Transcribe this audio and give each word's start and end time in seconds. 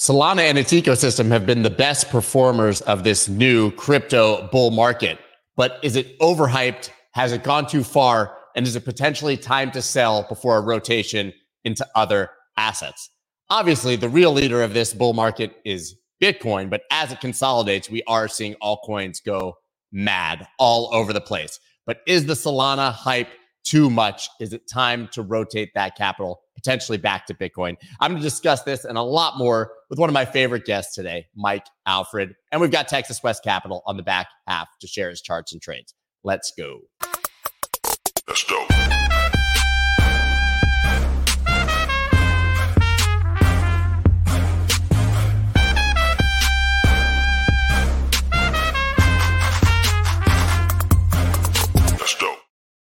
Solana 0.00 0.40
and 0.40 0.56
its 0.56 0.72
ecosystem 0.72 1.28
have 1.28 1.44
been 1.44 1.62
the 1.62 1.68
best 1.68 2.08
performers 2.08 2.80
of 2.80 3.04
this 3.04 3.28
new 3.28 3.70
crypto 3.72 4.48
bull 4.50 4.70
market. 4.70 5.18
But 5.56 5.78
is 5.82 5.94
it 5.94 6.18
overhyped? 6.20 6.88
Has 7.12 7.32
it 7.32 7.42
gone 7.42 7.66
too 7.66 7.84
far? 7.84 8.34
And 8.56 8.66
is 8.66 8.76
it 8.76 8.86
potentially 8.86 9.36
time 9.36 9.70
to 9.72 9.82
sell 9.82 10.22
before 10.26 10.56
a 10.56 10.62
rotation 10.62 11.34
into 11.64 11.86
other 11.94 12.30
assets? 12.56 13.10
Obviously, 13.50 13.94
the 13.94 14.08
real 14.08 14.32
leader 14.32 14.62
of 14.62 14.72
this 14.72 14.94
bull 14.94 15.12
market 15.12 15.56
is 15.66 15.96
Bitcoin, 16.22 16.70
but 16.70 16.80
as 16.90 17.12
it 17.12 17.20
consolidates, 17.20 17.90
we 17.90 18.02
are 18.06 18.26
seeing 18.26 18.54
altcoins 18.62 19.22
go 19.22 19.52
mad 19.92 20.48
all 20.58 20.88
over 20.94 21.12
the 21.12 21.20
place. 21.20 21.60
But 21.84 21.98
is 22.06 22.24
the 22.24 22.32
Solana 22.32 22.90
hype 22.90 23.28
too 23.64 23.90
much? 23.90 24.30
Is 24.40 24.54
it 24.54 24.66
time 24.66 25.10
to 25.12 25.20
rotate 25.20 25.72
that 25.74 25.94
capital 25.94 26.40
potentially 26.62 26.98
back 26.98 27.26
to 27.26 27.34
Bitcoin. 27.34 27.76
I'm 28.00 28.12
going 28.12 28.22
to 28.22 28.28
discuss 28.28 28.62
this 28.62 28.84
and 28.84 28.98
a 28.98 29.02
lot 29.02 29.38
more 29.38 29.72
with 29.88 29.98
one 29.98 30.10
of 30.10 30.14
my 30.14 30.24
favorite 30.24 30.64
guests 30.64 30.94
today, 30.94 31.26
Mike 31.34 31.66
Alfred. 31.86 32.34
And 32.52 32.60
we've 32.60 32.70
got 32.70 32.88
Texas 32.88 33.22
West 33.22 33.42
Capital 33.42 33.82
on 33.86 33.96
the 33.96 34.02
back 34.02 34.28
half 34.46 34.68
to 34.80 34.86
share 34.86 35.10
his 35.10 35.22
charts 35.22 35.52
and 35.52 35.62
trades. 35.62 35.94
Let's 36.22 36.52
go. 36.56 36.80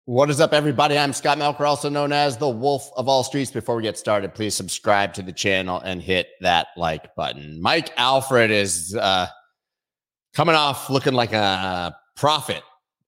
What 0.07 0.29
is 0.29 0.39
up, 0.39 0.53
everybody? 0.53 0.97
I'm 0.97 1.11
Scott 1.11 1.37
Melker, 1.37 1.67
also 1.67 1.89
known 1.89 2.13
as 2.13 2.37
the 2.37 2.47
Wolf 2.47 2.89
of 2.95 3.09
All 3.09 3.25
Streets. 3.25 3.51
Before 3.51 3.75
we 3.75 3.83
get 3.83 3.97
started, 3.97 4.33
please 4.33 4.55
subscribe 4.55 5.13
to 5.15 5.21
the 5.21 5.33
channel 5.33 5.81
and 5.81 6.01
hit 6.01 6.29
that 6.39 6.67
like 6.77 7.13
button. 7.17 7.61
Mike 7.61 7.91
Alfred 7.97 8.49
is 8.49 8.95
uh, 8.95 9.27
coming 10.33 10.55
off 10.55 10.89
looking 10.89 11.11
like 11.11 11.33
a 11.33 11.93
prophet 12.15 12.63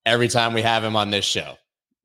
every 0.06 0.28
time 0.28 0.54
we 0.54 0.62
have 0.62 0.84
him 0.84 0.98
on 0.98 1.10
this 1.10 1.24
show, 1.24 1.56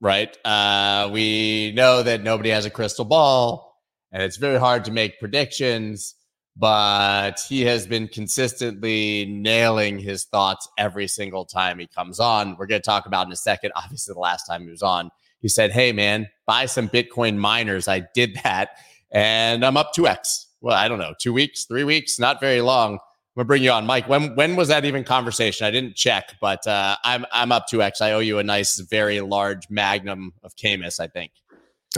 right? 0.01 0.39
Uh, 0.47 1.11
we 1.13 1.73
know 1.73 2.05
that 2.05 2.23
nobody 2.23 2.51
has 2.51 2.65
a 2.65 2.71
crystal 2.71 3.05
ball, 3.05 3.77
and 4.13 4.23
it's 4.23 4.37
very 4.37 4.61
hard 4.61 4.85
to 4.85 4.93
make 4.93 5.19
predictions 5.19 6.15
but 6.57 7.41
he 7.49 7.63
has 7.63 7.87
been 7.87 8.09
consistently 8.09 9.27
nailing 9.27 9.99
his 9.99 10.25
thoughts 10.25 10.69
every 10.79 11.09
single 11.09 11.45
time 11.45 11.79
he 11.79 11.87
comes 11.87 12.21
on. 12.21 12.57
We're 12.57 12.67
going 12.67 12.81
to 12.81 12.85
talk 12.87 13.07
about 13.07 13.27
in 13.27 13.33
a 13.33 13.37
second. 13.37 13.73
Obviously, 13.77 14.15
the 14.15 14.21
last 14.21 14.45
time 14.47 14.63
he 14.63 14.71
was 14.71 14.83
on, 14.83 15.11
he 15.41 15.49
said, 15.49 15.73
Hey, 15.73 15.93
man, 15.93 16.29
buy 16.47 16.67
some 16.67 16.89
Bitcoin 16.89 17.37
miners. 17.37 17.89
I 17.89 18.05
did 18.15 18.39
that 18.45 18.71
and 19.15 19.65
I'm 19.65 19.77
up 19.77 19.95
2x. 19.95 20.47
Well, 20.61 20.77
I 20.77 20.89
don't 20.89 20.99
know, 20.99 21.15
two 21.21 21.33
weeks, 21.33 21.65
three 21.65 21.85
weeks, 21.85 22.19
not 22.19 22.41
very 22.41 22.61
long. 22.61 22.95
I'm 22.95 23.41
gonna 23.41 23.47
bring 23.47 23.63
you 23.63 23.73
on, 23.73 23.85
Mike. 23.85 24.09
When 24.09 24.37
when 24.37 24.55
was 24.55 24.69
that 24.69 24.85
even 24.85 25.03
conversation? 25.03 25.67
I 25.67 25.73
didn't 25.73 25.97
check, 25.97 26.37
but 26.41 26.65
uh, 26.69 26.97
I'm 27.03 27.27
I'm 27.33 27.51
up 27.51 27.67
two 27.67 27.83
x. 27.83 28.01
I 28.01 28.13
owe 28.13 28.21
you 28.21 28.39
a 28.39 28.45
nice, 28.45 28.79
very 28.79 29.21
large 29.21 29.69
magnum 29.69 30.33
of 30.45 30.55
Camus. 30.55 31.01
I 31.01 31.09
think. 31.09 31.33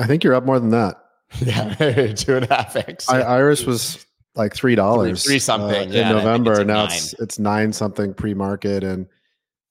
I 0.01 0.07
think 0.07 0.25
you're 0.25 0.35
up 0.35 0.45
more 0.45 0.59
than 0.59 0.71
that. 0.71 0.97
Yeah, 1.41 1.75
two 2.15 2.37
and 2.37 2.51
a 2.51 2.55
half 2.55 2.77
x. 2.77 3.09
I, 3.09 3.21
Iris 3.21 3.67
was 3.67 4.07
like 4.37 4.55
three 4.55 4.75
dollars, 4.75 5.25
three, 5.25 5.35
three 5.35 5.39
something 5.39 5.91
uh, 5.91 5.95
yeah, 5.95 6.11
in 6.11 6.17
November. 6.17 6.65
Now 6.65 6.85
nine. 6.85 6.87
it's 6.87 7.13
it's 7.15 7.39
nine 7.39 7.73
something 7.73 8.15
pre 8.15 8.35
market, 8.35 8.85
and 8.85 9.07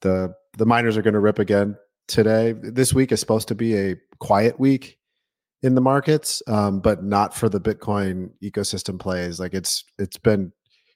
the 0.01 0.33
the 0.57 0.65
miners 0.65 0.97
are 0.97 1.01
going 1.01 1.13
to 1.13 1.19
rip 1.19 1.39
again 1.39 1.77
today. 2.07 2.53
This 2.53 2.93
week 2.93 3.11
is 3.11 3.19
supposed 3.19 3.47
to 3.49 3.55
be 3.55 3.75
a 3.77 3.95
quiet 4.19 4.59
week 4.59 4.97
in 5.61 5.75
the 5.75 5.81
markets, 5.81 6.41
um, 6.47 6.79
but 6.79 7.03
not 7.03 7.33
for 7.33 7.49
the 7.49 7.59
Bitcoin 7.59 8.29
ecosystem 8.43 8.99
plays. 8.99 9.39
Like 9.39 9.53
it's 9.53 9.83
it's 9.99 10.17
been 10.17 10.51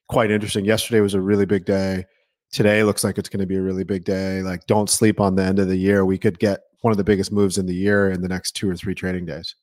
quite 0.07 0.31
interesting. 0.31 0.65
Yesterday 0.65 1.01
was 1.01 1.13
a 1.13 1.21
really 1.21 1.45
big 1.45 1.65
day. 1.65 2.05
Today 2.51 2.83
looks 2.83 3.03
like 3.03 3.17
it's 3.17 3.29
going 3.29 3.41
to 3.41 3.45
be 3.45 3.57
a 3.57 3.61
really 3.61 3.83
big 3.83 4.03
day. 4.03 4.41
Like 4.41 4.65
don't 4.65 4.89
sleep 4.89 5.19
on 5.19 5.35
the 5.35 5.43
end 5.43 5.59
of 5.59 5.67
the 5.67 5.77
year. 5.77 6.05
We 6.05 6.17
could 6.17 6.39
get 6.39 6.61
one 6.81 6.91
of 6.91 6.97
the 6.97 7.03
biggest 7.03 7.31
moves 7.31 7.57
in 7.57 7.65
the 7.65 7.75
year 7.75 8.09
in 8.09 8.21
the 8.21 8.27
next 8.27 8.53
two 8.55 8.69
or 8.69 8.75
three 8.75 8.95
trading 8.95 9.25
days. 9.25 9.55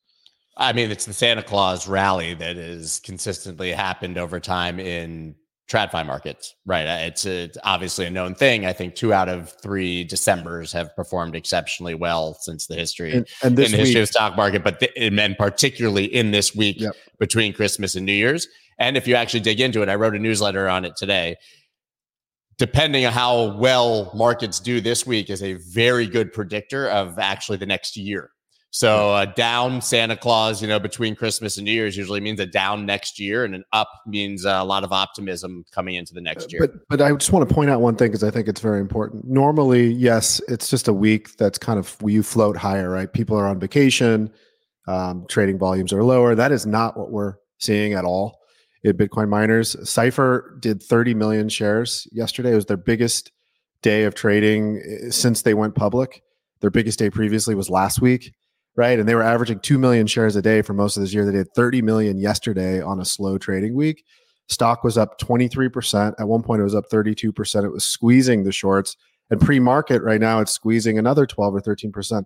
I 0.57 0.73
mean, 0.73 0.89
it's 0.89 1.05
the 1.05 1.13
Santa 1.13 1.43
Claus 1.43 1.87
rally 1.87 2.33
that 2.33 2.55
has 2.55 2.99
consistently 2.99 3.71
happened 3.71 4.17
over 4.17 4.39
time 4.39 4.79
in 4.79 5.35
TradFi 5.69 6.05
markets, 6.05 6.55
right? 6.65 6.87
Uh, 6.87 7.05
it's, 7.05 7.25
a, 7.25 7.43
it's 7.43 7.57
obviously 7.63 8.05
a 8.05 8.09
known 8.09 8.33
thing. 8.33 8.65
I 8.65 8.73
think 8.73 8.95
two 8.95 9.13
out 9.13 9.29
of 9.29 9.53
three 9.61 10.03
December's 10.03 10.71
have 10.71 10.95
performed 10.95 11.35
exceptionally 11.35 11.93
well 11.93 12.33
since 12.35 12.65
the 12.67 12.75
history 12.75 13.11
and, 13.11 13.27
and 13.43 13.59
in 13.59 13.71
the 13.71 13.77
history 13.77 14.01
of 14.01 14.07
stock 14.07 14.35
market, 14.35 14.63
but 14.63 14.79
the, 14.79 14.97
and 14.97 15.37
particularly 15.37 16.05
in 16.05 16.31
this 16.31 16.55
week 16.55 16.79
yep. 16.79 16.93
between 17.19 17.53
Christmas 17.53 17.95
and 17.95 18.05
New 18.05 18.13
Year's. 18.13 18.47
And 18.79 18.97
if 18.97 19.07
you 19.07 19.15
actually 19.15 19.41
dig 19.41 19.59
into 19.59 19.81
it, 19.81 19.89
I 19.89 19.95
wrote 19.95 20.15
a 20.15 20.19
newsletter 20.19 20.67
on 20.67 20.85
it 20.85 20.95
today. 20.95 21.35
Depending 22.57 23.05
on 23.05 23.13
how 23.13 23.57
well 23.57 24.11
markets 24.15 24.59
do 24.59 24.81
this 24.81 25.05
week, 25.05 25.29
is 25.29 25.43
a 25.43 25.53
very 25.53 26.07
good 26.07 26.33
predictor 26.33 26.89
of 26.89 27.19
actually 27.19 27.57
the 27.57 27.67
next 27.67 27.95
year 27.97 28.31
so 28.69 29.15
a 29.15 29.25
down 29.25 29.81
Santa 29.81 30.17
Claus, 30.17 30.61
you 30.61 30.67
know, 30.67 30.79
between 30.79 31.15
Christmas 31.15 31.57
and 31.57 31.65
New 31.65 31.71
Year's 31.71 31.95
usually 31.95 32.19
means 32.19 32.39
a 32.39 32.45
down 32.45 32.85
next 32.85 33.19
year, 33.19 33.45
and 33.45 33.55
an 33.55 33.63
up 33.71 33.89
means 34.05 34.43
a 34.45 34.63
lot 34.63 34.83
of 34.83 34.91
optimism 34.91 35.63
coming 35.71 35.95
into 35.95 36.13
the 36.13 36.21
next 36.21 36.51
year. 36.51 36.61
But 36.61 36.87
but 36.89 37.01
I 37.01 37.11
just 37.13 37.31
want 37.31 37.47
to 37.47 37.53
point 37.53 37.69
out 37.69 37.81
one 37.81 37.95
thing 37.95 38.09
because 38.09 38.23
I 38.23 38.31
think 38.31 38.47
it's 38.47 38.59
very 38.59 38.81
important. 38.81 39.25
Normally, 39.25 39.87
yes, 39.93 40.41
it's 40.47 40.69
just 40.69 40.87
a 40.87 40.93
week 40.93 41.37
that's 41.37 41.57
kind 41.57 41.79
of 41.79 41.95
you 42.05 42.21
float 42.23 42.57
higher, 42.57 42.89
right? 42.89 43.11
People 43.11 43.37
are 43.37 43.47
on 43.47 43.59
vacation, 43.59 44.31
um, 44.87 45.25
trading 45.29 45.57
volumes 45.57 45.93
are 45.93 46.03
lower. 46.03 46.35
That 46.35 46.51
is 46.51 46.65
not 46.65 46.97
what 46.97 47.09
we're 47.09 47.35
seeing 47.59 47.93
at 47.93 48.03
all 48.03 48.37
in 48.83 48.97
Bitcoin 48.97 49.29
miners. 49.29 49.77
Cipher 49.89 50.57
did 50.61 50.83
30 50.83 51.13
million 51.13 51.47
shares 51.47 52.05
yesterday. 52.11 52.51
It 52.51 52.55
was 52.55 52.65
their 52.65 52.77
biggest 52.77 53.31
day 53.81 54.03
of 54.03 54.13
trading 54.13 54.83
eh, 54.85 55.09
since 55.09 55.43
they 55.43 55.53
went 55.53 55.73
public. 55.73 56.21
Their 56.59 56.69
biggest 56.69 56.99
day 56.99 57.09
previously 57.09 57.55
was 57.55 57.69
last 57.69 58.01
week 58.01 58.33
right? 58.77 58.99
And 58.99 59.09
they 59.09 59.15
were 59.15 59.23
averaging 59.23 59.59
2 59.59 59.77
million 59.77 60.07
shares 60.07 60.35
a 60.35 60.41
day 60.41 60.61
for 60.61 60.73
most 60.73 60.95
of 60.95 61.01
this 61.01 61.13
year. 61.13 61.25
They 61.25 61.31
did 61.31 61.53
30 61.55 61.81
million 61.81 62.17
yesterday 62.17 62.79
on 62.79 63.01
a 63.01 63.05
slow 63.05 63.37
trading 63.37 63.75
week. 63.75 64.05
Stock 64.47 64.83
was 64.83 64.97
up 64.97 65.19
23%. 65.19 66.13
At 66.19 66.27
one 66.27 66.43
point, 66.43 66.61
it 66.61 66.63
was 66.63 66.75
up 66.75 66.85
32%. 66.89 67.65
It 67.65 67.69
was 67.69 67.83
squeezing 67.83 68.43
the 68.43 68.51
shorts. 68.51 68.95
And 69.29 69.41
pre 69.41 69.59
market 69.59 70.01
right 70.03 70.21
now, 70.21 70.39
it's 70.39 70.53
squeezing 70.53 70.97
another 70.97 71.25
12 71.25 71.55
or 71.55 71.59
13%. 71.59 72.23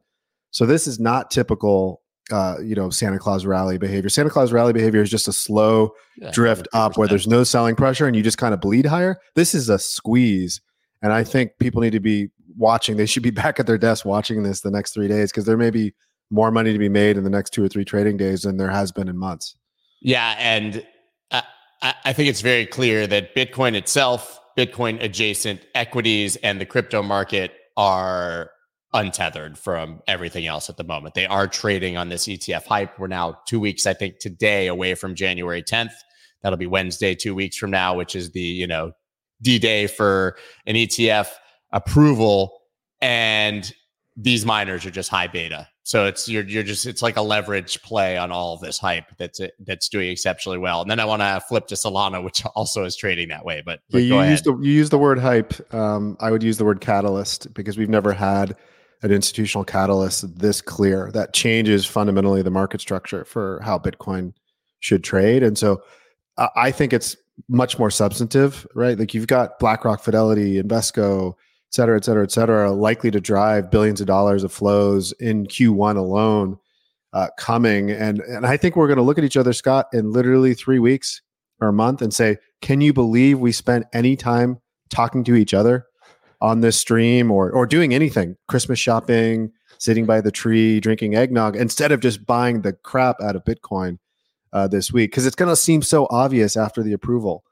So 0.52 0.66
this 0.66 0.86
is 0.86 1.00
not 1.00 1.32
typical, 1.32 2.02
uh, 2.30 2.58
you 2.62 2.76
know, 2.76 2.90
Santa 2.90 3.18
Claus 3.18 3.46
rally 3.46 3.78
behavior. 3.78 4.10
Santa 4.10 4.30
Claus 4.30 4.52
rally 4.52 4.74
behavior 4.74 5.02
is 5.02 5.10
just 5.10 5.30
a 5.30 5.34
slow 5.34 5.94
yeah, 6.18 6.32
drift 6.32 6.68
100%. 6.74 6.86
up 6.86 6.98
where 6.98 7.08
there's 7.08 7.28
no 7.28 7.44
selling 7.44 7.76
pressure 7.76 8.06
and 8.06 8.16
you 8.16 8.22
just 8.22 8.38
kind 8.38 8.54
of 8.54 8.60
bleed 8.60 8.86
higher. 8.86 9.18
This 9.36 9.56
is 9.56 9.70
a 9.70 9.80
squeeze. 9.80 10.62
And 11.02 11.14
I 11.14 11.24
think 11.24 11.54
people 11.60 11.82
need 11.82 11.92
to 11.92 12.00
be 12.00 12.28
watching. 12.56 12.98
They 12.98 13.06
should 13.06 13.24
be 13.24 13.32
back 13.32 13.60
at 13.60 13.66
their 13.66 13.78
desk 13.78 14.06
watching 14.06 14.44
this 14.44 14.62
the 14.62 14.70
next 14.70 14.94
three 14.94 15.08
days 15.08 15.32
because 15.32 15.46
there 15.46 15.58
may 15.58 15.72
be 15.72 15.94
more 16.32 16.50
money 16.50 16.74
to 16.74 16.80
be 16.80 16.90
made 16.90 17.18
in 17.18 17.24
the 17.24 17.30
next 17.30 17.52
two 17.52 17.64
or 17.64 17.68
three 17.68 17.86
trading 17.86 18.18
days 18.18 18.42
than 18.42 18.58
there 18.58 18.72
has 18.72 18.92
been 18.92 19.08
in 19.08 19.18
months. 19.18 19.56
Yeah, 20.02 20.36
and 20.40 20.84
I, 21.82 21.94
I 22.06 22.14
think 22.14 22.30
it's 22.30 22.42
very 22.42 22.66
clear 22.66 23.06
that 23.08 23.36
Bitcoin 23.36 23.76
itself, 23.76 24.40
Bitcoin 24.58 25.04
adjacent 25.04 25.62
equities, 25.76 26.38
and 26.38 26.60
the 26.60 26.66
crypto 26.66 27.04
market 27.04 27.52
are 27.78 28.52
untethered 28.94 29.58
from 29.58 30.02
everything 30.08 30.46
else 30.46 30.70
at 30.70 30.78
the 30.78 30.84
moment. 30.84 31.16
They 31.16 31.26
are 31.26 31.48
trading 31.48 31.98
on 31.98 32.10
this 32.10 32.28
ETF 32.28 32.66
hype. 32.66 33.00
We're 33.00 33.08
now 33.08 33.40
two 33.48 33.60
weeks, 33.60 33.86
I 33.88 33.94
think, 33.94 34.20
today 34.20 34.68
away 34.68 34.96
from 34.96 35.16
January 35.16 35.64
10th. 35.64 35.94
That'll 36.42 36.58
be 36.58 36.68
Wednesday, 36.68 37.16
two 37.16 37.36
weeks 37.36 37.56
from 37.56 37.72
now, 37.72 37.96
which 37.96 38.16
is 38.16 38.32
the 38.32 38.42
you 38.42 38.68
know 38.68 38.92
D 39.42 39.60
day 39.60 39.88
for 39.88 40.38
an 40.66 40.76
ETF 40.76 41.30
approval. 41.72 42.60
And 43.00 43.72
these 44.18 44.46
miners 44.46 44.86
are 44.86 44.92
just 44.92 45.10
high 45.10 45.28
beta. 45.28 45.68
So 45.84 46.06
it's 46.06 46.30
you're 46.30 46.44
you're 46.44 46.64
just 46.64 46.86
it's 46.86 47.02
like 47.02 47.18
a 47.18 47.22
leverage 47.22 47.82
play 47.82 48.18
on 48.18 48.32
all 48.32 48.54
of 48.54 48.62
this 48.62 48.78
hype 48.78 49.06
that's 49.18 49.40
it, 49.40 49.54
that's 49.66 49.90
doing 49.90 50.10
exceptionally 50.12 50.60
well. 50.60 50.82
And 50.82 50.92
then 50.92 51.00
I 51.00 51.06
want 51.06 51.22
to 51.22 51.42
flip 51.48 51.68
to 51.68 51.76
Solana, 51.76 52.24
which 52.24 52.44
also 52.56 52.84
is 52.84 52.96
trading 52.96 53.30
that 53.30 53.46
way. 53.46 53.64
But, 53.66 53.80
but 53.90 54.00
yeah, 54.00 54.24
you 54.24 54.30
use 54.30 54.42
the 54.44 54.56
you 54.58 54.72
use 54.72 54.90
the 54.90 55.00
word 55.00 55.20
hype. 55.20 55.74
Um, 55.74 56.18
I 56.20 56.32
would 56.32 56.44
use 56.44 56.58
the 56.58 56.66
word 56.66 56.82
catalyst 56.82 57.54
because 57.54 57.78
we've 57.78 57.90
never 57.90 58.14
had 58.14 58.56
an 59.04 59.12
institutional 59.12 59.64
catalyst 59.64 60.38
this 60.38 60.62
clear 60.62 61.10
that 61.14 61.34
changes 61.34 61.86
fundamentally 61.86 62.44
the 62.44 62.52
market 62.52 62.80
structure 62.80 63.26
for 63.26 63.60
how 63.64 63.80
Bitcoin 63.80 64.34
should 64.80 65.04
trade. 65.04 65.42
And 65.42 65.58
so 65.58 65.82
I 66.56 66.72
think 66.72 66.94
it's 66.94 67.18
much 67.50 67.80
more 67.80 67.90
substantive, 67.90 68.68
right? 68.76 68.98
Like 68.98 69.14
you've 69.14 69.28
got 69.28 69.60
BlackRock, 69.60 70.04
Fidelity, 70.04 70.62
Invesco 70.62 71.34
et 71.72 71.76
cetera, 71.76 71.98
et 71.98 72.04
cetera, 72.04 72.24
et 72.24 72.32
cetera, 72.32 72.72
likely 72.72 73.10
to 73.12 73.22
drive 73.22 73.72
billions 73.72 74.02
of 74.02 74.08
dollars 74.08 74.44
of 74.44 74.52
flows 74.52 75.14
in 75.14 75.48
Q1 75.48 75.98
alone 75.98 76.58
uh, 77.14 77.30
coming. 77.38 77.90
And, 77.92 78.20
and 78.22 78.46
I 78.46 78.58
think 78.58 78.76
we're 78.76 78.88
going 78.88 78.98
to 78.98 79.04
look 79.04 79.18
at 79.18 79.24
each 79.24 79.38
other, 79.38 79.54
Scott, 79.54 79.88
in 79.94 80.12
literally 80.12 80.54
three 80.54 80.80
weeks 80.80 81.22
or 81.60 81.70
a 81.70 81.74
month 81.74 82.02
and 82.02 82.14
say, 82.14 82.38
can 82.62 82.82
you 82.82 82.94
believe 82.94 83.40
we 83.40 83.52
spent 83.52 83.86
any 83.94 84.16
time 84.16 84.60
talking 84.90 85.24
to 85.24 85.36
each 85.36 85.54
other 85.54 85.86
on 86.42 86.62
this 86.62 86.78
stream 86.78 87.32
or, 87.32 87.52
or 87.52 87.66
doing 87.66 87.94
anything, 87.94 88.36
Christmas 88.48 88.80
shopping, 88.80 89.52
sitting 89.78 90.06
by 90.06 90.22
the 90.22 90.32
tree, 90.32 90.80
drinking 90.80 91.16
eggnog, 91.16 91.56
instead 91.56 91.92
of 91.92 92.02
just 92.02 92.26
buying 92.26 92.62
the 92.62 92.74
crap 92.74 93.22
out 93.22 93.36
of 93.36 93.44
Bitcoin? 93.46 93.98
uh, 94.54 94.68
this 94.68 94.92
week 94.92 95.12
because 95.12 95.26
it's 95.26 95.36
going 95.36 95.50
to 95.50 95.56
seem 95.56 95.82
so 95.82 96.08
obvious 96.10 96.58
after 96.58 96.84
the 96.84 96.94
approval. 96.94 97.44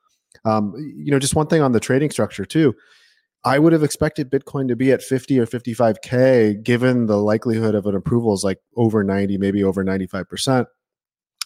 Um, 0.45 0.73
you 0.77 1.11
know, 1.11 1.19
just 1.19 1.35
one 1.35 1.47
thing 1.47 1.61
on 1.61 1.71
the 1.71 1.79
trading 1.79 2.11
structure 2.11 2.45
too. 2.45 2.75
I 3.45 3.57
would 3.57 3.71
have 3.73 3.83
expected 3.83 4.29
Bitcoin 4.29 4.67
to 4.67 4.75
be 4.75 4.91
at 4.91 5.01
50 5.01 5.39
or 5.39 5.45
55K 5.45 6.61
given 6.61 7.05
the 7.05 7.17
likelihood 7.17 7.73
of 7.73 7.85
an 7.85 7.95
approval 7.95 8.33
is 8.33 8.43
like 8.43 8.59
over 8.75 9.03
90, 9.03 9.37
maybe 9.37 9.63
over 9.63 9.83
95%. 9.83 10.65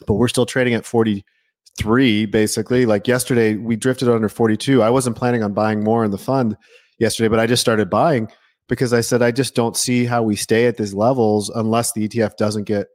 But 0.08 0.16
we're 0.16 0.28
still 0.28 0.48
trading 0.48 0.74
at 0.74 0.86
43 0.86 2.26
basically. 2.26 2.86
Like 2.86 3.08
yesterday, 3.08 3.56
we 3.56 3.76
drifted 3.76 4.10
under 4.10 4.28
42. 4.28 4.82
I 4.82 4.90
wasn't 4.90 5.16
planning 5.16 5.44
on 5.44 5.54
buying 5.54 5.84
more 5.84 6.04
in 6.04 6.12
the 6.12 6.18
fund 6.18 6.58
yesterday, 7.00 7.28
but 7.28 7.40
I 7.40 7.46
just 7.46 7.62
started 7.62 7.90
buying 7.92 8.28
because 8.68 8.92
I 8.92 9.02
said, 9.02 9.22
I 9.22 9.32
just 9.32 9.54
don't 9.54 9.78
see 9.78 10.06
how 10.06 10.24
we 10.24 10.36
stay 10.36 10.66
at 10.66 10.78
these 10.78 10.96
levels 10.96 11.50
unless 11.50 11.92
the 11.92 12.08
ETF 12.08 12.38
doesn't 12.38 12.64
get 12.64 12.88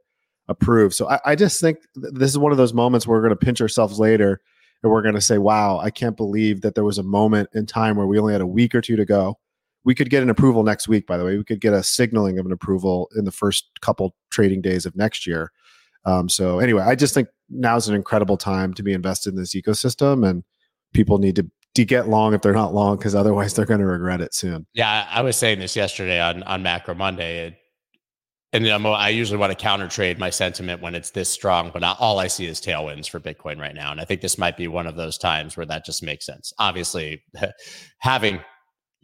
approved. 0.49 0.95
So 0.95 1.09
I, 1.09 1.19
I 1.25 1.35
just 1.35 1.61
think 1.61 1.77
this 1.95 2.31
is 2.31 2.37
one 2.37 2.51
of 2.51 2.57
those 2.57 2.73
moments 2.73 3.07
where 3.07 3.17
we're 3.17 3.25
going 3.25 3.37
to 3.37 3.45
pinch 3.45 3.61
ourselves 3.61 3.97
later 3.97 4.41
and 4.83 4.91
we're 4.91 5.01
going 5.01 5.15
to 5.15 5.21
say, 5.21 5.37
wow, 5.37 5.79
I 5.79 5.89
can't 5.89 6.15
believe 6.15 6.61
that 6.61 6.75
there 6.75 6.83
was 6.83 6.97
a 6.97 7.03
moment 7.03 7.49
in 7.53 7.65
time 7.65 7.95
where 7.95 8.07
we 8.07 8.19
only 8.19 8.33
had 8.33 8.41
a 8.41 8.47
week 8.47 8.73
or 8.73 8.81
two 8.81 8.95
to 8.95 9.05
go. 9.05 9.37
We 9.83 9.95
could 9.95 10.09
get 10.09 10.23
an 10.23 10.29
approval 10.29 10.63
next 10.63 10.87
week, 10.87 11.07
by 11.07 11.17
the 11.17 11.25
way. 11.25 11.37
We 11.37 11.43
could 11.43 11.61
get 11.61 11.73
a 11.73 11.83
signaling 11.83 12.37
of 12.37 12.45
an 12.45 12.51
approval 12.51 13.09
in 13.15 13.25
the 13.25 13.31
first 13.31 13.69
couple 13.81 14.15
trading 14.29 14.61
days 14.61 14.85
of 14.85 14.95
next 14.95 15.25
year. 15.25 15.51
Um, 16.05 16.29
so, 16.29 16.59
anyway, 16.59 16.83
I 16.83 16.95
just 16.95 17.13
think 17.13 17.27
now's 17.49 17.87
an 17.87 17.95
incredible 17.95 18.37
time 18.37 18.73
to 18.75 18.83
be 18.83 18.93
invested 18.93 19.33
in 19.33 19.35
this 19.39 19.55
ecosystem, 19.55 20.27
and 20.27 20.43
people 20.93 21.17
need 21.17 21.35
to, 21.37 21.49
to 21.75 21.85
get 21.85 22.07
long 22.07 22.33
if 22.33 22.41
they're 22.41 22.53
not 22.53 22.73
long, 22.73 22.97
because 22.97 23.15
otherwise 23.15 23.53
they're 23.53 23.65
going 23.65 23.81
to 23.81 23.85
regret 23.85 24.21
it 24.21 24.33
soon. 24.33 24.65
Yeah, 24.73 25.07
I 25.09 25.21
was 25.21 25.35
saying 25.35 25.59
this 25.59 25.75
yesterday 25.75 26.21
on, 26.21 26.43
on 26.43 26.63
Macro 26.63 26.93
Monday. 26.93 27.47
It, 27.47 27.57
and 28.51 28.65
I'm, 28.67 28.85
I 28.85 29.09
usually 29.09 29.37
want 29.37 29.51
to 29.51 29.55
counter 29.55 29.87
trade 29.87 30.17
my 30.17 30.29
sentiment 30.29 30.81
when 30.81 30.95
it's 30.95 31.11
this 31.11 31.29
strong, 31.29 31.69
but 31.71 31.81
not, 31.81 31.97
all 31.99 32.19
I 32.19 32.27
see 32.27 32.47
is 32.47 32.59
tailwinds 32.59 33.09
for 33.09 33.19
Bitcoin 33.19 33.59
right 33.59 33.75
now. 33.75 33.91
And 33.91 34.01
I 34.01 34.05
think 34.05 34.21
this 34.21 34.37
might 34.37 34.57
be 34.57 34.67
one 34.67 34.87
of 34.87 34.95
those 34.95 35.17
times 35.17 35.55
where 35.55 35.67
that 35.67 35.85
just 35.85 36.01
makes 36.01 36.25
sense. 36.25 36.51
Obviously, 36.57 37.23
having 37.99 38.39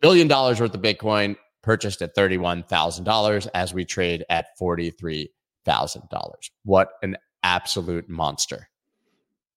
billion 0.00 0.28
worth 0.28 0.60
of 0.60 0.82
Bitcoin 0.82 1.36
purchased 1.68 2.00
at 2.00 2.16
$31,000 2.16 3.46
as 3.52 3.74
we 3.74 3.84
trade 3.84 4.24
at 4.30 4.58
$43,000. 4.58 5.28
What 6.64 6.92
an 7.02 7.18
absolute 7.42 8.08
monster. 8.08 8.70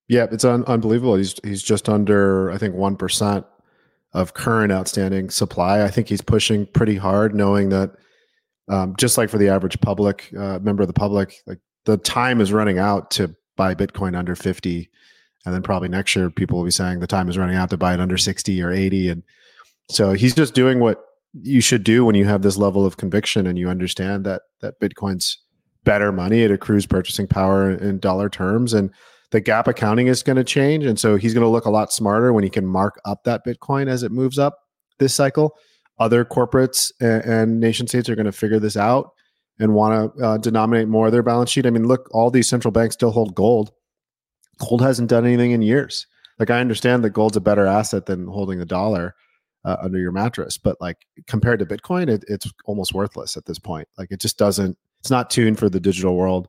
Yeah, 0.09 0.27
it's 0.29 0.43
un- 0.43 0.65
unbelievable. 0.65 1.15
He's 1.15 1.35
he's 1.41 1.63
just 1.63 1.87
under 1.87 2.51
I 2.51 2.57
think 2.57 2.75
1% 2.75 3.45
of 4.11 4.33
current 4.33 4.73
outstanding 4.73 5.29
supply. 5.29 5.83
I 5.83 5.87
think 5.87 6.09
he's 6.09 6.19
pushing 6.19 6.65
pretty 6.65 6.97
hard 6.97 7.33
knowing 7.33 7.69
that 7.69 7.91
um, 8.67 8.93
just 8.97 9.17
like 9.17 9.29
for 9.29 9.37
the 9.37 9.47
average 9.47 9.79
public 9.79 10.33
uh, 10.37 10.59
member 10.59 10.83
of 10.83 10.87
the 10.87 10.93
public, 10.93 11.35
like 11.47 11.59
the 11.85 11.95
time 11.95 12.41
is 12.41 12.51
running 12.51 12.77
out 12.77 13.09
to 13.11 13.33
buy 13.55 13.73
Bitcoin 13.73 14.17
under 14.17 14.35
50 14.35 14.89
and 15.45 15.55
then 15.55 15.63
probably 15.63 15.87
next 15.87 16.13
year 16.13 16.29
people 16.29 16.57
will 16.57 16.65
be 16.65 16.71
saying 16.71 16.99
the 16.99 17.07
time 17.07 17.29
is 17.29 17.37
running 17.37 17.55
out 17.55 17.69
to 17.69 17.77
buy 17.77 17.93
it 17.93 18.01
under 18.01 18.17
60 18.17 18.61
or 18.61 18.69
80 18.69 19.09
and 19.09 19.23
so 19.89 20.11
he's 20.11 20.35
just 20.35 20.53
doing 20.53 20.79
what 20.79 21.05
you 21.33 21.61
should 21.61 21.83
do 21.83 22.03
when 22.05 22.15
you 22.15 22.25
have 22.25 22.41
this 22.41 22.57
level 22.57 22.85
of 22.85 22.97
conviction 22.97 23.47
and 23.47 23.57
you 23.57 23.69
understand 23.69 24.25
that 24.25 24.41
that 24.61 24.79
Bitcoin's 24.79 25.37
better 25.83 26.11
money. 26.11 26.41
It 26.41 26.51
accrues 26.51 26.85
purchasing 26.85 27.27
power 27.27 27.71
in 27.71 27.99
dollar 27.99 28.29
terms, 28.29 28.73
and 28.73 28.91
the 29.31 29.41
GAAP 29.41 29.67
accounting 29.67 30.07
is 30.07 30.23
going 30.23 30.35
to 30.35 30.43
change. 30.43 30.85
And 30.85 30.99
so 30.99 31.15
he's 31.15 31.33
going 31.33 31.43
to 31.43 31.49
look 31.49 31.65
a 31.65 31.71
lot 31.71 31.91
smarter 31.91 32.33
when 32.33 32.43
he 32.43 32.49
can 32.49 32.65
mark 32.65 32.99
up 33.05 33.23
that 33.23 33.45
Bitcoin 33.45 33.87
as 33.87 34.03
it 34.03 34.11
moves 34.11 34.37
up 34.37 34.57
this 34.99 35.15
cycle. 35.15 35.57
Other 35.99 36.25
corporates 36.25 36.91
and, 36.99 37.23
and 37.23 37.59
nation 37.59 37.87
states 37.87 38.09
are 38.09 38.15
going 38.15 38.25
to 38.25 38.31
figure 38.31 38.59
this 38.59 38.77
out 38.77 39.11
and 39.59 39.73
want 39.73 40.15
to 40.17 40.23
uh, 40.23 40.37
denominate 40.37 40.87
more 40.87 41.07
of 41.07 41.11
their 41.11 41.23
balance 41.23 41.49
sheet. 41.49 41.65
I 41.65 41.69
mean, 41.69 41.87
look, 41.87 42.09
all 42.11 42.29
these 42.29 42.49
central 42.49 42.71
banks 42.71 42.95
still 42.95 43.11
hold 43.11 43.35
gold. 43.35 43.71
Gold 44.57 44.81
hasn't 44.81 45.09
done 45.09 45.25
anything 45.25 45.51
in 45.51 45.61
years. 45.61 46.07
Like 46.39 46.49
I 46.49 46.59
understand 46.59 47.03
that 47.03 47.11
gold's 47.11 47.37
a 47.37 47.41
better 47.41 47.67
asset 47.67 48.07
than 48.07 48.27
holding 48.27 48.59
the 48.59 48.65
dollar, 48.65 49.15
uh, 49.65 49.77
under 49.81 49.99
your 49.99 50.11
mattress. 50.11 50.57
But 50.57 50.77
like 50.81 50.97
compared 51.27 51.59
to 51.59 51.65
Bitcoin, 51.65 52.09
it, 52.09 52.23
it's 52.27 52.51
almost 52.65 52.93
worthless 52.93 53.37
at 53.37 53.45
this 53.45 53.59
point. 53.59 53.87
Like 53.97 54.11
it 54.11 54.21
just 54.21 54.37
doesn't. 54.37 54.77
It's 54.99 55.11
not 55.11 55.29
tuned 55.29 55.57
for 55.57 55.69
the 55.69 55.79
digital 55.79 56.15
world 56.15 56.47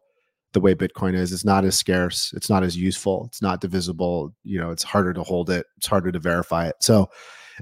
the 0.52 0.60
way 0.60 0.74
Bitcoin 0.74 1.14
is. 1.14 1.32
It's 1.32 1.44
not 1.44 1.64
as 1.64 1.76
scarce. 1.76 2.32
It's 2.36 2.50
not 2.50 2.62
as 2.62 2.76
useful. 2.76 3.24
It's 3.28 3.40
not 3.40 3.60
divisible. 3.60 4.34
You 4.44 4.60
know, 4.60 4.70
it's 4.70 4.82
harder 4.82 5.12
to 5.14 5.22
hold 5.22 5.50
it. 5.50 5.66
It's 5.78 5.86
harder 5.86 6.12
to 6.12 6.18
verify 6.18 6.68
it. 6.68 6.76
So 6.80 7.08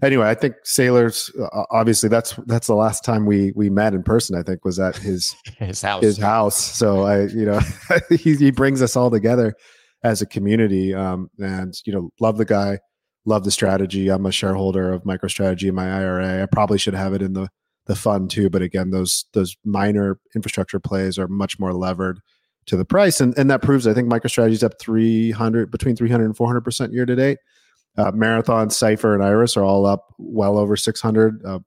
anyway, 0.03 0.29
I 0.29 0.35
think 0.35 0.55
Saylor's 0.65 1.31
uh, 1.41 1.65
obviously 1.71 2.09
that's 2.09 2.35
that's 2.47 2.67
the 2.67 2.75
last 2.75 3.05
time 3.05 3.27
we 3.27 3.53
we 3.55 3.71
met 3.71 3.95
in 3.95 4.03
person. 4.03 4.37
I 4.37 4.43
think 4.43 4.65
was 4.65 4.79
at 4.79 4.97
his 4.97 5.35
his 5.59 5.83
house. 5.83 6.03
His 6.03 6.19
house. 6.19 6.57
So 6.57 7.03
I, 7.03 7.27
you 7.27 7.47
know, 7.47 7.61
he 8.11 8.35
he 8.37 8.51
brings 8.51 8.83
us 8.83 8.97
all 8.97 9.11
together 9.11 9.55
as 10.03 10.23
a 10.23 10.27
community. 10.27 10.95
Um, 10.95 11.31
and 11.39 11.75
you 11.85 11.93
know, 11.93 12.11
love 12.21 12.39
the 12.39 12.45
guy 12.45 12.79
love 13.25 13.45
the 13.45 13.51
strategy. 13.51 14.09
I'm 14.09 14.27
a 14.27 14.33
shareholder 14.33 14.93
of 14.93 15.05
MicroStrategy 15.05 15.69
in 15.69 15.75
my 15.75 15.91
IRA. 15.91 16.43
I 16.43 16.47
probably 16.47 16.79
should 16.79 16.95
have 16.95 17.13
it 17.13 17.23
in 17.23 17.33
the 17.33 17.49
the 17.87 17.97
fund 17.97 18.31
too, 18.31 18.49
but 18.51 18.63
again, 18.63 18.91
those 18.91 19.25
those 19.33 19.57
miner 19.65 20.19
infrastructure 20.35 20.79
plays 20.79 21.19
are 21.19 21.29
much 21.29 21.59
more 21.59 21.73
levered 21.73 22.21
to 22.67 22.77
the 22.77 22.85
price, 22.85 23.21
and 23.21 23.37
and 23.37 23.51
that 23.51 23.63
proves 23.63 23.87
I 23.87 23.95
think 23.95 24.09
MicroStrategy 24.09 24.53
is 24.53 24.63
up 24.63 24.79
300 24.81 25.71
between 25.71 25.97
300 25.97 26.25
and 26.25 26.37
400 26.37 26.61
percent 26.61 26.93
year 26.93 27.07
to 27.07 27.17
date. 27.17 27.39
Uh, 27.97 28.13
Marathon, 28.13 28.71
Cipher, 28.71 29.15
and 29.15 29.25
Iris 29.25 29.57
are 29.57 29.65
all 29.65 29.87
up 29.87 30.15
well 30.19 30.57
over 30.57 30.77
600. 30.77 31.45
Uh, 31.45 31.59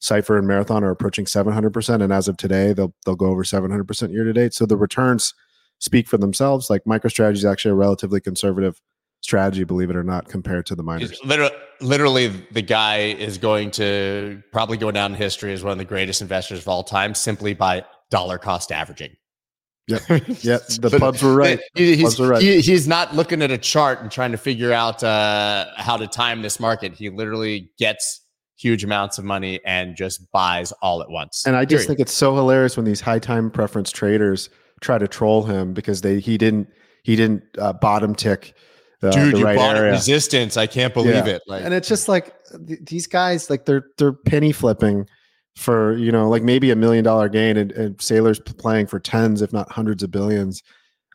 Cipher 0.00 0.36
and 0.36 0.46
Marathon 0.46 0.84
are 0.84 0.90
approaching 0.90 1.26
700 1.26 1.70
percent, 1.70 2.02
and 2.02 2.12
as 2.12 2.28
of 2.28 2.36
today, 2.36 2.72
they'll 2.72 2.94
they'll 3.06 3.16
go 3.16 3.26
over 3.26 3.44
700 3.44 3.84
percent 3.84 4.12
year 4.12 4.24
to 4.24 4.32
date. 4.32 4.52
So 4.52 4.66
the 4.66 4.76
returns 4.76 5.32
speak 5.78 6.08
for 6.08 6.18
themselves. 6.18 6.68
Like 6.68 6.84
MicroStrategy 6.84 7.34
is 7.34 7.44
actually 7.44 7.72
a 7.72 7.76
relatively 7.76 8.20
conservative 8.20 8.80
strategy, 9.24 9.64
believe 9.64 9.88
it 9.88 9.96
or 9.96 10.04
not, 10.04 10.28
compared 10.28 10.66
to 10.66 10.74
the 10.74 10.82
miners. 10.82 11.18
Literally, 11.24 11.54
literally, 11.80 12.26
the 12.50 12.60
guy 12.60 12.98
is 12.98 13.38
going 13.38 13.70
to 13.72 14.42
probably 14.52 14.76
go 14.76 14.90
down 14.90 15.12
in 15.12 15.16
history 15.16 15.54
as 15.54 15.64
one 15.64 15.72
of 15.72 15.78
the 15.78 15.84
greatest 15.84 16.20
investors 16.20 16.60
of 16.60 16.68
all 16.68 16.84
time 16.84 17.14
simply 17.14 17.54
by 17.54 17.84
dollar 18.10 18.36
cost 18.36 18.70
averaging. 18.70 19.16
Yeah, 19.88 19.98
yeah, 20.40 20.58
the 20.78 20.96
pubs 20.98 21.22
were 21.22 21.34
right. 21.34 21.58
He, 21.74 21.96
he's, 21.96 22.18
were 22.18 22.28
right. 22.28 22.42
He, 22.42 22.60
he's 22.60 22.86
not 22.86 23.14
looking 23.14 23.40
at 23.40 23.50
a 23.50 23.58
chart 23.58 24.02
and 24.02 24.10
trying 24.10 24.32
to 24.32 24.38
figure 24.38 24.72
out 24.72 25.02
uh, 25.02 25.66
how 25.76 25.96
to 25.96 26.06
time 26.06 26.42
this 26.42 26.60
market. 26.60 26.92
He 26.92 27.08
literally 27.08 27.70
gets 27.78 28.20
huge 28.58 28.84
amounts 28.84 29.16
of 29.16 29.24
money 29.24 29.60
and 29.64 29.96
just 29.96 30.30
buys 30.32 30.70
all 30.82 31.02
at 31.02 31.08
once. 31.08 31.44
And 31.46 31.56
I 31.56 31.64
just 31.64 31.70
Period. 31.70 31.86
think 31.88 32.00
it's 32.00 32.12
so 32.12 32.34
hilarious 32.34 32.76
when 32.76 32.84
these 32.84 33.00
high 33.00 33.18
time 33.18 33.50
preference 33.50 33.90
traders 33.90 34.50
try 34.80 34.98
to 34.98 35.08
troll 35.08 35.44
him 35.44 35.72
because 35.72 36.02
they 36.02 36.20
he 36.20 36.36
didn't 36.36 36.68
he 37.04 37.16
didn't 37.16 37.42
uh, 37.58 37.72
bottom 37.72 38.14
tick 38.14 38.54
the, 39.04 39.10
Dude, 39.10 39.34
the 39.34 39.38
you 39.38 39.44
right 39.44 39.56
bought 39.56 39.76
area. 39.76 39.92
resistance. 39.92 40.56
I 40.56 40.66
can't 40.66 40.94
believe 40.94 41.26
yeah. 41.26 41.34
it. 41.34 41.42
Like, 41.46 41.62
and 41.62 41.74
it's 41.74 41.88
just 41.88 42.08
like 42.08 42.34
th- 42.66 42.80
these 42.84 43.06
guys, 43.06 43.50
like 43.50 43.66
they're 43.66 43.84
they're 43.98 44.12
penny 44.12 44.50
flipping 44.50 45.06
for 45.56 45.96
you 45.96 46.10
know 46.10 46.28
like 46.28 46.42
maybe 46.42 46.70
a 46.70 46.76
million 46.76 47.04
dollar 47.04 47.28
gain, 47.28 47.56
and, 47.58 47.70
and 47.72 47.98
Saylor's 47.98 48.40
playing 48.40 48.86
for 48.86 48.98
tens, 48.98 49.42
if 49.42 49.52
not 49.52 49.70
hundreds 49.70 50.02
of 50.02 50.10
billions. 50.10 50.62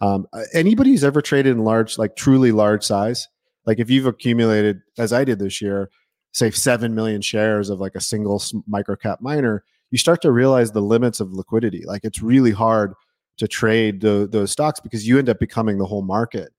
Um, 0.01 0.27
anybody 0.53 0.91
who's 0.91 1.03
ever 1.03 1.22
traded 1.22 1.53
in 1.53 1.63
large, 1.63 1.98
like 1.98 2.15
truly 2.15 2.51
large 2.51 2.84
size, 2.84 3.27
like 3.65 3.79
if 3.79 3.89
you've 3.89 4.05
accumulated, 4.05 4.81
as 4.98 5.12
I 5.12 5.24
did 5.24 5.39
this 5.39 5.60
year, 5.62 5.89
say 6.31 6.51
seven 6.51 6.93
million 6.93 7.22
shares 7.22 7.69
of 7.69 7.79
like 7.79 7.96
a 7.96 8.01
single 8.01 8.41
micro 8.67 8.96
cap 8.96 9.19
miner, 9.19 9.63
you 9.91 9.98
start 9.98 10.22
to 10.22 10.31
realize 10.31 10.72
the 10.72 10.81
limits 10.81 11.19
of 11.19 11.34
liquidity. 11.34 11.84
Like 11.86 12.01
it's 12.03 12.22
really 12.22 12.51
hard 12.51 12.93
to 13.38 13.48
trade 13.48 14.01
the, 14.01 14.27
those 14.31 14.51
stocks 14.51 14.79
because 14.79 15.08
you 15.08 15.17
end 15.17 15.27
up 15.27 15.39
becoming 15.39 15.79
the 15.79 15.86
whole 15.86 16.03
market 16.03 16.51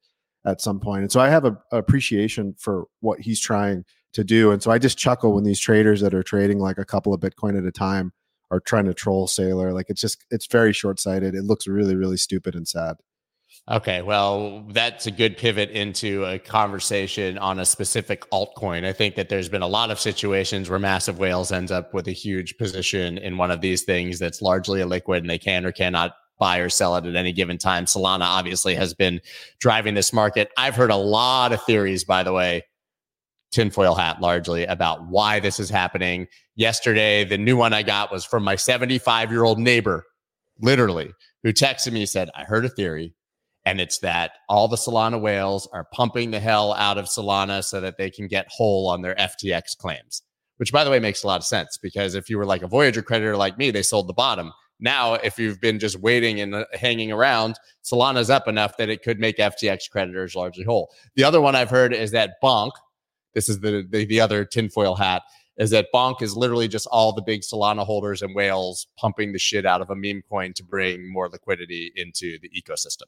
at 0.45 0.61
some 0.61 0.81
point. 0.81 1.03
And 1.03 1.13
so 1.13 1.21
I 1.21 1.29
have 1.29 1.45
a, 1.45 1.57
a, 1.73 1.79
appreciation 1.79 2.55
for 2.59 2.87
what 3.01 3.21
he's 3.21 3.41
trying 3.41 3.85
to 4.13 4.25
do. 4.25 4.51
And 4.51 4.63
so 4.63 4.71
I 4.71 4.79
just 4.79 4.99
chuckle 4.99 5.35
when 5.35 5.45
these 5.45 5.61
traders 5.61 6.01
that 6.01 6.15
are 6.15 6.23
trading 6.23 6.59
like 6.59 6.79
a 6.79 6.85
couple 6.85 7.13
of 7.13 7.21
Bitcoin 7.21 7.59
at 7.59 7.65
a 7.65 7.73
time 7.73 8.13
are 8.51 8.61
trying 8.61 8.87
to 8.87 8.95
troll 8.95 9.29
Saylor. 9.29 9.73
Like 9.73 9.91
it's 9.91 10.01
just 10.01 10.25
it's 10.31 10.47
very 10.47 10.73
short 10.73 10.99
sighted. 10.99 11.35
It 11.35 11.45
looks 11.45 11.67
really 11.67 11.95
really 11.95 12.17
stupid 12.17 12.55
and 12.55 12.67
sad. 12.67 12.97
Okay, 13.69 14.03
well, 14.03 14.65
that's 14.71 15.07
a 15.07 15.11
good 15.11 15.37
pivot 15.37 15.71
into 15.71 16.25
a 16.25 16.39
conversation 16.39 17.39
on 17.39 17.61
a 17.61 17.65
specific 17.65 18.29
altcoin. 18.31 18.85
I 18.85 18.93
think 18.93 19.15
that 19.17 19.29
there's 19.29 19.49
been 19.49 19.63
a 19.63 19.69
lot 19.69 19.91
of 19.91 20.01
situations 20.01 20.71
where 20.71 20.79
massive 20.79 21.19
whales 21.19 21.53
ends 21.53 21.71
up 21.71 21.93
with 21.93 22.09
a 22.09 22.13
huge 22.13 22.57
position 22.59 23.19
in 23.19 23.37
one 23.37 23.51
of 23.51 23.61
these 23.61 23.83
things 23.83 24.19
that's 24.19 24.43
largely 24.43 24.81
illiquid 24.81 25.19
and 25.19 25.31
they 25.31 25.39
can 25.39 25.67
or 25.67 25.73
cannot 25.73 26.15
buy 26.41 26.59
or 26.59 26.69
sell 26.69 26.97
it 26.97 27.07
at 27.07 27.15
any 27.15 27.33
given 27.33 27.59
time. 27.59 27.85
Solana 27.85 28.25
obviously 28.25 28.75
has 28.75 28.93
been 28.95 29.21
driving 29.61 29.95
this 29.95 30.13
market. 30.13 30.51
I've 30.57 30.75
heard 30.75 30.91
a 30.91 30.97
lot 30.97 31.53
of 31.53 31.63
theories, 31.63 32.03
by 32.03 32.25
the 32.25 32.33
way, 32.33 32.65
tinfoil 33.53 33.95
hat 33.95 34.21
largely 34.21 34.65
about 34.65 35.07
why 35.07 35.39
this 35.39 35.61
is 35.61 35.71
happening. 35.71 36.27
Yesterday, 36.57 37.23
the 37.23 37.39
new 37.39 37.57
one 37.57 37.73
I 37.73 37.85
got 37.85 38.11
was 38.11 38.25
from 38.25 38.43
my 38.43 38.57
75 38.57 39.31
year 39.31 39.45
old 39.45 39.61
neighbor, 39.61 40.05
literally, 40.61 41.13
who 41.45 41.53
texted 41.53 41.93
me, 41.93 42.07
said, 42.07 42.31
I 42.35 42.43
heard 42.43 42.65
a 42.65 42.69
theory 42.69 43.15
and 43.65 43.81
it's 43.81 43.99
that 43.99 44.33
all 44.49 44.69
the 44.69 44.77
Solana 44.77 45.21
whales 45.21 45.69
are 45.73 45.87
pumping 45.93 46.31
the 46.31 46.41
hell 46.41 46.73
out 46.75 46.99
of 46.99 47.07
Solana 47.07 47.63
so 47.63 47.81
that 47.81 47.99
they 47.99 48.11
can 48.11 48.27
get 48.27 48.49
whole 48.49 48.89
on 48.89 49.03
their 49.03 49.15
FTX 49.17 49.77
claims, 49.77 50.23
which 50.57 50.73
by 50.73 50.83
the 50.83 50.91
way 50.91 50.99
makes 50.99 51.23
a 51.23 51.27
lot 51.27 51.41
of 51.41 51.45
sense 51.45 51.79
because 51.79 52.15
if 52.15 52.31
you 52.31 52.39
were 52.39 52.47
like 52.47 52.63
a 52.63 52.69
Voyager 52.69 53.03
creditor 53.03 53.37
like 53.37 53.59
me, 53.59 53.71
they 53.71 53.83
sold 53.83 54.09
the 54.09 54.15
bottom. 54.15 54.53
Now, 54.81 55.15
if 55.15 55.39
you've 55.39 55.61
been 55.61 55.79
just 55.79 55.99
waiting 56.01 56.41
and 56.41 56.55
uh, 56.55 56.65
hanging 56.73 57.13
around, 57.13 57.57
Solana's 57.85 58.31
up 58.31 58.49
enough 58.49 58.77
that 58.79 58.89
it 58.89 59.03
could 59.03 59.21
make 59.21 59.37
FTX 59.37 59.91
creditors 59.91 60.35
largely 60.35 60.65
whole. 60.65 60.91
The 61.15 61.25
other 61.25 61.41
one 61.41 61.55
I've 61.55 61.71
heard 61.71 61.93
is 61.93 62.11
that 62.13 62.41
Bonk, 62.43 62.73
this 63.35 63.49
is 63.49 63.61
the, 63.61 63.87
the, 63.89 64.05
the 64.07 64.21
other 64.21 64.45
tinfoil 64.45 64.97
hat, 64.97 65.23
is 65.59 65.71
that 65.71 65.89
Bonk 65.95 66.23
is 66.23 66.37
literally 66.37 66.69
just 66.69 66.87
all 66.87 67.13
the 67.13 67.23
big 67.23 67.43
Solana 67.43 67.85
holders 67.85 68.23
and 68.23 68.35
whales 68.35 68.87
pumping 68.97 69.33
the 69.33 69.39
shit 69.39 69.67
out 69.67 69.83
of 69.83 69.91
a 69.91 69.97
meme 69.97 70.23
coin 70.29 70.55
to 70.55 70.65
bring 70.65 71.13
more 71.13 71.29
liquidity 71.29 71.93
into 71.97 72.39
the 72.41 72.51
ecosystem. 72.51 73.05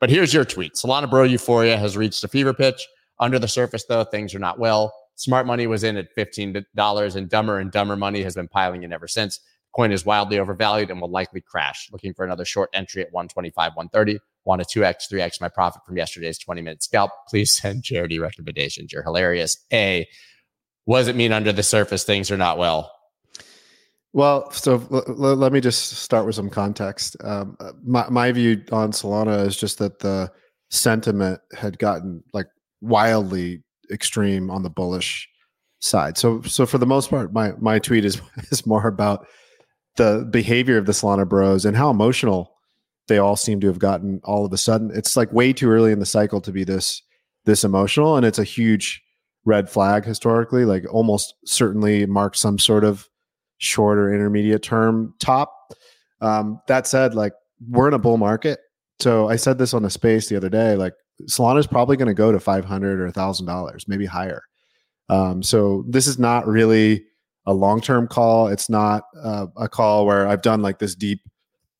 But 0.00 0.10
here's 0.10 0.34
your 0.34 0.44
tweet 0.44 0.74
Solana 0.74 1.08
Bro 1.08 1.24
Euphoria 1.24 1.78
has 1.78 1.96
reached 1.96 2.22
a 2.22 2.28
fever 2.28 2.52
pitch. 2.52 2.86
Under 3.20 3.38
the 3.38 3.48
surface, 3.48 3.84
though, 3.84 4.04
things 4.04 4.34
are 4.34 4.40
not 4.40 4.58
well. 4.58 4.92
Smart 5.16 5.46
money 5.46 5.66
was 5.66 5.84
in 5.84 5.96
at 5.96 6.14
$15, 6.16 7.16
and 7.16 7.28
dumber 7.30 7.58
and 7.58 7.70
dumber 7.70 7.96
money 7.96 8.22
has 8.22 8.34
been 8.34 8.48
piling 8.48 8.82
in 8.82 8.92
ever 8.92 9.06
since. 9.06 9.40
Coin 9.74 9.90
is 9.90 10.06
wildly 10.06 10.38
overvalued 10.38 10.90
and 10.90 11.00
will 11.00 11.10
likely 11.10 11.40
crash. 11.40 11.88
Looking 11.90 12.14
for 12.14 12.24
another 12.24 12.44
short 12.44 12.70
entry 12.72 13.02
at 13.02 13.12
125, 13.12 13.72
130. 13.74 14.20
Want 14.44 14.62
a 14.62 14.64
2x, 14.64 15.10
3x 15.10 15.40
my 15.40 15.48
profit 15.48 15.82
from 15.84 15.96
yesterday's 15.96 16.38
20 16.38 16.62
minute 16.62 16.82
scalp? 16.82 17.10
Please 17.28 17.52
send 17.60 17.82
charity 17.82 18.18
recommendations. 18.18 18.92
You're 18.92 19.02
hilarious. 19.02 19.56
A, 19.72 20.06
what 20.84 20.98
does 20.98 21.08
it 21.08 21.16
mean 21.16 21.32
under 21.32 21.52
the 21.52 21.62
surface 21.62 22.04
things 22.04 22.30
are 22.30 22.36
not 22.36 22.58
well? 22.58 22.92
Well, 24.12 24.48
so 24.52 24.74
l- 24.92 25.04
l- 25.08 25.34
let 25.34 25.52
me 25.52 25.60
just 25.60 25.90
start 25.94 26.24
with 26.24 26.36
some 26.36 26.50
context. 26.50 27.16
Um, 27.24 27.56
uh, 27.58 27.72
my, 27.84 28.08
my 28.10 28.30
view 28.30 28.62
on 28.70 28.92
Solana 28.92 29.44
is 29.44 29.56
just 29.56 29.78
that 29.78 29.98
the 29.98 30.30
sentiment 30.70 31.40
had 31.52 31.78
gotten 31.78 32.22
like 32.32 32.46
wildly 32.80 33.64
extreme 33.90 34.50
on 34.50 34.62
the 34.62 34.70
bullish 34.70 35.28
side. 35.80 36.16
So, 36.16 36.42
so 36.42 36.64
for 36.64 36.78
the 36.78 36.86
most 36.86 37.10
part, 37.10 37.32
my 37.32 37.52
my 37.58 37.80
tweet 37.80 38.04
is 38.04 38.20
is 38.50 38.66
more 38.66 38.86
about 38.86 39.26
the 39.96 40.26
behavior 40.30 40.78
of 40.78 40.86
the 40.86 40.92
Solana 40.92 41.28
Bros 41.28 41.64
and 41.64 41.76
how 41.76 41.90
emotional 41.90 42.54
they 43.08 43.18
all 43.18 43.36
seem 43.36 43.60
to 43.60 43.66
have 43.66 43.78
gotten 43.78 44.20
all 44.24 44.44
of 44.44 44.52
a 44.52 44.58
sudden. 44.58 44.90
It's 44.94 45.16
like 45.16 45.32
way 45.32 45.52
too 45.52 45.70
early 45.70 45.92
in 45.92 46.00
the 46.00 46.06
cycle 46.06 46.40
to 46.42 46.52
be 46.52 46.64
this 46.64 47.02
this 47.44 47.64
emotional, 47.64 48.16
and 48.16 48.24
it's 48.24 48.38
a 48.38 48.44
huge 48.44 49.02
red 49.44 49.68
flag 49.68 50.04
historically. 50.04 50.64
Like 50.64 50.84
almost 50.92 51.34
certainly 51.44 52.06
marks 52.06 52.40
some 52.40 52.58
sort 52.58 52.84
of 52.84 53.08
short 53.58 53.98
or 53.98 54.12
intermediate 54.12 54.62
term 54.62 55.14
top. 55.18 55.54
Um, 56.20 56.60
that 56.68 56.86
said, 56.86 57.14
like 57.14 57.34
we're 57.68 57.88
in 57.88 57.94
a 57.94 57.98
bull 57.98 58.16
market. 58.16 58.60
So 59.00 59.28
I 59.28 59.36
said 59.36 59.58
this 59.58 59.74
on 59.74 59.82
the 59.82 59.90
space 59.90 60.28
the 60.28 60.36
other 60.36 60.48
day, 60.48 60.76
like 60.76 60.94
Solana 61.28 61.58
is 61.58 61.66
probably 61.66 61.96
going 61.96 62.08
to 62.08 62.14
go 62.14 62.32
to 62.32 62.40
500 62.40 63.00
or 63.00 63.10
thousand 63.10 63.46
dollars, 63.46 63.86
maybe 63.86 64.06
higher. 64.06 64.42
Um, 65.08 65.42
so 65.42 65.84
this 65.88 66.06
is 66.06 66.18
not 66.18 66.46
really 66.46 67.04
a 67.46 67.52
long-term 67.52 68.08
call. 68.08 68.48
It's 68.48 68.68
not 68.68 69.04
uh, 69.22 69.46
a 69.56 69.68
call 69.68 70.06
where 70.06 70.26
I've 70.26 70.42
done 70.42 70.62
like 70.62 70.78
this 70.78 70.94
deep 70.94 71.20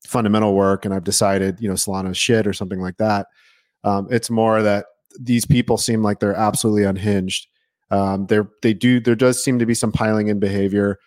fundamental 0.05 0.53
work 0.53 0.85
and 0.85 0.93
I've 0.93 1.03
decided, 1.03 1.59
you 1.59 1.67
know, 1.67 1.73
Solana 1.75 2.15
shit 2.15 2.45
or 2.45 2.53
something 2.53 2.79
like 2.79 2.97
that. 2.97 3.27
Um, 3.83 4.07
it's 4.11 4.29
more 4.29 4.61
that 4.61 4.85
these 5.19 5.45
people 5.45 5.77
seem 5.77 6.03
like 6.03 6.19
they're 6.19 6.35
absolutely 6.35 6.83
unhinged. 6.83 7.47
Um, 7.91 8.25
they're, 8.27 8.49
they 8.61 8.73
do, 8.73 8.99
there 8.99 9.15
does 9.15 9.43
seem 9.43 9.59
to 9.59 9.65
be 9.65 9.73
some 9.73 9.91
piling 9.91 10.27
in 10.27 10.39
behavior 10.39 10.99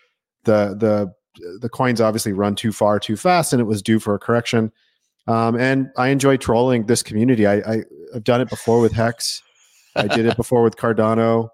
the 0.44 0.74
the 0.78 1.58
the 1.60 1.68
coins 1.68 2.00
obviously 2.00 2.32
run 2.32 2.54
too 2.54 2.72
far 2.72 2.98
too 2.98 3.16
fast 3.16 3.52
and 3.52 3.60
it 3.60 3.66
was 3.66 3.82
due 3.82 3.98
for 3.98 4.14
a 4.14 4.18
correction 4.18 4.72
um, 5.28 5.56
and 5.56 5.88
i 5.96 6.08
enjoy 6.08 6.36
trolling 6.36 6.86
this 6.86 7.02
community 7.02 7.46
I, 7.46 7.56
I 7.56 7.82
have 8.14 8.24
done 8.24 8.40
it 8.40 8.48
before 8.48 8.80
with 8.80 8.92
hex 8.92 9.42
i 9.94 10.06
did 10.06 10.26
it 10.26 10.36
before 10.36 10.62
with 10.62 10.76
cardano 10.76 11.50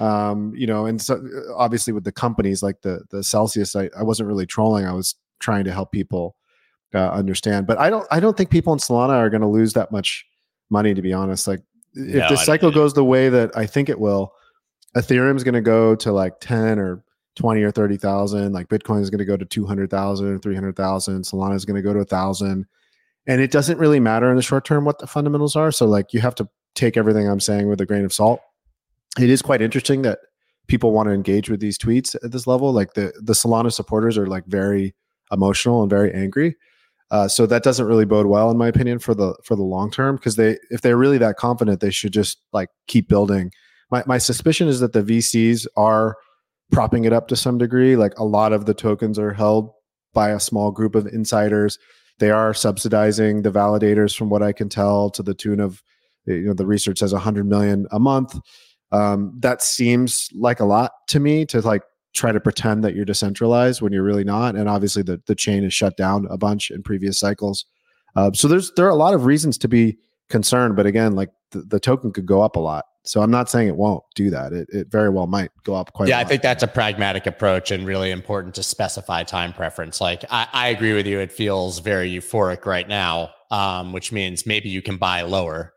um, 0.00 0.52
you 0.56 0.66
know 0.66 0.86
and 0.86 1.00
so 1.00 1.22
obviously 1.54 1.92
with 1.92 2.04
the 2.04 2.12
companies 2.12 2.62
like 2.62 2.80
the 2.82 3.02
the 3.10 3.22
celsius 3.22 3.76
I, 3.76 3.90
I 3.96 4.02
wasn't 4.02 4.28
really 4.28 4.46
trolling 4.46 4.86
i 4.86 4.92
was 4.92 5.14
trying 5.40 5.64
to 5.64 5.72
help 5.72 5.92
people 5.92 6.36
uh, 6.94 7.10
understand 7.10 7.66
but 7.66 7.78
i 7.78 7.90
don't 7.90 8.06
i 8.10 8.18
don't 8.18 8.36
think 8.36 8.50
people 8.50 8.72
in 8.72 8.78
solana 8.78 9.10
are 9.10 9.30
going 9.30 9.42
to 9.42 9.46
lose 9.46 9.74
that 9.74 9.92
much 9.92 10.26
money 10.70 10.94
to 10.94 11.02
be 11.02 11.12
honest 11.12 11.46
like 11.46 11.60
if 11.94 12.14
no, 12.14 12.28
the 12.28 12.36
cycle 12.36 12.70
goes 12.70 12.94
the 12.94 13.04
way 13.04 13.28
that 13.28 13.56
i 13.56 13.66
think 13.66 13.88
it 13.88 14.00
will 14.00 14.32
ethereum 14.96 15.36
is 15.36 15.44
going 15.44 15.54
to 15.54 15.60
go 15.60 15.94
to 15.94 16.12
like 16.12 16.40
10 16.40 16.78
or 16.78 17.04
20 17.36 17.62
or 17.62 17.70
30,000. 17.70 18.52
Like 18.52 18.68
Bitcoin 18.68 19.00
is 19.00 19.10
going 19.10 19.18
to 19.18 19.24
go 19.24 19.36
to 19.36 19.44
200,000, 19.44 20.26
or 20.26 20.38
300,000. 20.38 21.22
Solana 21.22 21.54
is 21.54 21.64
going 21.64 21.76
to 21.76 21.82
go 21.82 21.92
to 21.92 22.00
a 22.00 22.04
thousand. 22.04 22.66
And 23.26 23.40
it 23.40 23.50
doesn't 23.50 23.78
really 23.78 24.00
matter 24.00 24.30
in 24.30 24.36
the 24.36 24.42
short 24.42 24.64
term 24.64 24.84
what 24.84 24.98
the 24.98 25.06
fundamentals 25.06 25.56
are. 25.56 25.70
So, 25.70 25.86
like, 25.86 26.12
you 26.12 26.20
have 26.20 26.34
to 26.36 26.48
take 26.74 26.96
everything 26.96 27.28
I'm 27.28 27.40
saying 27.40 27.68
with 27.68 27.80
a 27.80 27.86
grain 27.86 28.04
of 28.04 28.12
salt. 28.12 28.40
It 29.18 29.30
is 29.30 29.42
quite 29.42 29.62
interesting 29.62 30.02
that 30.02 30.20
people 30.68 30.92
want 30.92 31.08
to 31.08 31.12
engage 31.12 31.50
with 31.50 31.60
these 31.60 31.78
tweets 31.78 32.14
at 32.22 32.32
this 32.32 32.46
level. 32.46 32.72
Like, 32.72 32.94
the, 32.94 33.12
the 33.20 33.32
Solana 33.32 33.72
supporters 33.72 34.16
are 34.16 34.26
like 34.26 34.46
very 34.46 34.94
emotional 35.32 35.82
and 35.82 35.90
very 35.90 36.12
angry. 36.12 36.56
Uh, 37.10 37.26
so 37.26 37.44
that 37.44 37.62
doesn't 37.62 37.86
really 37.86 38.04
bode 38.04 38.26
well, 38.26 38.50
in 38.50 38.56
my 38.56 38.68
opinion, 38.68 38.98
for 38.98 39.14
the 39.14 39.34
for 39.44 39.56
the 39.56 39.62
long 39.62 39.90
term. 39.90 40.16
Because 40.16 40.36
they, 40.36 40.58
if 40.70 40.80
they're 40.80 40.96
really 40.96 41.18
that 41.18 41.36
confident, 41.36 41.80
they 41.80 41.90
should 41.90 42.12
just 42.12 42.38
like 42.52 42.68
keep 42.86 43.08
building. 43.08 43.50
My 43.90 44.04
my 44.06 44.18
suspicion 44.18 44.68
is 44.68 44.78
that 44.80 44.92
the 44.92 45.02
VCs 45.02 45.66
are 45.76 46.16
propping 46.70 47.04
it 47.04 47.12
up 47.12 47.26
to 47.28 47.36
some 47.36 47.58
degree. 47.58 47.96
Like 47.96 48.16
a 48.16 48.24
lot 48.24 48.52
of 48.52 48.66
the 48.66 48.74
tokens 48.74 49.18
are 49.18 49.32
held 49.32 49.72
by 50.14 50.30
a 50.30 50.38
small 50.38 50.70
group 50.70 50.94
of 50.94 51.06
insiders. 51.08 51.78
They 52.18 52.30
are 52.30 52.54
subsidizing 52.54 53.42
the 53.42 53.50
validators, 53.50 54.16
from 54.16 54.28
what 54.28 54.42
I 54.42 54.52
can 54.52 54.68
tell, 54.68 55.10
to 55.10 55.22
the 55.22 55.34
tune 55.34 55.58
of 55.58 55.82
you 56.26 56.42
know 56.42 56.54
the 56.54 56.66
research 56.66 57.00
says 57.00 57.12
100 57.12 57.44
million 57.44 57.86
a 57.90 57.98
month. 57.98 58.38
Um, 58.92 59.32
that 59.38 59.62
seems 59.62 60.28
like 60.34 60.60
a 60.60 60.64
lot 60.64 60.92
to 61.08 61.20
me 61.20 61.46
to 61.46 61.60
like 61.60 61.82
try 62.12 62.32
to 62.32 62.40
pretend 62.40 62.82
that 62.84 62.94
you're 62.94 63.04
decentralized 63.04 63.80
when 63.82 63.92
you're 63.92 64.02
really 64.02 64.24
not. 64.24 64.56
And 64.56 64.68
obviously, 64.68 65.02
the 65.02 65.22
the 65.26 65.34
chain 65.34 65.64
is 65.64 65.72
shut 65.72 65.96
down 65.96 66.26
a 66.30 66.36
bunch 66.36 66.70
in 66.70 66.82
previous 66.82 67.18
cycles. 67.18 67.64
Uh, 68.16 68.32
so 68.32 68.48
there's 68.48 68.72
there 68.72 68.86
are 68.86 68.90
a 68.90 68.96
lot 68.96 69.14
of 69.14 69.24
reasons 69.24 69.58
to 69.58 69.68
be 69.68 69.98
concerned. 70.28 70.76
But 70.76 70.86
again, 70.86 71.14
like 71.14 71.30
the, 71.50 71.60
the 71.62 71.80
token 71.80 72.12
could 72.12 72.26
go 72.26 72.42
up 72.42 72.56
a 72.56 72.60
lot. 72.60 72.84
So 73.02 73.22
I'm 73.22 73.30
not 73.30 73.48
saying 73.48 73.68
it 73.68 73.76
won't 73.76 74.04
do 74.14 74.30
that. 74.30 74.52
It, 74.52 74.68
it 74.70 74.90
very 74.90 75.08
well 75.08 75.26
might 75.26 75.50
go 75.64 75.74
up 75.74 75.92
quite. 75.92 76.08
Yeah, 76.08 76.18
I 76.18 76.24
think 76.24 76.42
that's 76.42 76.62
a 76.62 76.66
pragmatic 76.66 77.26
approach 77.26 77.70
and 77.70 77.86
really 77.86 78.10
important 78.10 78.54
to 78.56 78.62
specify 78.62 79.22
time 79.22 79.52
preference. 79.52 80.00
Like 80.00 80.24
I, 80.30 80.48
I 80.52 80.68
agree 80.68 80.92
with 80.92 81.06
you. 81.06 81.18
It 81.18 81.32
feels 81.32 81.78
very 81.78 82.10
euphoric 82.10 82.66
right 82.66 82.86
now, 82.86 83.30
um, 83.50 83.92
which 83.92 84.12
means 84.12 84.46
maybe 84.46 84.68
you 84.68 84.82
can 84.82 84.96
buy 84.96 85.22
lower. 85.22 85.72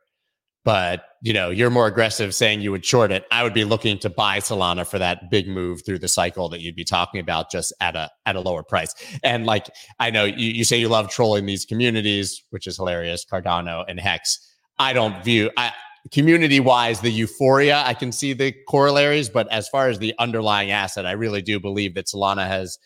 But 0.65 1.05
you 1.21 1.33
know, 1.33 1.49
you're 1.49 1.69
more 1.69 1.87
aggressive 1.87 2.35
saying 2.35 2.61
you 2.61 2.71
would 2.71 2.85
short 2.85 3.11
it. 3.11 3.25
I 3.31 3.43
would 3.43 3.53
be 3.53 3.63
looking 3.63 3.97
to 3.99 4.09
buy 4.09 4.39
Solana 4.39 4.85
for 4.85 4.99
that 4.99 5.29
big 5.31 5.47
move 5.47 5.85
through 5.85 5.99
the 5.99 6.09
cycle 6.09 6.49
that 6.49 6.61
you'd 6.61 6.75
be 6.75 6.83
talking 6.83 7.19
about, 7.19 7.49
just 7.49 7.73
at 7.79 7.95
a 7.95 8.09
at 8.25 8.35
a 8.35 8.41
lower 8.41 8.63
price. 8.63 8.93
And 9.23 9.45
like 9.45 9.69
I 9.99 10.09
know 10.09 10.25
you, 10.25 10.49
you 10.49 10.63
say 10.65 10.77
you 10.77 10.89
love 10.89 11.09
trolling 11.09 11.45
these 11.45 11.65
communities, 11.65 12.43
which 12.49 12.67
is 12.67 12.77
hilarious, 12.77 13.25
Cardano 13.25 13.85
and 13.87 13.99
Hex. 13.99 14.39
I 14.79 14.93
don't 14.93 15.23
view 15.23 15.49
I 15.57 15.71
community 16.11 16.59
wise, 16.59 16.99
the 17.01 17.09
euphoria, 17.09 17.83
I 17.85 17.93
can 17.93 18.11
see 18.11 18.33
the 18.33 18.53
corollaries, 18.67 19.29
but 19.29 19.49
as 19.51 19.69
far 19.69 19.89
as 19.89 19.99
the 19.99 20.13
underlying 20.19 20.71
asset, 20.71 21.05
I 21.05 21.11
really 21.11 21.41
do 21.41 21.59
believe 21.59 21.95
that 21.95 22.07
Solana 22.07 22.47
has, 22.47 22.77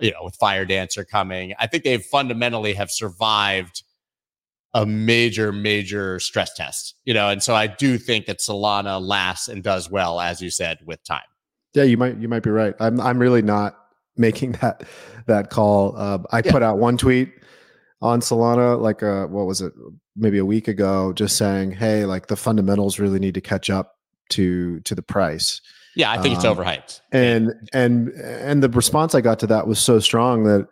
you 0.00 0.10
know, 0.10 0.24
with 0.24 0.36
Firedancer 0.38 1.06
coming, 1.06 1.54
I 1.58 1.66
think 1.66 1.84
they've 1.84 2.02
fundamentally 2.02 2.74
have 2.74 2.90
survived 2.90 3.84
a 4.74 4.86
major, 4.86 5.52
major 5.52 6.20
stress 6.20 6.54
test, 6.54 6.94
you 7.04 7.14
know, 7.14 7.28
and 7.28 7.42
so 7.42 7.54
I 7.54 7.66
do 7.66 7.98
think 7.98 8.26
that 8.26 8.38
Solana 8.38 9.00
lasts 9.00 9.48
and 9.48 9.62
does 9.62 9.90
well, 9.90 10.20
as 10.20 10.40
you 10.40 10.50
said, 10.50 10.78
with 10.84 11.02
time. 11.04 11.22
Yeah, 11.74 11.84
you 11.84 11.96
might 11.96 12.18
you 12.18 12.28
might 12.28 12.42
be 12.42 12.50
right. 12.50 12.74
I'm 12.80 13.00
I'm 13.00 13.18
really 13.18 13.42
not 13.42 13.76
making 14.16 14.52
that 14.52 14.84
that 15.26 15.50
call. 15.50 15.94
Uh, 15.96 16.18
I 16.30 16.42
yeah. 16.44 16.50
put 16.52 16.62
out 16.62 16.78
one 16.78 16.96
tweet 16.96 17.32
on 18.02 18.20
Solana, 18.20 18.80
like 18.80 19.02
uh, 19.02 19.26
what 19.26 19.46
was 19.46 19.60
it, 19.60 19.72
maybe 20.16 20.38
a 20.38 20.44
week 20.44 20.68
ago, 20.68 21.12
just 21.12 21.36
saying, 21.36 21.72
"Hey, 21.72 22.04
like 22.04 22.26
the 22.26 22.36
fundamentals 22.36 22.98
really 22.98 23.18
need 23.18 23.34
to 23.34 23.40
catch 23.40 23.70
up 23.70 23.96
to 24.30 24.80
to 24.80 24.94
the 24.94 25.02
price." 25.02 25.60
Yeah, 25.96 26.10
I 26.10 26.18
think 26.18 26.36
um, 26.36 26.36
it's 26.36 26.46
overhyped. 26.46 27.00
And 27.12 27.52
and 27.72 28.08
and 28.10 28.62
the 28.62 28.68
response 28.68 29.14
I 29.14 29.20
got 29.20 29.38
to 29.40 29.46
that 29.48 29.66
was 29.66 29.78
so 29.78 29.98
strong 29.98 30.44
that 30.44 30.68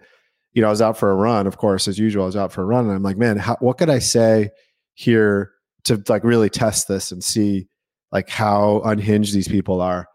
you 0.53 0.63
know 0.63 0.69
I 0.69 0.71
was 0.71 0.83
out 0.83 0.97
for 0.97 1.11
a 1.11 1.15
run. 1.15 1.47
Of 1.47 1.59
course, 1.59 1.89
as 1.89 1.99
usual, 1.99 2.25
I 2.25 2.27
was 2.27 2.37
out 2.37 2.53
for 2.53 2.63
a 2.63 2.67
run, 2.67 2.87
and 2.87 2.95
I'm 2.95 3.03
like, 3.03 3.17
man, 3.17 3.37
how, 3.37 3.57
what 3.61 3.79
could 3.79 3.91
I 3.91 3.99
say 3.99 4.51
here 4.95 5.53
to 5.85 6.03
like 6.09 6.25
really 6.25 6.51
test 6.51 6.89
this 6.89 7.13
and 7.13 7.23
see 7.23 7.69
like 8.13 8.29
how 8.29 8.81
unhinged 8.85 9.35
these 9.35 9.49
people 9.49 9.81
are. 9.81 10.09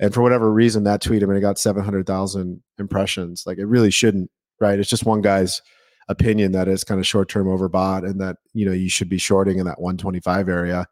And 0.00 0.14
for 0.14 0.22
whatever 0.22 0.52
reason, 0.52 0.84
that 0.84 1.02
tweet, 1.02 1.22
I 1.22 1.26
mean, 1.26 1.36
it 1.36 1.40
got 1.40 1.58
700,000 1.58 2.62
impressions. 2.78 3.44
Like 3.46 3.58
it 3.58 3.66
really 3.66 3.90
shouldn't, 3.90 4.30
right? 4.60 4.78
It's 4.78 4.88
just 4.88 5.04
one 5.04 5.22
guy's 5.22 5.60
opinion 6.08 6.52
that 6.52 6.68
is 6.68 6.84
kind 6.84 7.00
of 7.00 7.06
short 7.06 7.28
term 7.28 7.46
overbought 7.46 8.08
and 8.08 8.20
that, 8.20 8.36
you 8.54 8.64
know, 8.64 8.72
you 8.72 8.88
should 8.88 9.08
be 9.08 9.18
shorting 9.18 9.58
in 9.58 9.66
that 9.66 9.80
125 9.80 10.48
area. 10.48 10.86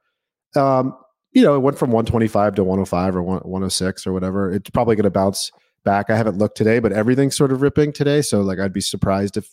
Um, 0.55 0.97
you 1.33 1.43
know, 1.43 1.55
it 1.55 1.61
went 1.61 1.79
from 1.79 1.91
125 1.91 2.57
to 2.57 2.65
105 2.65 3.17
or 3.17 3.23
106 3.23 4.07
or 4.07 4.13
whatever. 4.13 4.51
It's 4.51 4.71
probably 4.71 4.97
going 4.97 5.05
to 5.05 5.11
bounce 5.11 5.53
back. 5.87 6.11
I 6.11 6.17
haven't 6.17 6.37
looked 6.37 6.59
today, 6.59 6.81
but 6.81 6.93
everything's 6.93 7.35
sort 7.35 7.53
of 7.53 7.63
ripping 7.63 7.95
today. 7.95 8.21
So, 8.21 8.43
like, 8.43 8.59
I'd 8.59 8.75
be 8.75 8.83
surprised 8.83 9.39
if 9.39 9.49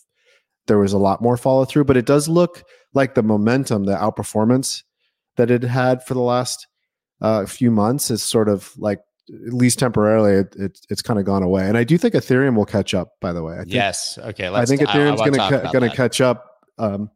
there 0.66 0.78
was 0.78 0.92
a 0.92 0.98
lot 0.98 1.22
more 1.22 1.38
follow 1.38 1.64
through. 1.64 1.84
But 1.84 1.96
it 1.96 2.04
does 2.04 2.28
look 2.28 2.62
like 2.92 3.14
the 3.14 3.22
momentum, 3.22 3.84
the 3.84 3.96
outperformance 3.96 4.82
that 5.36 5.50
it 5.50 5.62
had 5.62 6.04
for 6.04 6.12
the 6.12 6.20
last 6.20 6.66
uh, 7.20 7.46
few 7.46 7.70
months 7.70 8.10
is 8.10 8.22
sort 8.22 8.48
of 8.48 8.72
like 8.76 9.00
at 9.30 9.54
least 9.54 9.78
temporarily 9.78 10.32
it, 10.32 10.54
it 10.56 10.78
it's 10.90 11.00
kind 11.00 11.18
of 11.18 11.24
gone 11.24 11.42
away 11.42 11.66
and 11.66 11.78
i 11.78 11.84
do 11.84 11.96
think 11.96 12.12
ethereum 12.12 12.54
will 12.54 12.66
catch 12.66 12.92
up 12.92 13.12
by 13.22 13.32
the 13.32 13.42
way 13.42 13.54
I 13.54 13.60
think, 13.60 13.72
yes 13.72 14.18
okay 14.18 14.48
i 14.48 14.66
think 14.66 14.82
ethereum's 14.82 15.20
going 15.20 15.32
to 15.32 15.70
going 15.72 15.88
to 15.88 15.96
catch 15.96 16.20
up 16.20 16.44
um 16.78 17.10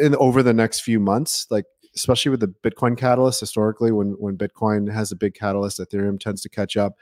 in 0.00 0.14
over 0.16 0.44
the 0.44 0.52
next 0.52 0.80
few 0.80 1.00
months 1.00 1.46
like 1.50 1.64
especially 1.96 2.30
with 2.30 2.38
the 2.38 2.54
bitcoin 2.64 2.96
catalyst 2.96 3.40
historically 3.40 3.90
when 3.90 4.10
when 4.20 4.36
bitcoin 4.36 4.90
has 4.92 5.10
a 5.10 5.16
big 5.16 5.34
catalyst 5.34 5.80
ethereum 5.80 6.20
tends 6.20 6.42
to 6.42 6.48
catch 6.48 6.76
up 6.76 6.94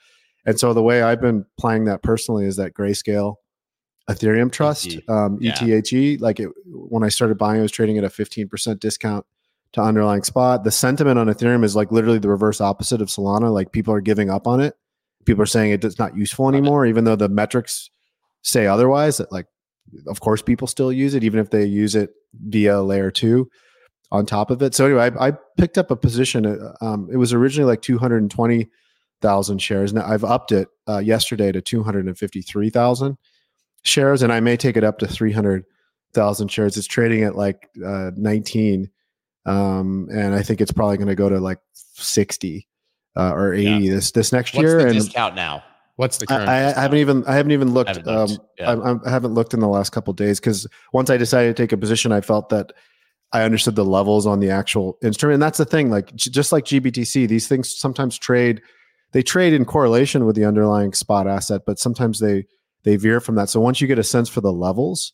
and 0.47 0.59
so 0.59 0.73
the 0.73 0.83
way 0.83 1.03
i've 1.03 1.21
been 1.21 1.45
playing 1.59 1.85
that 1.85 2.03
personally 2.03 2.45
is 2.45 2.57
that 2.57 2.75
grayscale 2.75 3.37
ethereum 4.11 4.51
trust 4.51 4.97
um 5.09 5.39
yeah. 5.41 5.63
ethe 5.65 6.21
like 6.21 6.41
it 6.41 6.49
when 6.67 7.03
i 7.05 7.09
started 7.09 7.37
buying 7.37 7.59
i 7.59 7.63
was 7.63 7.73
trading 7.73 7.99
at 7.99 8.05
a 8.05 8.09
15% 8.09 8.81
discount 8.81 9.27
to 9.73 9.81
underlying 9.83 10.23
spot. 10.23 10.65
The 10.65 10.71
sentiment 10.71 11.19
on 11.19 11.27
Ethereum 11.27 11.65
is 11.65 11.77
like 11.77 11.93
literally 11.93 12.19
the 12.19 12.29
reverse 12.29 12.61
opposite 12.61 13.03
of 13.03 13.09
Solana. 13.09 13.53
Like 13.53 13.73
people 13.73 13.93
are 13.95 14.01
giving 14.01 14.31
up 14.31 14.47
on 14.47 14.61
it. 14.61 14.75
People 15.25 15.43
are 15.43 15.47
saying 15.47 15.73
it's 15.73 15.99
not 15.99 16.17
useful 16.17 16.49
anymore, 16.49 16.87
even 16.87 17.05
though 17.05 17.17
the 17.17 17.29
metrics 17.29 17.91
say 18.43 18.67
otherwise. 18.67 19.19
That 19.19 19.31
like, 19.31 19.47
of 20.07 20.21
course, 20.21 20.41
people 20.41 20.67
still 20.67 20.91
use 20.91 21.15
it, 21.15 21.23
even 21.23 21.39
if 21.39 21.51
they 21.51 21.65
use 21.65 21.95
it 21.95 22.11
via 22.33 22.81
layer 22.81 23.11
two 23.11 23.51
on 24.11 24.25
top 24.25 24.51
of 24.51 24.63
it. 24.63 24.75
So 24.75 24.87
anyway, 24.87 25.11
I, 25.19 25.29
I 25.29 25.33
picked 25.59 25.77
up 25.77 25.91
a 25.91 25.97
position. 25.97 26.47
Uh, 26.47 26.73
um, 26.81 27.09
it 27.13 27.17
was 27.17 27.35
originally 27.35 27.69
like 27.69 27.83
two 27.83 27.99
hundred 27.99 28.23
and 28.23 28.31
twenty 28.31 28.69
thousand 29.21 29.59
shares. 29.59 29.93
Now 29.93 30.07
I've 30.07 30.25
upped 30.25 30.53
it 30.53 30.69
uh, 30.89 30.99
yesterday 30.99 31.53
to 31.53 31.61
two 31.61 31.83
hundred 31.83 32.07
and 32.07 32.19
fifty 32.19 32.43
three 32.43 32.71
thousand 32.71 33.19
shares, 33.83 34.23
and 34.23 34.33
I 34.33 34.41
may 34.41 34.57
take 34.57 34.77
it 34.77 34.85
up 34.85 34.99
to 34.99 35.07
three 35.07 35.33
hundred 35.33 35.65
thousand 36.13 36.49
shares. 36.49 36.77
It's 36.77 36.87
trading 36.87 37.25
at 37.25 37.37
like 37.37 37.69
uh, 37.85 38.11
nineteen 38.17 38.91
um, 39.49 40.09
and 40.13 40.35
I 40.35 40.43
think 40.43 40.61
it's 40.61 40.73
probably 40.73 40.99
going 40.99 41.09
to 41.09 41.15
go 41.15 41.29
to 41.29 41.41
like 41.41 41.59
sixty 41.73 42.69
uh, 43.17 43.33
or 43.33 43.55
eighty 43.55 43.87
yeah. 43.87 43.95
this 43.95 44.11
this 44.11 44.31
next 44.31 44.55
What's 44.55 44.63
year. 44.63 44.79
The 44.79 44.87
and 44.87 44.95
discount 44.95 45.35
now? 45.35 45.65
What's 45.97 46.19
the 46.19 46.27
current? 46.27 46.49
I, 46.49 46.69
I 46.69 46.81
haven't 46.81 46.99
even 46.99 47.25
I 47.27 47.35
haven't 47.35 47.53
even 47.53 47.73
looked. 47.73 47.91
I 47.91 47.95
haven't 47.95 48.07
looked, 48.07 48.33
um, 48.33 48.47
yeah. 48.59 48.75
I, 48.75 49.09
I, 49.09 49.11
haven't 49.11 49.35
looked 49.35 49.55
in 49.55 49.61
the 49.61 49.69
last 49.69 49.91
couple 49.91 50.13
days 50.13 50.39
because 50.39 50.67
once 50.93 51.09
I 51.09 51.17
decided 51.17 51.57
to 51.57 51.63
take 51.63 51.73
a 51.73 51.79
position, 51.79 52.13
I 52.13 52.21
felt 52.21 52.51
that 52.51 52.73
I 53.33 53.43
understood 53.43 53.75
the 53.75 53.85
levels 53.85 54.27
on 54.27 54.41
the 54.41 54.51
actual 54.51 54.99
instrument. 55.03 55.35
And 55.35 55.43
that's 55.43 55.59
the 55.59 55.65
thing, 55.65 55.91
like 55.91 56.15
just 56.15 56.53
like 56.53 56.65
GBTC, 56.65 57.27
these 57.27 57.49
things 57.49 57.75
sometimes 57.75 58.19
trade. 58.19 58.61
They 59.13 59.23
trade 59.23 59.53
in 59.53 59.65
correlation 59.65 60.27
with 60.27 60.37
the 60.37 60.45
underlying 60.45 60.93
spot 60.93 61.27
asset, 61.27 61.63
but 61.67 61.79
sometimes 61.79 62.21
they 62.21 62.47
they 62.85 62.97
veer 62.97 63.21
from 63.21 63.35
that. 63.37 63.49
So 63.49 63.61
once 63.61 63.81
you 63.81 63.87
get 63.87 63.99
a 63.99 64.05
sense 64.05 64.29
for 64.29 64.41
the 64.41 64.53
levels 64.53 65.13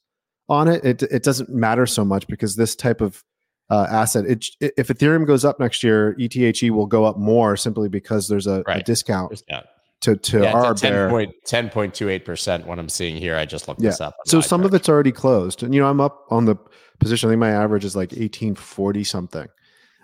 on 0.48 0.68
it, 0.68 0.84
it 0.84 1.02
it 1.02 1.22
doesn't 1.22 1.48
matter 1.48 1.86
so 1.86 2.04
much 2.04 2.26
because 2.26 2.56
this 2.56 2.74
type 2.74 3.00
of 3.00 3.22
uh, 3.70 3.86
asset. 3.90 4.26
It, 4.26 4.46
if 4.60 4.88
Ethereum 4.88 5.26
goes 5.26 5.44
up 5.44 5.58
next 5.58 5.82
year, 5.82 6.16
ETHE 6.18 6.70
will 6.70 6.86
go 6.86 7.04
up 7.04 7.18
more 7.18 7.56
simply 7.56 7.88
because 7.88 8.28
there's 8.28 8.46
a, 8.46 8.62
right. 8.66 8.80
a 8.80 8.82
discount. 8.82 9.30
discount. 9.30 9.66
To, 10.00 10.16
to 10.16 10.42
yeah, 10.42 10.52
our 10.52 10.74
10 10.74 11.08
point, 11.08 11.34
10.28% 11.46 12.66
what 12.66 12.78
I'm 12.78 12.90
seeing 12.90 13.16
here. 13.16 13.36
I 13.36 13.46
just 13.46 13.68
looked 13.68 13.80
yeah. 13.80 13.88
this 13.88 14.02
up. 14.02 14.14
So 14.26 14.42
some 14.42 14.62
of 14.62 14.74
it's 14.74 14.86
already 14.86 15.12
closed. 15.12 15.62
And, 15.62 15.74
you 15.74 15.80
know, 15.80 15.88
I'm 15.88 16.00
up 16.00 16.26
on 16.28 16.44
the 16.44 16.56
position. 17.00 17.30
I 17.30 17.32
think 17.32 17.40
my 17.40 17.50
average 17.50 17.86
is 17.86 17.96
like 17.96 18.10
1840 18.10 19.02
something. 19.02 19.48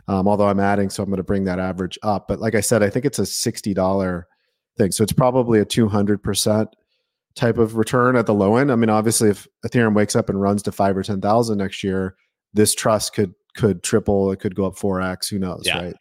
Um, 0.09 0.27
although 0.29 0.49
I'm 0.49 0.61
adding, 0.61 0.91
so 0.91 1.03
I'm 1.03 1.09
going 1.09 1.19
to 1.19 1.23
bring 1.23 1.45
that 1.45 1.59
average 1.59 1.99
up. 2.03 2.29
But 2.29 2.41
like 2.41 2.55
I 2.55 2.61
said, 2.61 2.83
I 2.83 2.91
think 2.91 3.05
it's 3.05 3.19
a 3.19 3.23
$60 3.23 4.25
thing. 4.77 4.93
So 4.93 5.03
it's 5.03 5.13
probably 5.13 5.61
a 5.61 5.65
200% 5.65 6.67
type 7.35 7.59
of 7.59 7.77
return 7.77 8.17
at 8.17 8.27
the 8.27 8.35
low 8.35 8.57
end. 8.57 8.73
I 8.73 8.77
mean, 8.77 8.91
obviously, 8.91 9.31
if 9.31 9.47
Ethereum 9.65 9.95
wakes 9.95 10.17
up 10.17 10.29
and 10.29 10.41
runs 10.41 10.63
to 10.65 10.73
five 10.73 10.97
or 10.97 11.03
10,000 11.03 11.59
next 11.59 11.85
year, 11.85 12.17
this 12.53 12.75
trust 12.75 13.15
could 13.15 13.35
could 13.57 13.83
triple, 13.83 14.31
it 14.31 14.39
could 14.39 14.55
go 14.55 14.65
up 14.65 14.77
4x, 14.77 15.29
who 15.29 15.39
knows, 15.39 15.63
yeah. 15.65 15.83
right? 15.83 15.97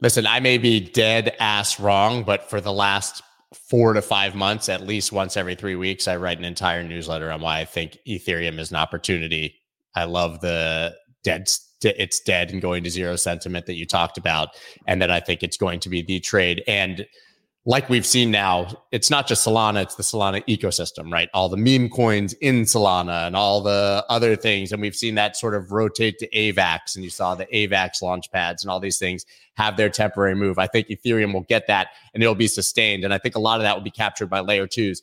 Listen, 0.00 0.24
I 0.26 0.38
may 0.40 0.56
be 0.56 0.80
dead 0.80 1.34
ass 1.40 1.80
wrong, 1.80 2.22
but 2.22 2.48
for 2.48 2.60
the 2.60 2.72
last 2.72 3.22
four 3.54 3.92
to 3.92 4.02
five 4.02 4.34
months, 4.34 4.68
at 4.68 4.86
least 4.86 5.12
once 5.12 5.36
every 5.36 5.54
three 5.54 5.76
weeks, 5.76 6.08
I 6.08 6.16
write 6.16 6.38
an 6.38 6.44
entire 6.44 6.82
newsletter 6.82 7.30
on 7.30 7.40
why 7.40 7.60
I 7.60 7.64
think 7.64 7.98
Ethereum 8.06 8.58
is 8.58 8.70
an 8.70 8.76
opportunity. 8.76 9.56
I 9.94 10.04
love 10.04 10.40
the 10.40 10.94
dead 11.22 11.48
it's 11.84 12.20
dead 12.20 12.50
and 12.50 12.60
going 12.62 12.84
to 12.84 12.90
zero 12.90 13.16
sentiment 13.16 13.66
that 13.66 13.74
you 13.74 13.86
talked 13.86 14.18
about 14.18 14.50
and 14.86 15.00
that 15.02 15.10
I 15.10 15.20
think 15.20 15.42
it's 15.42 15.56
going 15.56 15.80
to 15.80 15.88
be 15.88 16.02
the 16.02 16.20
trade 16.20 16.62
and 16.66 17.06
like 17.64 17.88
we've 17.88 18.06
seen 18.06 18.32
now, 18.32 18.68
it's 18.90 19.08
not 19.08 19.28
just 19.28 19.46
Solana, 19.46 19.82
it's 19.82 19.94
the 19.94 20.02
Solana 20.02 20.44
ecosystem, 20.46 21.12
right? 21.12 21.28
All 21.32 21.48
the 21.48 21.56
meme 21.56 21.88
coins 21.90 22.32
in 22.34 22.62
Solana 22.62 23.26
and 23.26 23.36
all 23.36 23.60
the 23.60 24.04
other 24.08 24.34
things. 24.34 24.72
And 24.72 24.82
we've 24.82 24.96
seen 24.96 25.14
that 25.14 25.36
sort 25.36 25.54
of 25.54 25.70
rotate 25.70 26.18
to 26.18 26.28
AVAX. 26.30 26.96
And 26.96 27.04
you 27.04 27.10
saw 27.10 27.36
the 27.36 27.46
AVAX 27.46 28.02
launch 28.02 28.30
pads 28.32 28.64
and 28.64 28.70
all 28.70 28.80
these 28.80 28.98
things 28.98 29.24
have 29.54 29.76
their 29.76 29.90
temporary 29.90 30.34
move. 30.34 30.58
I 30.58 30.66
think 30.66 30.88
Ethereum 30.88 31.32
will 31.32 31.42
get 31.42 31.68
that 31.68 31.88
and 32.14 32.22
it'll 32.22 32.34
be 32.34 32.48
sustained. 32.48 33.04
And 33.04 33.14
I 33.14 33.18
think 33.18 33.36
a 33.36 33.40
lot 33.40 33.60
of 33.60 33.62
that 33.62 33.76
will 33.76 33.84
be 33.84 33.90
captured 33.90 34.26
by 34.26 34.40
layer 34.40 34.66
twos. 34.66 35.02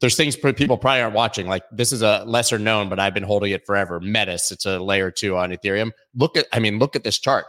There's 0.00 0.16
things 0.16 0.36
people 0.36 0.76
probably 0.76 1.00
aren't 1.00 1.14
watching. 1.14 1.46
Like 1.46 1.62
this 1.72 1.92
is 1.92 2.02
a 2.02 2.24
lesser 2.26 2.58
known, 2.58 2.88
but 2.88 2.98
I've 2.98 3.14
been 3.14 3.22
holding 3.22 3.52
it 3.52 3.64
forever. 3.64 4.00
Metis, 4.00 4.50
it's 4.50 4.66
a 4.66 4.78
layer 4.78 5.10
two 5.10 5.36
on 5.36 5.50
Ethereum. 5.50 5.92
Look 6.14 6.36
at, 6.36 6.46
I 6.52 6.58
mean, 6.58 6.78
look 6.78 6.96
at 6.96 7.04
this 7.04 7.18
chart. 7.18 7.46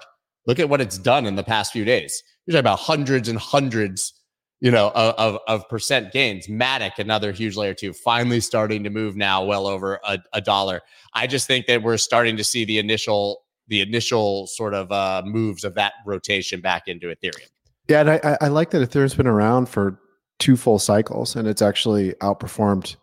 Look 0.48 0.60
at 0.60 0.70
what 0.70 0.80
it's 0.80 0.98
done 0.98 1.26
in 1.26 1.36
the 1.36 1.44
past 1.44 1.74
few 1.74 1.84
days. 1.86 2.24
You're 2.46 2.54
talking 2.54 2.60
about 2.60 2.80
hundreds 2.80 3.28
and 3.28 3.40
hundreds 3.40 4.14
you 4.62 4.72
know, 4.72 4.92
of, 4.96 5.40
of 5.48 5.68
percent 5.70 6.12
gains. 6.12 6.48
Matic, 6.48 6.98
another 6.98 7.32
huge 7.32 7.56
layer 7.56 7.74
two, 7.74 7.94
finally 7.94 8.40
starting 8.40 8.84
to 8.84 8.90
move 8.90 9.16
now 9.16 9.44
well 9.44 9.68
over 9.68 10.00
a, 10.04 10.18
a 10.34 10.42
dollar. 10.42 10.82
I 11.14 11.28
just 11.28 11.46
think 11.46 11.66
that 11.68 11.84
we're 11.84 11.98
starting 11.98 12.38
to 12.38 12.44
see 12.44 12.66
the 12.66 12.80
initial 12.80 13.44
the 13.68 13.82
initial 13.82 14.46
sort 14.48 14.76
of 14.76 14.92
uh, 14.92 15.24
moves 15.26 15.64
of 15.64 15.74
that 15.74 15.94
rotation 16.06 16.62
back 16.62 16.88
into 16.88 17.08
Ethereum. 17.08 17.48
Yeah, 17.88 18.02
and 18.02 18.10
I, 18.12 18.38
I 18.42 18.48
like 18.48 18.70
that 18.72 18.88
Ethereum's 18.88 19.16
been 19.16 19.28
around 19.28 19.70
for 19.70 20.00
two 20.40 20.58
full 20.58 20.80
cycles, 20.80 21.36
and 21.36 21.48
it's 21.48 21.62
actually 21.62 22.14
outperformed 22.22 22.96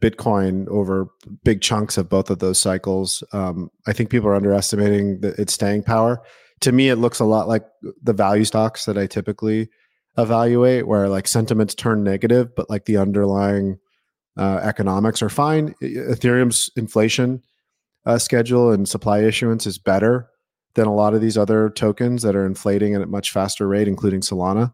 Bitcoin 0.00 0.66
over 0.68 1.08
big 1.44 1.60
chunks 1.60 1.98
of 1.98 2.08
both 2.08 2.30
of 2.30 2.38
those 2.38 2.58
cycles. 2.58 3.22
Um, 3.32 3.70
I 3.86 3.92
think 3.92 4.10
people 4.10 4.28
are 4.28 4.34
underestimating 4.34 5.20
the, 5.20 5.40
its 5.40 5.52
staying 5.52 5.82
power. 5.82 6.22
To 6.60 6.72
me, 6.72 6.88
it 6.88 6.96
looks 6.96 7.20
a 7.20 7.24
lot 7.24 7.48
like 7.48 7.64
the 8.02 8.12
value 8.12 8.44
stocks 8.44 8.84
that 8.84 8.98
I 8.98 9.06
typically 9.06 9.68
evaluate 10.18 10.86
where 10.86 11.08
like 11.08 11.28
sentiments 11.28 11.74
turn 11.74 12.02
negative, 12.02 12.54
but 12.54 12.68
like 12.70 12.84
the 12.84 12.96
underlying 12.96 13.78
uh, 14.36 14.60
economics 14.62 15.22
are 15.22 15.28
fine. 15.28 15.74
Ethereum's 15.82 16.70
inflation 16.76 17.42
uh, 18.06 18.18
schedule 18.18 18.72
and 18.72 18.88
supply 18.88 19.20
issuance 19.20 19.66
is 19.66 19.78
better 19.78 20.28
than 20.74 20.86
a 20.86 20.94
lot 20.94 21.14
of 21.14 21.20
these 21.20 21.36
other 21.36 21.70
tokens 21.70 22.22
that 22.22 22.36
are 22.36 22.46
inflating 22.46 22.94
at 22.94 23.02
a 23.02 23.06
much 23.06 23.32
faster 23.32 23.66
rate, 23.66 23.88
including 23.88 24.20
Solana. 24.20 24.72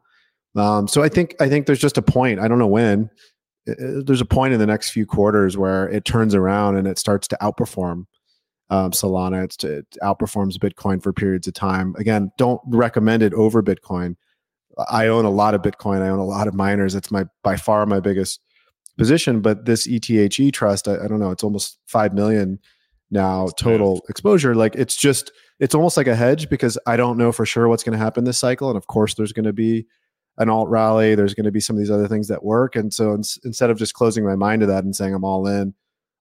Um, 0.56 0.88
so 0.88 1.02
I 1.02 1.08
think 1.08 1.34
I 1.40 1.48
think 1.48 1.66
there's 1.66 1.78
just 1.78 1.98
a 1.98 2.02
point. 2.02 2.40
I 2.40 2.48
don't 2.48 2.58
know 2.58 2.66
when. 2.66 3.10
There's 3.66 4.20
a 4.20 4.26
point 4.26 4.54
in 4.54 4.60
the 4.60 4.66
next 4.66 4.90
few 4.90 5.06
quarters 5.06 5.56
where 5.56 5.88
it 5.88 6.04
turns 6.04 6.34
around 6.34 6.76
and 6.76 6.86
it 6.86 6.98
starts 6.98 7.26
to 7.28 7.38
outperform 7.42 8.04
um, 8.70 8.92
Solana. 8.92 9.44
It's 9.44 9.56
to, 9.58 9.78
it 9.78 9.96
outperforms 10.02 10.56
Bitcoin 10.56 11.02
for 11.02 11.12
periods 11.12 11.48
of 11.48 11.54
time. 11.54 11.94
Again, 11.98 12.30
don't 12.38 12.60
recommend 12.66 13.24
it 13.24 13.34
over 13.34 13.62
Bitcoin 13.62 14.14
I 14.88 15.06
own 15.08 15.24
a 15.24 15.30
lot 15.30 15.54
of 15.54 15.62
Bitcoin. 15.62 16.02
I 16.02 16.08
own 16.08 16.18
a 16.18 16.24
lot 16.24 16.48
of 16.48 16.54
miners. 16.54 16.94
It's 16.94 17.10
my 17.10 17.24
by 17.42 17.56
far 17.56 17.86
my 17.86 18.00
biggest 18.00 18.40
position. 18.98 19.40
But 19.40 19.64
this 19.64 19.86
ETHE 19.86 20.50
trust, 20.50 20.88
I, 20.88 21.04
I 21.04 21.08
don't 21.08 21.20
know, 21.20 21.30
it's 21.30 21.44
almost 21.44 21.78
five 21.86 22.12
million 22.12 22.58
now 23.10 23.48
total 23.58 24.04
exposure. 24.08 24.54
Like 24.54 24.74
it's 24.74 24.96
just 24.96 25.32
it's 25.60 25.74
almost 25.74 25.96
like 25.96 26.06
a 26.06 26.16
hedge 26.16 26.50
because 26.50 26.78
I 26.86 26.96
don't 26.96 27.16
know 27.16 27.32
for 27.32 27.46
sure 27.46 27.68
what's 27.68 27.82
going 27.82 27.96
to 27.98 28.04
happen 28.04 28.24
this 28.24 28.38
cycle. 28.38 28.68
And 28.68 28.76
of 28.76 28.86
course, 28.86 29.14
there's 29.14 29.32
going 29.32 29.44
to 29.44 29.52
be 29.52 29.86
an 30.38 30.48
alt 30.48 30.68
rally. 30.68 31.14
There's 31.14 31.34
going 31.34 31.44
to 31.44 31.52
be 31.52 31.60
some 31.60 31.76
of 31.76 31.80
these 31.80 31.90
other 31.90 32.08
things 32.08 32.28
that 32.28 32.44
work. 32.44 32.76
And 32.76 32.92
so 32.92 33.12
in, 33.12 33.22
instead 33.44 33.70
of 33.70 33.78
just 33.78 33.94
closing 33.94 34.24
my 34.24 34.36
mind 34.36 34.60
to 34.60 34.66
that 34.66 34.84
and 34.84 34.94
saying 34.94 35.14
I'm 35.14 35.24
all 35.24 35.46
in 35.46 35.74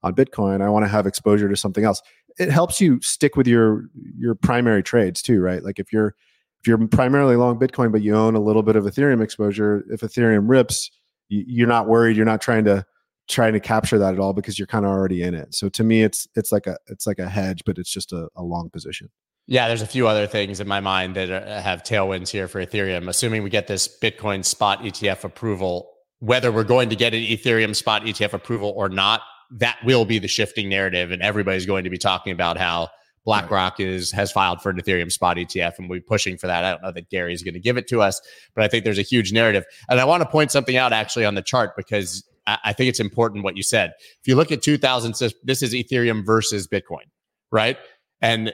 on 0.04 0.14
Bitcoin, 0.14 0.62
I 0.62 0.70
want 0.70 0.86
to 0.86 0.90
have 0.90 1.06
exposure 1.08 1.50
to 1.50 1.56
something 1.56 1.84
else. 1.84 2.02
It 2.38 2.50
helps 2.50 2.82
you 2.82 3.00
stick 3.02 3.36
with 3.36 3.48
your 3.48 3.86
your 4.18 4.36
primary 4.36 4.84
trades 4.84 5.22
too, 5.22 5.40
right? 5.42 5.64
Like 5.64 5.80
if 5.80 5.94
you're 5.94 6.16
if 6.60 6.68
you're 6.68 6.88
primarily 6.88 7.36
long 7.36 7.60
Bitcoin, 7.60 7.92
but 7.92 8.02
you 8.02 8.16
own 8.16 8.36
a 8.36 8.42
little 8.42 8.64
bit 8.64 8.76
of 8.76 8.86
Ethereum 8.86 9.22
exposure, 9.22 9.86
if 9.90 10.02
Ethereum 10.02 10.50
rips, 10.50 10.92
you're 11.30 11.68
not 11.68 11.88
worried. 11.88 12.18
You're 12.18 12.26
not 12.26 12.42
trying 12.42 12.66
to 12.66 12.86
trying 13.28 13.54
to 13.54 13.60
capture 13.60 13.98
that 13.98 14.14
at 14.14 14.20
all 14.20 14.34
because 14.34 14.60
you're 14.60 14.68
kind 14.68 14.86
of 14.86 14.92
already 14.92 15.24
in 15.24 15.34
it. 15.34 15.54
So 15.56 15.70
to 15.70 15.84
me, 15.84 16.04
it's 16.04 16.28
it's 16.36 16.52
like 16.52 16.68
a 16.68 16.78
it's 16.88 17.08
like 17.08 17.20
a 17.20 17.30
hedge, 17.30 17.64
but 17.66 17.78
it's 17.78 17.90
just 17.90 18.12
a, 18.12 18.30
a 18.36 18.44
long 18.44 18.70
position. 18.70 19.10
Yeah, 19.48 19.68
there's 19.68 19.84
a 19.84 19.88
few 19.88 20.08
other 20.08 20.26
things 20.26 20.60
in 20.60 20.68
my 20.68 20.80
mind 20.80 21.16
that 21.16 21.30
are, 21.30 21.62
have 21.62 21.84
tailwinds 21.84 22.30
here 22.30 22.48
for 22.48 22.66
Ethereum. 22.66 23.08
Assuming 23.08 23.44
we 23.44 23.50
get 23.50 23.68
this 23.68 23.88
Bitcoin 23.88 24.44
spot 24.44 24.80
ETF 24.80 25.24
approval, 25.24 25.92
whether 26.20 26.52
we're 26.52 26.64
going 26.64 26.90
to 26.90 26.96
get 26.96 27.14
an 27.14 27.22
Ethereum 27.22 27.76
spot 27.76 28.04
ETF 28.04 28.34
approval 28.34 28.74
or 28.76 28.90
not, 28.90 29.22
that 29.52 29.78
will 29.86 30.06
be 30.06 30.18
the 30.18 30.28
shifting 30.28 30.68
narrative, 30.70 31.12
and 31.12 31.22
everybody's 31.22 31.68
going 31.68 31.84
to 31.84 31.90
be 31.92 31.98
talking 32.00 32.34
about 32.34 32.58
how 32.58 32.90
BlackRock 33.26 33.80
right. 33.80 33.88
is 33.88 34.12
has 34.12 34.32
filed 34.32 34.62
for 34.62 34.72
an 34.72 34.78
Ethereum 34.78 35.12
spot 35.12 35.38
ETF, 35.38 35.78
and 35.78 35.90
we're 35.90 36.02
pushing 36.02 36.38
for 36.38 36.48
that. 36.48 36.64
I 36.64 36.72
don't 36.72 36.82
know 36.82 36.92
that 36.92 37.10
Gary's 37.10 37.44
going 37.44 37.54
to 37.54 37.60
give 37.60 37.78
it 37.78 37.88
to 37.90 38.02
us, 38.02 38.20
but 38.56 38.64
I 38.64 38.68
think 38.68 38.84
there's 38.84 39.00
a 39.00 39.04
huge 39.04 39.32
narrative. 39.32 39.66
And 39.90 40.00
I 40.00 40.06
want 40.06 40.24
to 40.24 40.30
point 40.30 40.52
something 40.52 40.78
out 40.78 40.94
actually 40.94 41.26
on 41.26 41.36
the 41.36 41.42
chart 41.44 41.76
because 41.76 42.28
I, 42.48 42.58
I 42.66 42.74
think 42.74 42.90
it's 42.90 43.00
important 43.00 43.44
what 43.44 43.58
you 43.58 43.64
said. 43.64 43.94
If 44.22 44.28
you 44.28 44.36
look 44.36 44.52
at 44.52 44.62
2000, 44.64 45.14
this 45.44 45.62
is 45.62 45.74
Ethereum 45.74 46.26
versus 46.26 46.68
Bitcoin, 46.68 47.06
right? 47.52 47.78
And 48.22 48.54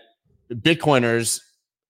Bitcoiners 0.51 1.39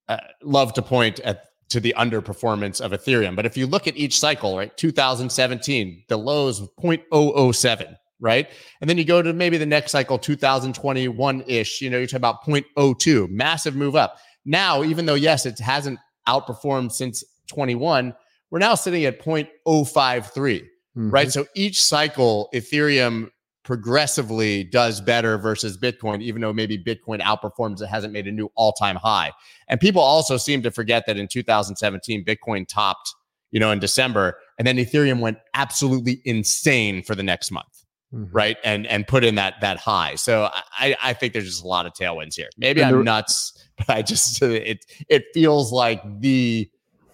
uh, 0.08 0.18
love 0.42 0.72
to 0.74 0.82
point 0.82 1.20
at 1.20 1.44
to 1.72 1.80
the 1.80 1.94
underperformance 1.96 2.82
of 2.82 2.92
Ethereum. 2.92 3.34
But 3.34 3.46
if 3.46 3.56
you 3.56 3.66
look 3.66 3.86
at 3.86 3.96
each 3.96 4.18
cycle, 4.18 4.58
right, 4.58 4.76
2017, 4.76 6.04
the 6.08 6.18
lows 6.18 6.60
0.007, 6.78 7.96
right? 8.20 8.46
And 8.80 8.90
then 8.90 8.98
you 8.98 9.04
go 9.04 9.22
to 9.22 9.32
maybe 9.32 9.56
the 9.56 9.64
next 9.64 9.90
cycle, 9.90 10.18
2021 10.18 11.44
ish, 11.46 11.80
you 11.80 11.88
know, 11.88 11.96
you're 11.96 12.06
talking 12.06 12.18
about 12.18 12.44
0.02, 12.44 13.30
massive 13.30 13.74
move 13.74 13.96
up. 13.96 14.18
Now, 14.44 14.84
even 14.84 15.06
though, 15.06 15.14
yes, 15.14 15.46
it 15.46 15.58
hasn't 15.58 15.98
outperformed 16.28 16.92
since 16.92 17.24
21, 17.48 18.14
we're 18.50 18.58
now 18.58 18.74
sitting 18.74 19.06
at 19.06 19.18
0.053, 19.18 19.48
mm-hmm. 19.64 21.10
right? 21.10 21.32
So 21.32 21.46
each 21.54 21.82
cycle, 21.82 22.50
Ethereum 22.54 23.30
progressively 23.64 24.64
does 24.64 25.00
better 25.00 25.38
versus 25.38 25.76
Bitcoin, 25.78 26.22
even 26.22 26.42
though 26.42 26.52
maybe 26.52 26.76
Bitcoin 26.76 27.20
outperforms, 27.20 27.80
it 27.80 27.86
hasn't 27.86 28.12
made 28.12 28.26
a 28.26 28.32
new 28.32 28.50
all 28.54 28.72
time 28.72 28.96
high. 28.96 29.32
And 29.68 29.80
people 29.80 30.02
also 30.02 30.36
seem 30.36 30.62
to 30.62 30.70
forget 30.70 31.04
that 31.06 31.16
in 31.16 31.28
2017, 31.28 32.24
Bitcoin 32.24 32.66
topped, 32.66 33.14
you 33.50 33.60
know, 33.60 33.70
in 33.70 33.78
December, 33.78 34.38
and 34.58 34.66
then 34.66 34.76
Ethereum 34.76 35.20
went 35.20 35.38
absolutely 35.54 36.20
insane 36.24 37.02
for 37.02 37.14
the 37.14 37.22
next 37.22 37.50
month 37.50 37.82
mm-hmm. 38.14 38.34
right? 38.34 38.56
And 38.64 38.86
and 38.86 39.06
put 39.06 39.24
in 39.24 39.34
that 39.36 39.54
that 39.60 39.78
high. 39.78 40.14
So 40.16 40.48
I 40.78 40.96
I 41.02 41.12
think 41.12 41.32
there's 41.32 41.46
just 41.46 41.64
a 41.64 41.68
lot 41.68 41.86
of 41.86 41.92
tailwinds 41.92 42.34
here. 42.34 42.48
Maybe 42.56 42.82
I'm 42.82 43.04
nuts, 43.04 43.52
but 43.78 43.90
I 43.90 44.02
just 44.02 44.40
it 44.42 44.84
it 45.08 45.24
feels 45.34 45.72
like 45.72 46.02
the 46.20 46.68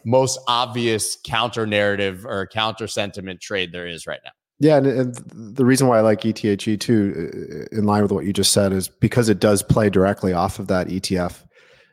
most 0.04 0.38
obvious 0.48 1.18
counter 1.24 1.66
narrative 1.66 2.24
or 2.24 2.46
counter 2.46 2.86
sentiment 2.86 3.40
trade 3.40 3.72
there 3.72 3.86
is 3.86 4.06
right 4.06 4.20
now. 4.24 4.30
Yeah, 4.60 4.78
and, 4.78 4.86
and, 4.86 5.14
the 5.56 5.64
reason 5.64 5.86
why 5.86 5.98
I 5.98 6.00
like 6.00 6.24
ETHE 6.24 6.76
too, 6.76 7.68
in 7.70 7.84
line 7.84 8.02
with 8.02 8.10
what 8.10 8.24
you 8.24 8.32
just 8.32 8.52
said, 8.52 8.72
is 8.72 8.88
because 8.88 9.28
it 9.28 9.38
does 9.38 9.62
play 9.62 9.88
directly 9.88 10.32
off 10.32 10.58
of 10.58 10.66
that 10.66 10.88
ETF 10.88 11.44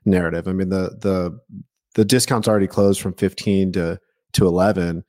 narrative. 0.05 0.47
I 0.47 0.53
mean, 0.53 0.69
the 0.69 0.97
the 0.99 1.39
the 1.93 2.05
discount's 2.05 2.47
already 2.47 2.67
closed 2.67 3.01
from 3.01 3.13
15 3.13 3.73
to 3.73 3.99
to 4.33 4.47
11, 4.47 5.03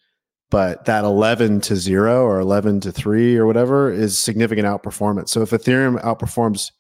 but 0.51 0.85
that 0.85 1.05
11 1.05 1.61
to 1.63 1.77
0 1.77 2.25
or 2.25 2.39
11 2.39 2.81
to 2.81 2.93
3 2.93 3.37
or 3.37 3.47
whatever 3.47 3.91
is 3.91 4.19
significant 4.19 4.67
outperformance. 4.67 5.31
So 5.31 5.43
if 5.43 5.51
Ethereum 5.51 6.01
outperforms 6.03 6.71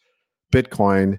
Bitcoin, 0.52 1.18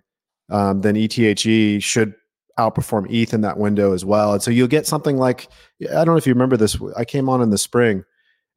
um, 0.49 0.81
then 0.81 0.95
ETHE 0.95 1.79
should 1.81 2.13
outperform 2.57 3.11
ETH 3.11 3.33
in 3.33 3.41
that 3.41 3.57
window 3.57 3.93
as 3.93 4.05
well. 4.05 4.33
And 4.33 4.41
so 4.41 4.51
you'll 4.51 4.67
get 4.67 4.87
something 4.87 5.17
like 5.17 5.49
I 5.81 6.05
don't 6.05 6.07
know 6.07 6.17
if 6.17 6.27
you 6.27 6.33
remember 6.33 6.57
this. 6.57 6.77
I 6.95 7.05
came 7.05 7.27
on 7.27 7.41
in 7.41 7.49
the 7.49 7.57
spring 7.57 8.03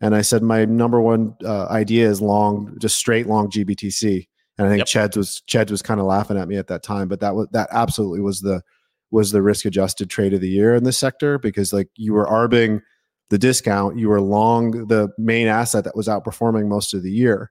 and 0.00 0.14
I 0.14 0.22
said 0.22 0.42
my 0.42 0.64
number 0.64 1.00
one 1.00 1.34
uh, 1.44 1.66
idea 1.66 2.08
is 2.08 2.20
long, 2.20 2.76
just 2.80 2.96
straight 2.96 3.26
long 3.26 3.50
GBTC. 3.50 4.26
And 4.58 4.66
I 4.66 4.70
think 4.70 4.94
yep. 4.94 5.16
Was 5.16 5.42
Ched 5.48 5.70
was 5.70 5.82
kind 5.82 6.00
of 6.00 6.06
laughing 6.06 6.36
at 6.36 6.48
me 6.48 6.56
at 6.56 6.66
that 6.66 6.82
time, 6.82 7.08
but 7.08 7.20
that 7.20 7.34
was 7.34 7.48
that 7.52 7.68
absolutely 7.70 8.20
was 8.20 8.40
the 8.40 8.62
was 9.10 9.32
the 9.32 9.42
risk 9.42 9.64
adjusted 9.64 10.10
trade 10.10 10.34
of 10.34 10.40
the 10.40 10.48
year 10.48 10.74
in 10.74 10.84
this 10.84 10.98
sector 10.98 11.38
because 11.38 11.72
like 11.72 11.88
you 11.96 12.12
were 12.12 12.28
arbing 12.28 12.80
the 13.30 13.38
discount, 13.38 13.98
you 13.98 14.08
were 14.08 14.20
long 14.20 14.86
the 14.88 15.08
main 15.16 15.46
asset 15.46 15.84
that 15.84 15.96
was 15.96 16.08
outperforming 16.08 16.68
most 16.68 16.92
of 16.92 17.02
the 17.02 17.10
year, 17.10 17.50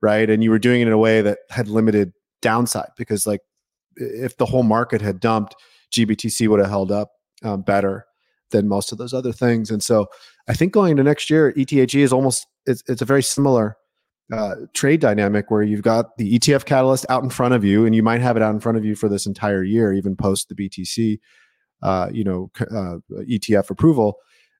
right? 0.00 0.28
And 0.30 0.44
you 0.44 0.50
were 0.50 0.58
doing 0.58 0.82
it 0.82 0.86
in 0.86 0.92
a 0.92 0.98
way 0.98 1.22
that 1.22 1.38
had 1.50 1.66
limited 1.66 2.12
downside 2.42 2.90
because, 2.96 3.26
like, 3.26 3.40
if 3.96 4.36
the 4.36 4.46
whole 4.46 4.62
market 4.62 5.00
had 5.00 5.20
dumped, 5.20 5.56
GBTC 5.92 6.46
would 6.48 6.60
have 6.60 6.68
held 6.68 6.92
up 6.92 7.12
um, 7.42 7.62
better 7.62 8.04
than 8.50 8.68
most 8.68 8.92
of 8.92 8.98
those 8.98 9.14
other 9.14 9.32
things. 9.32 9.70
And 9.70 9.82
so, 9.82 10.06
I 10.48 10.54
think 10.54 10.72
going 10.72 10.92
into 10.92 11.02
next 11.02 11.30
year, 11.30 11.54
ETHE 11.56 12.02
is 12.02 12.12
almost 12.12 12.46
it's, 12.66 12.82
it's 12.86 13.02
a 13.02 13.06
very 13.06 13.22
similar 13.22 13.76
uh, 14.32 14.54
trade 14.72 15.00
dynamic 15.00 15.50
where 15.50 15.62
you've 15.62 15.82
got 15.82 16.16
the 16.16 16.38
ETF 16.38 16.64
catalyst 16.64 17.06
out 17.08 17.22
in 17.22 17.30
front 17.30 17.54
of 17.54 17.64
you, 17.64 17.86
and 17.86 17.94
you 17.94 18.02
might 18.02 18.20
have 18.20 18.36
it 18.36 18.42
out 18.42 18.54
in 18.54 18.60
front 18.60 18.78
of 18.78 18.84
you 18.84 18.94
for 18.94 19.08
this 19.08 19.26
entire 19.26 19.62
year, 19.62 19.92
even 19.92 20.16
post 20.16 20.48
the 20.48 20.54
BTC, 20.54 21.18
uh, 21.82 22.08
you 22.12 22.24
know, 22.24 22.50
uh, 22.60 22.96
ETF 23.28 23.70
approval. 23.70 24.16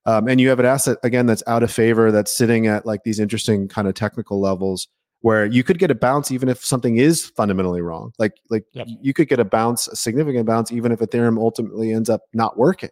Um, 0.07 0.27
and 0.27 0.39
you 0.39 0.49
have 0.49 0.59
an 0.59 0.67
asset 0.67 0.97
again 1.03 1.25
that's 1.25 1.43
out 1.47 1.63
of 1.63 1.71
favor, 1.71 2.11
that's 2.11 2.35
sitting 2.35 2.67
at 2.67 2.85
like 2.85 3.03
these 3.03 3.19
interesting 3.19 3.67
kind 3.67 3.87
of 3.87 3.95
technical 3.95 4.39
levels 4.39 4.87
where 5.21 5.47
you 5.47 5.63
could 5.63 5.79
get 5.79 5.89
a 5.89 5.95
bounce 5.95 6.29
even 6.29 6.47
if 6.47 6.63
something 6.63 6.97
is 6.97 7.25
fundamentally 7.25 7.81
wrong. 7.81 8.11
Like 8.19 8.33
like 8.51 8.65
yep. 8.73 8.87
you 9.01 9.13
could 9.13 9.27
get 9.27 9.39
a 9.39 9.45
bounce, 9.45 9.87
a 9.87 9.95
significant 9.95 10.45
bounce, 10.45 10.71
even 10.71 10.91
if 10.91 10.99
Ethereum 10.99 11.39
ultimately 11.39 11.91
ends 11.91 12.09
up 12.11 12.21
not 12.33 12.57
working. 12.59 12.91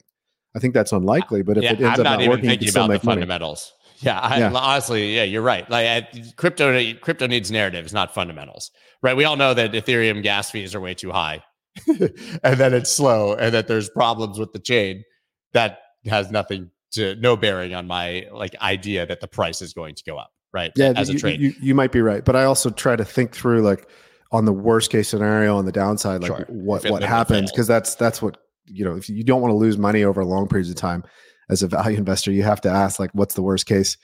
I 0.56 0.60
think 0.60 0.74
that's 0.74 0.92
unlikely, 0.92 1.42
but 1.42 1.58
if 1.58 1.64
yeah, 1.64 1.74
it 1.74 1.82
ends 1.82 1.84
I'm 1.84 1.92
up 1.92 2.04
not, 2.04 2.20
not 2.20 2.30
working, 2.30 2.50
thinking 2.50 2.70
about 2.70 2.90
the 2.90 3.00
fundamentals. 3.00 3.74
Yeah, 4.00 4.20
I, 4.20 4.40
yeah, 4.40 4.52
honestly, 4.54 5.16
yeah, 5.16 5.24
you're 5.24 5.42
right. 5.42 5.70
Like 5.70 5.88
I, 5.88 6.24
crypto, 6.36 6.94
crypto 6.96 7.26
needs 7.28 7.52
narratives, 7.52 7.94
not 7.94 8.14
fundamentals, 8.14 8.72
right? 9.02 9.16
We 9.16 9.24
all 9.24 9.38
know 9.38 9.54
that 9.54 9.72
Ethereum 9.72 10.22
gas 10.22 10.52
fees 10.52 10.76
are 10.76 10.82
way 10.82 10.94
too 10.94 11.12
high, 11.12 11.44
and 11.88 12.58
that 12.58 12.74
it's 12.74 12.92
slow, 12.92 13.34
and 13.34 13.54
that 13.54 13.68
there's 13.68 13.90
problems 13.90 14.38
with 14.38 14.52
the 14.52 14.60
chain. 14.60 15.04
That 15.54 15.80
has 16.06 16.32
nothing 16.32 16.70
to 16.94 17.16
no 17.16 17.36
bearing 17.36 17.74
on 17.74 17.88
my 17.88 18.28
like 18.32 18.56
idea 18.62 19.06
that 19.06 19.22
the 19.22 19.28
price 19.28 19.62
is 19.62 19.74
going 19.74 19.96
to 19.96 20.04
go 20.04 20.18
up, 20.18 20.32
right? 20.52 20.72
Yeah, 20.76 20.94
as 20.96 21.10
a 21.10 21.16
trade, 21.16 21.40
you, 21.40 21.54
you, 21.62 21.74
might 21.74 21.92
be 21.92 22.02
right, 22.02 22.24
but 22.26 22.36
I 22.36 22.44
also 22.44 22.70
try 22.70 22.96
to 22.96 23.06
think 23.06 23.32
through 23.34 23.62
like 23.62 23.88
on 24.32 24.46
the 24.46 24.54
worst 24.54 24.92
case 24.92 25.10
scenario 25.10 25.58
on 25.58 25.66
the 25.66 25.72
downside, 25.72 26.22
like 26.22 26.36
sure. 26.36 26.46
what 26.50 26.84
what 26.90 27.04
happens 27.04 27.52
because 27.52 27.68
that's 27.68 27.96
that's 27.96 28.22
what 28.22 28.38
you 28.66 28.86
know. 28.86 28.96
If 28.96 29.10
you 29.10 29.24
don't 29.24 29.42
want 29.42 29.52
to 29.52 29.58
lose 29.58 29.78
money 29.78 30.04
over 30.04 30.24
long 30.24 30.48
periods 30.48 30.70
of 30.70 30.76
time 30.76 31.04
as 31.50 31.64
a 31.64 31.68
value 31.68 31.98
investor, 32.00 32.32
you 32.32 32.44
have 32.44 32.62
to 32.62 32.70
ask 32.70 33.00
like 33.00 33.12
what's 33.14 33.36
the 33.36 33.42
worst 33.42 33.66
case 33.66 33.98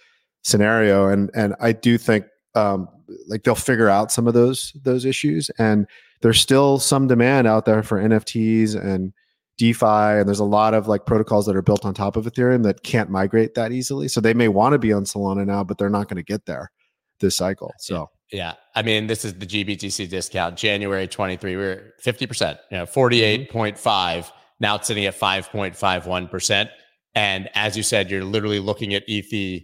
scenario, 0.43 1.08
and 1.08 1.30
and 1.34 1.56
I 1.60 1.72
do 1.72 1.98
think 1.98 2.26
um, 2.56 2.88
like 3.28 3.43
they'll 3.43 3.56
figure 3.56 3.89
out 3.89 4.12
some 4.12 4.28
of 4.28 4.34
those 4.34 4.74
those 4.84 5.06
issues, 5.06 5.50
and 5.58 5.88
there's 6.22 6.39
still 6.39 6.80
some 6.80 7.08
demand 7.08 7.48
out 7.48 7.65
there 7.65 7.84
for 7.84 8.02
NFTs 8.02 8.76
and 8.76 9.13
DeFi, 9.58 9.86
and 9.86 10.28
there's 10.28 10.39
a 10.39 10.45
lot 10.45 10.74
of 10.74 10.88
like 10.88 11.06
protocols 11.06 11.45
that 11.45 11.56
are 11.56 11.62
built 11.62 11.86
on 11.86 11.93
top 11.93 12.15
of 12.15 12.26
Ethereum 12.26 12.63
that 12.63 12.84
can't 12.84 13.10
migrate 13.10 13.56
that 13.56 13.72
easily. 13.72 14.08
So 14.08 14.22
they 14.22 14.34
may 14.34 14.48
want 14.48 14.74
to 14.74 14.80
be 14.80 14.93
on 14.93 15.04
Solana 15.04 15.45
now, 15.45 15.63
but 15.63 15.78
they're 15.78 15.89
not 15.89 16.08
going 16.08 16.17
to 16.17 16.24
get 16.24 16.45
there 16.45 16.72
this 17.19 17.36
cycle. 17.36 17.74
So 17.78 18.10
yeah, 18.32 18.54
I 18.76 18.84
mean, 18.84 19.08
this 19.08 19.26
is 19.26 19.34
the 19.34 19.45
GBTC 19.45 20.10
discount. 20.10 20.56
January 20.56 21.08
23, 21.08 21.56
we 21.56 21.63
are 21.63 21.93
50%, 22.04 22.58
you 22.72 22.78
know, 22.78 22.86
48.5. 22.86 24.32
Now 24.60 24.76
it's 24.76 24.88
sitting 24.88 25.06
at 25.06 25.17
5.51%. 25.17 26.69
And 27.15 27.50
as 27.56 27.76
you 27.76 27.84
said, 27.84 28.12
you're 28.12 28.24
literally 28.24 28.60
looking 28.60 28.93
at 28.93 29.04
ETH 29.08 29.63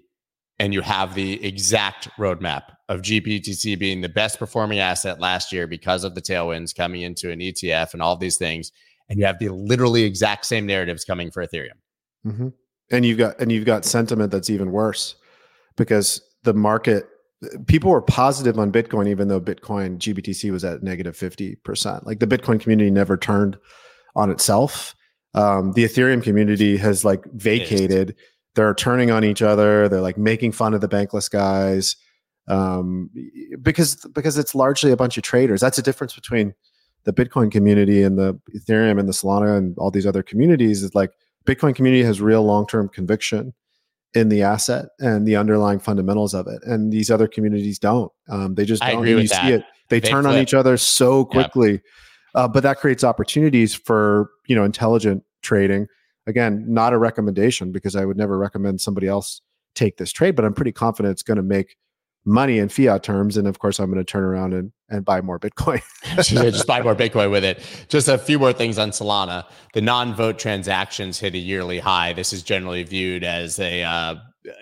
and 0.58 0.74
you 0.74 0.82
have 0.82 1.16
the 1.16 1.44
exact 1.46 2.10
roadmap 2.18 2.64
of 2.88 3.02
GBTC 3.02 3.78
being 3.78 4.02
the 4.02 4.10
best 4.10 4.40
performing 4.40 4.80
asset 4.80 5.20
last 5.20 5.52
year 5.52 5.68
because 5.68 6.04
of 6.04 6.16
the 6.16 6.22
tailwinds 6.22 6.76
coming 6.76 7.02
into 7.02 7.32
an 7.32 7.40
ETF 7.40 7.94
and 7.94 8.02
all 8.02 8.16
these 8.16 8.38
things 8.38 8.72
and 9.10 9.20
you 9.20 9.26
have 9.26 9.40
the 9.40 9.50
literally 9.50 10.04
exact 10.04 10.46
same 10.46 10.66
narratives 10.66 11.06
coming 11.06 11.32
for 11.32 11.46
Ethereum. 11.46 11.78
Mm-hmm. 12.26 12.50
And 12.92 13.06
you've 13.06 13.18
got 13.18 13.40
and 13.40 13.52
you've 13.52 13.66
got 13.66 13.86
sentiment 13.86 14.32
that's 14.32 14.50
even 14.50 14.72
worse 14.72 15.16
because 15.76 16.22
the 16.44 16.54
market 16.54 17.08
people 17.68 17.92
were 17.92 18.02
positive 18.02 18.60
on 18.60 18.72
Bitcoin 18.72 19.08
even 19.08 19.28
though 19.28 19.42
Bitcoin 19.42 19.98
GBTC 19.98 20.52
was 20.52 20.64
at 20.64 20.72
negative 20.72 20.84
negative 20.84 21.18
fifty 21.18 21.56
percent. 21.56 22.06
Like 22.06 22.20
the 22.20 22.28
Bitcoin 22.28 22.60
community 22.60 22.92
never 22.92 23.18
turned 23.18 23.58
on 24.16 24.32
itself. 24.32 24.96
Um, 25.34 25.74
the 25.74 25.84
Ethereum 25.84 26.24
community 26.24 26.78
has 26.78 27.04
like 27.04 27.26
vacated. 27.34 28.16
They're 28.56 28.74
turning 28.74 29.12
on 29.12 29.24
each 29.24 29.42
other. 29.42 29.90
They're 29.90 30.02
like 30.02 30.18
making 30.18 30.54
fun 30.54 30.74
of 30.74 30.82
the 30.82 30.88
bankless 30.88 31.30
guys 31.30 31.98
um, 32.48 33.10
because 33.62 33.96
because 34.14 34.38
it's 34.38 34.56
largely 34.56 34.92
a 34.92 34.98
bunch 34.98 35.18
of 35.18 35.24
traders. 35.24 35.62
That's 35.62 35.78
the 35.78 35.84
difference 35.84 36.14
between 36.14 36.54
the 37.04 37.14
Bitcoin 37.14 37.52
community 37.52 38.04
and 38.04 38.18
the 38.18 38.40
Ethereum 38.56 39.00
and 39.00 39.08
the 39.08 39.14
Solana 39.14 39.58
and 39.58 39.78
all 39.78 39.92
these 39.92 40.06
other 40.06 40.24
communities 40.24 40.84
is 40.84 40.94
like 40.96 41.12
Bitcoin 41.46 41.76
community 41.76 42.04
has 42.04 42.22
real 42.22 42.44
long 42.44 42.68
term 42.68 42.90
conviction 42.90 43.54
in 44.14 44.30
the 44.30 44.42
asset 44.44 44.86
and 45.00 45.28
the 45.28 45.36
underlying 45.36 45.80
fundamentals 45.80 46.34
of 46.34 46.48
it, 46.48 46.62
and 46.64 46.92
these 46.92 47.12
other 47.12 47.28
communities 47.28 47.80
don't. 47.80 48.12
Um, 48.30 48.56
they 48.56 48.66
just 48.66 48.82
don't. 48.82 48.98
Agree 48.98 49.12
you 49.12 49.16
with 49.18 49.30
see 49.30 49.36
that. 49.36 49.52
it. 49.52 49.64
They, 49.90 50.00
they 50.00 50.10
turn 50.10 50.24
flip. 50.24 50.36
on 50.36 50.42
each 50.42 50.54
other 50.54 50.78
so 50.78 51.26
quickly, 51.26 51.74
yep. 51.74 51.82
Uh, 52.36 52.48
but 52.48 52.64
that 52.64 52.78
creates 52.78 53.04
opportunities 53.04 53.74
for 53.74 54.30
you 54.48 54.56
know 54.56 54.64
intelligent 54.64 55.24
trading. 55.42 55.88
Again, 56.28 56.66
not 56.68 56.94
a 56.94 56.98
recommendation 56.98 57.72
because 57.72 57.96
I 57.96 58.06
would 58.06 58.18
never 58.18 58.38
recommend 58.38 58.82
somebody 58.82 59.08
else 59.08 59.42
take 59.76 59.98
this 59.98 60.12
trade, 60.12 60.36
but 60.36 60.46
I'm 60.46 60.54
pretty 60.54 60.72
confident 60.72 61.12
it's 61.12 61.24
going 61.24 61.38
to 61.38 61.44
make 61.44 61.78
money 62.26 62.58
in 62.58 62.70
fiat 62.70 63.04
terms. 63.04 63.38
And 63.38 63.48
of 63.48 63.60
course, 63.60 63.80
I'm 63.80 63.92
going 63.92 64.04
to 64.04 64.12
turn 64.12 64.24
around 64.24 64.54
and, 64.54 64.72
and 64.90 65.06
buy 65.06 65.22
more 65.22 65.40
Bitcoin. 65.40 65.82
just 66.16 66.66
buy 66.66 66.82
more 66.82 66.96
Bitcoin 66.96 67.30
with 67.30 67.44
it. 67.44 67.62
Just 67.88 68.08
a 68.08 68.18
few 68.18 68.40
more 68.40 68.52
things 68.54 68.80
on 68.80 68.90
Solana. 68.90 69.46
The 69.74 69.82
non-vote 69.82 70.40
transactions 70.40 71.20
hit 71.20 71.36
a 71.36 71.38
yearly 71.38 71.80
high. 71.80 72.14
This 72.14 72.34
is 72.34 72.42
generally 72.42 72.84
viewed 72.84 73.24
as 73.24 73.60
a 73.60 73.84
uh, 73.84 74.16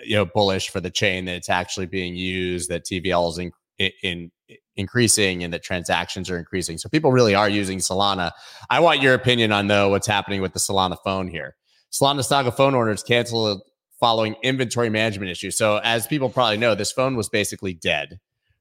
you 0.04 0.14
know 0.14 0.26
bullish 0.26 0.68
for 0.68 0.80
the 0.80 0.90
chain 0.90 1.24
that 1.24 1.36
it's 1.36 1.48
actually 1.48 1.86
being 1.86 2.14
used. 2.14 2.68
That 2.68 2.84
TVL 2.84 3.30
is 3.30 3.38
in, 3.38 3.90
in 4.02 4.30
increasing 4.76 5.42
and 5.44 5.52
that 5.52 5.62
transactions 5.62 6.28
are 6.30 6.38
increasing. 6.38 6.78
So 6.78 6.88
people 6.88 7.12
really 7.12 7.34
are 7.34 7.48
using 7.48 7.78
Solana. 7.78 8.32
I 8.70 8.80
want 8.80 9.00
your 9.00 9.14
opinion 9.14 9.52
on 9.52 9.68
though 9.68 9.88
what's 9.88 10.06
happening 10.06 10.42
with 10.42 10.52
the 10.52 10.58
Solana 10.58 10.96
phone 11.04 11.28
here. 11.28 11.56
Solana 11.92 12.24
Saga 12.24 12.50
phone 12.50 12.74
orders 12.74 13.02
canceled 13.02 13.62
following 14.00 14.34
inventory 14.42 14.90
management 14.90 15.30
issues. 15.30 15.56
So 15.56 15.80
as 15.84 16.06
people 16.06 16.28
probably 16.28 16.56
know, 16.56 16.74
this 16.74 16.92
phone 16.92 17.16
was 17.16 17.28
basically 17.28 17.74
dead, 17.74 18.18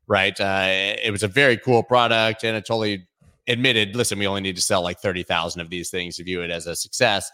right? 0.08 0.40
Uh, 0.40 0.68
it 0.68 1.12
was 1.12 1.24
a 1.24 1.28
very 1.28 1.58
cool 1.58 1.84
product, 1.84 2.44
and 2.44 2.56
it 2.56 2.66
totally 2.66 3.08
admitted, 3.48 3.96
listen, 3.96 4.20
we 4.20 4.28
only 4.28 4.42
need 4.42 4.56
to 4.56 4.62
sell 4.62 4.84
like 4.84 5.00
thirty 5.00 5.24
thousand 5.24 5.62
of 5.62 5.70
these 5.70 5.90
things 5.90 6.16
to 6.18 6.24
view 6.24 6.42
it 6.44 6.52
as 6.52 6.68
a 6.68 6.76
success. 6.76 7.30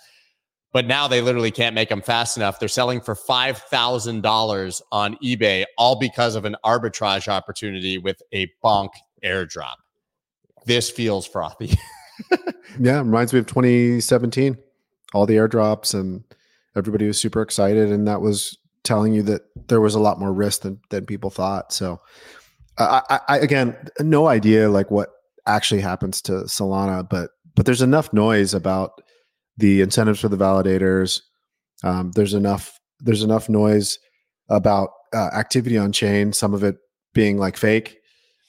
But 0.72 0.86
now 0.86 1.08
they 1.08 1.22
literally 1.22 1.52
can't 1.52 1.74
make 1.74 1.90
them 1.90 2.02
fast 2.02 2.38
enough. 2.38 2.60
They're 2.60 2.70
selling 2.70 3.02
for 3.02 3.16
five 3.16 3.58
thousand 3.58 4.22
dollars 4.22 4.82
on 4.92 5.16
eBay, 5.24 5.66
all 5.78 5.98
because 5.98 6.36
of 6.36 6.46
an 6.46 6.56
arbitrage 6.64 7.28
opportunity 7.28 7.98
with 7.98 8.22
a 8.32 8.52
bonk 8.64 8.90
airdrop. 9.24 9.76
This 10.66 10.92
feels 10.92 11.26
frothy. 11.26 11.74
yeah, 12.80 13.00
reminds 13.00 13.34
me 13.34 13.40
of 13.40 13.48
2017. 13.48 14.58
All 15.14 15.26
the 15.26 15.36
airdrops 15.38 16.00
and 16.00 16.24
everybody 16.76 17.08
was 17.08 17.20
super 17.20 17.42
excited, 17.42 17.92
and 17.92 18.08
that 18.08 18.22
was 18.22 18.58
telling 18.84 19.14
you 19.14 19.24
that 19.24 19.42
there 19.68 19.82
was 19.82 19.96
a 19.96 20.00
lot 20.00 20.20
more 20.20 20.32
risk 20.32 20.62
than 20.62 20.80
than 20.90 21.06
people 21.06 21.30
thought. 21.30 21.74
So, 21.74 22.00
I, 22.78 23.20
I 23.28 23.38
again, 23.40 23.76
no 24.00 24.28
idea 24.28 24.70
like 24.70 24.92
what 24.92 25.10
actually 25.48 25.82
happens 25.82 26.22
to 26.24 26.32
Solana, 26.44 27.08
but 27.10 27.32
but 27.56 27.66
there's 27.66 27.82
enough 27.82 28.14
noise 28.14 28.54
about 28.54 29.02
the 29.60 29.82
incentives 29.82 30.20
for 30.20 30.30
the 30.30 30.38
validators. 30.38 31.22
Um, 31.84 32.12
there's 32.16 32.34
enough 32.34 32.80
there's 33.00 33.24
enough 33.24 33.50
noise 33.50 34.00
about 34.50 34.90
uh, 35.14 35.30
activity 35.34 35.78
on 35.78 35.92
chain. 35.92 36.34
Some 36.34 36.54
of 36.54 36.64
it 36.64 36.78
being 37.14 37.38
like 37.38 37.58
fake, 37.58 37.98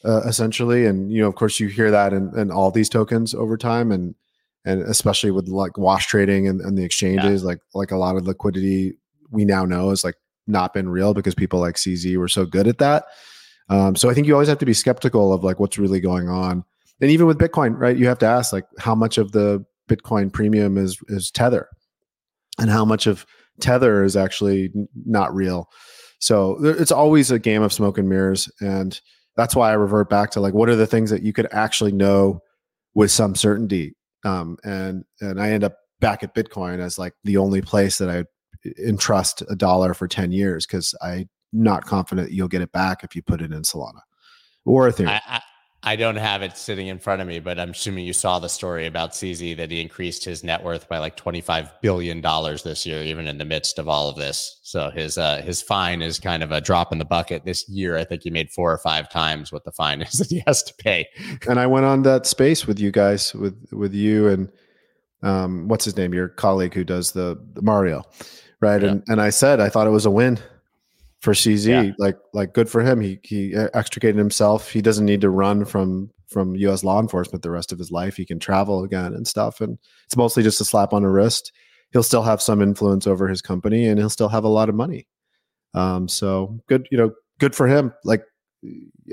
uh, 0.04 0.22
essentially, 0.22 0.86
and 0.86 1.12
you 1.12 1.20
know, 1.20 1.28
of 1.28 1.34
course, 1.34 1.60
you 1.60 1.68
hear 1.68 1.90
that 1.90 2.12
in, 2.12 2.36
in 2.38 2.50
all 2.50 2.70
these 2.70 2.88
tokens 2.88 3.34
over 3.34 3.56
time, 3.56 3.92
and 3.92 4.14
and 4.64 4.82
especially 4.82 5.30
with 5.30 5.48
like 5.48 5.78
wash 5.78 6.06
trading 6.06 6.46
and, 6.46 6.60
and 6.60 6.76
the 6.78 6.84
exchanges, 6.84 7.42
yeah. 7.42 7.46
like 7.46 7.58
like 7.74 7.90
a 7.90 7.96
lot 7.96 8.16
of 8.16 8.26
liquidity 8.26 8.94
we 9.30 9.44
now 9.44 9.64
know 9.64 9.90
is 9.90 10.04
like 10.04 10.16
not 10.46 10.74
been 10.74 10.88
real 10.88 11.14
because 11.14 11.34
people 11.34 11.60
like 11.60 11.76
CZ 11.76 12.16
were 12.16 12.28
so 12.28 12.44
good 12.44 12.66
at 12.66 12.78
that. 12.78 13.04
Um, 13.68 13.94
so 13.94 14.10
I 14.10 14.14
think 14.14 14.26
you 14.26 14.32
always 14.32 14.48
have 14.48 14.58
to 14.58 14.66
be 14.66 14.74
skeptical 14.74 15.32
of 15.32 15.44
like 15.44 15.60
what's 15.60 15.78
really 15.78 16.00
going 16.00 16.28
on. 16.28 16.64
And 17.00 17.10
even 17.10 17.26
with 17.26 17.38
Bitcoin, 17.38 17.78
right? 17.78 17.96
You 17.96 18.08
have 18.08 18.18
to 18.18 18.26
ask 18.26 18.52
like 18.52 18.66
how 18.78 18.94
much 18.94 19.16
of 19.16 19.32
the 19.32 19.64
Bitcoin 19.90 20.32
premium 20.32 20.78
is 20.78 20.98
is 21.08 21.30
Tether, 21.30 21.68
and 22.58 22.70
how 22.70 22.84
much 22.84 23.06
of 23.06 23.26
Tether 23.60 24.04
is 24.04 24.16
actually 24.16 24.70
not 25.06 25.34
real. 25.34 25.68
So 26.18 26.62
it's 26.64 26.92
always 26.92 27.30
a 27.30 27.38
game 27.38 27.62
of 27.62 27.72
smoke 27.72 27.98
and 27.98 28.08
mirrors, 28.08 28.50
and 28.60 29.00
that's 29.36 29.56
why 29.56 29.70
I 29.70 29.74
revert 29.74 30.08
back 30.10 30.30
to 30.32 30.40
like 30.40 30.54
what 30.54 30.68
are 30.68 30.76
the 30.76 30.86
things 30.86 31.10
that 31.10 31.22
you 31.22 31.32
could 31.32 31.48
actually 31.52 31.92
know 31.92 32.40
with 32.94 33.10
some 33.10 33.34
certainty 33.34 33.94
um, 34.24 34.56
and 34.64 35.04
and 35.20 35.40
I 35.40 35.50
end 35.50 35.64
up 35.64 35.76
back 36.00 36.22
at 36.22 36.34
Bitcoin 36.34 36.80
as 36.80 36.98
like 36.98 37.14
the 37.24 37.36
only 37.36 37.62
place 37.62 37.98
that 37.98 38.10
I 38.10 38.24
entrust 38.78 39.42
a 39.48 39.56
dollar 39.56 39.94
for 39.94 40.08
ten 40.08 40.32
years 40.32 40.66
because 40.66 40.94
I'm 41.02 41.28
not 41.52 41.84
confident 41.84 42.30
you'll 42.30 42.48
get 42.48 42.62
it 42.62 42.72
back 42.72 43.02
if 43.02 43.16
you 43.16 43.22
put 43.22 43.40
it 43.40 43.52
in 43.52 43.62
Solana 43.62 44.00
or 44.64 44.88
Ethereum. 44.88 45.08
I, 45.08 45.20
I, 45.26 45.40
I 45.82 45.96
don't 45.96 46.16
have 46.16 46.42
it 46.42 46.58
sitting 46.58 46.88
in 46.88 46.98
front 46.98 47.22
of 47.22 47.28
me, 47.28 47.40
but 47.40 47.58
I'm 47.58 47.70
assuming 47.70 48.04
you 48.04 48.12
saw 48.12 48.38
the 48.38 48.48
story 48.48 48.86
about 48.86 49.12
CZ 49.12 49.56
that 49.56 49.70
he 49.70 49.80
increased 49.80 50.24
his 50.24 50.44
net 50.44 50.62
worth 50.62 50.86
by 50.90 50.98
like 50.98 51.16
25 51.16 51.80
billion 51.80 52.20
dollars 52.20 52.62
this 52.62 52.84
year, 52.84 53.02
even 53.02 53.26
in 53.26 53.38
the 53.38 53.46
midst 53.46 53.78
of 53.78 53.88
all 53.88 54.10
of 54.10 54.16
this. 54.16 54.60
So 54.62 54.90
his 54.90 55.16
uh, 55.16 55.40
his 55.40 55.62
fine 55.62 56.02
is 56.02 56.18
kind 56.18 56.42
of 56.42 56.52
a 56.52 56.60
drop 56.60 56.92
in 56.92 56.98
the 56.98 57.06
bucket 57.06 57.46
this 57.46 57.66
year. 57.66 57.96
I 57.96 58.04
think 58.04 58.22
he 58.24 58.30
made 58.30 58.50
four 58.50 58.70
or 58.70 58.78
five 58.78 59.08
times 59.08 59.52
what 59.52 59.64
the 59.64 59.72
fine 59.72 60.02
is 60.02 60.12
that 60.18 60.28
he 60.28 60.42
has 60.46 60.62
to 60.64 60.74
pay. 60.74 61.08
And 61.48 61.58
I 61.58 61.66
went 61.66 61.86
on 61.86 62.02
that 62.02 62.26
space 62.26 62.66
with 62.66 62.78
you 62.78 62.90
guys, 62.90 63.34
with 63.34 63.56
with 63.72 63.94
you 63.94 64.28
and 64.28 64.52
um, 65.22 65.68
what's 65.68 65.84
his 65.84 65.96
name, 65.96 66.12
your 66.12 66.28
colleague 66.28 66.74
who 66.74 66.84
does 66.84 67.12
the, 67.12 67.38
the 67.54 67.62
Mario, 67.62 68.02
right? 68.60 68.82
Yeah. 68.82 68.90
And 68.90 69.04
and 69.08 69.20
I 69.20 69.30
said 69.30 69.60
I 69.60 69.70
thought 69.70 69.86
it 69.86 69.90
was 69.90 70.06
a 70.06 70.10
win 70.10 70.38
for 71.20 71.32
CZ. 71.32 71.66
Yeah. 71.66 71.92
Like 71.98 72.16
like 72.32 72.52
good 72.52 72.68
for 72.68 72.82
him. 72.82 73.00
He 73.00 73.20
he 73.22 73.54
extricated 73.54 74.16
himself. 74.16 74.70
He 74.70 74.82
doesn't 74.82 75.06
need 75.06 75.20
to 75.20 75.30
run 75.30 75.64
from 75.64 76.10
from 76.28 76.54
U.S. 76.56 76.84
law 76.84 77.00
enforcement 77.00 77.42
the 77.42 77.50
rest 77.50 77.72
of 77.72 77.78
his 77.78 77.90
life. 77.90 78.16
He 78.16 78.24
can 78.24 78.38
travel 78.38 78.84
again 78.84 79.14
and 79.14 79.26
stuff. 79.26 79.60
And 79.60 79.78
it's 80.06 80.16
mostly 80.16 80.42
just 80.42 80.60
a 80.60 80.64
slap 80.64 80.92
on 80.92 81.02
the 81.02 81.08
wrist. 81.08 81.52
He'll 81.92 82.04
still 82.04 82.22
have 82.22 82.40
some 82.40 82.62
influence 82.62 83.06
over 83.06 83.26
his 83.26 83.42
company, 83.42 83.86
and 83.88 83.98
he'll 83.98 84.10
still 84.10 84.28
have 84.28 84.44
a 84.44 84.48
lot 84.48 84.68
of 84.68 84.76
money. 84.76 85.08
Um, 85.74 86.08
so 86.08 86.60
good, 86.68 86.86
you 86.90 86.98
know, 86.98 87.12
good 87.38 87.54
for 87.54 87.66
him. 87.66 87.92
Like 88.04 88.22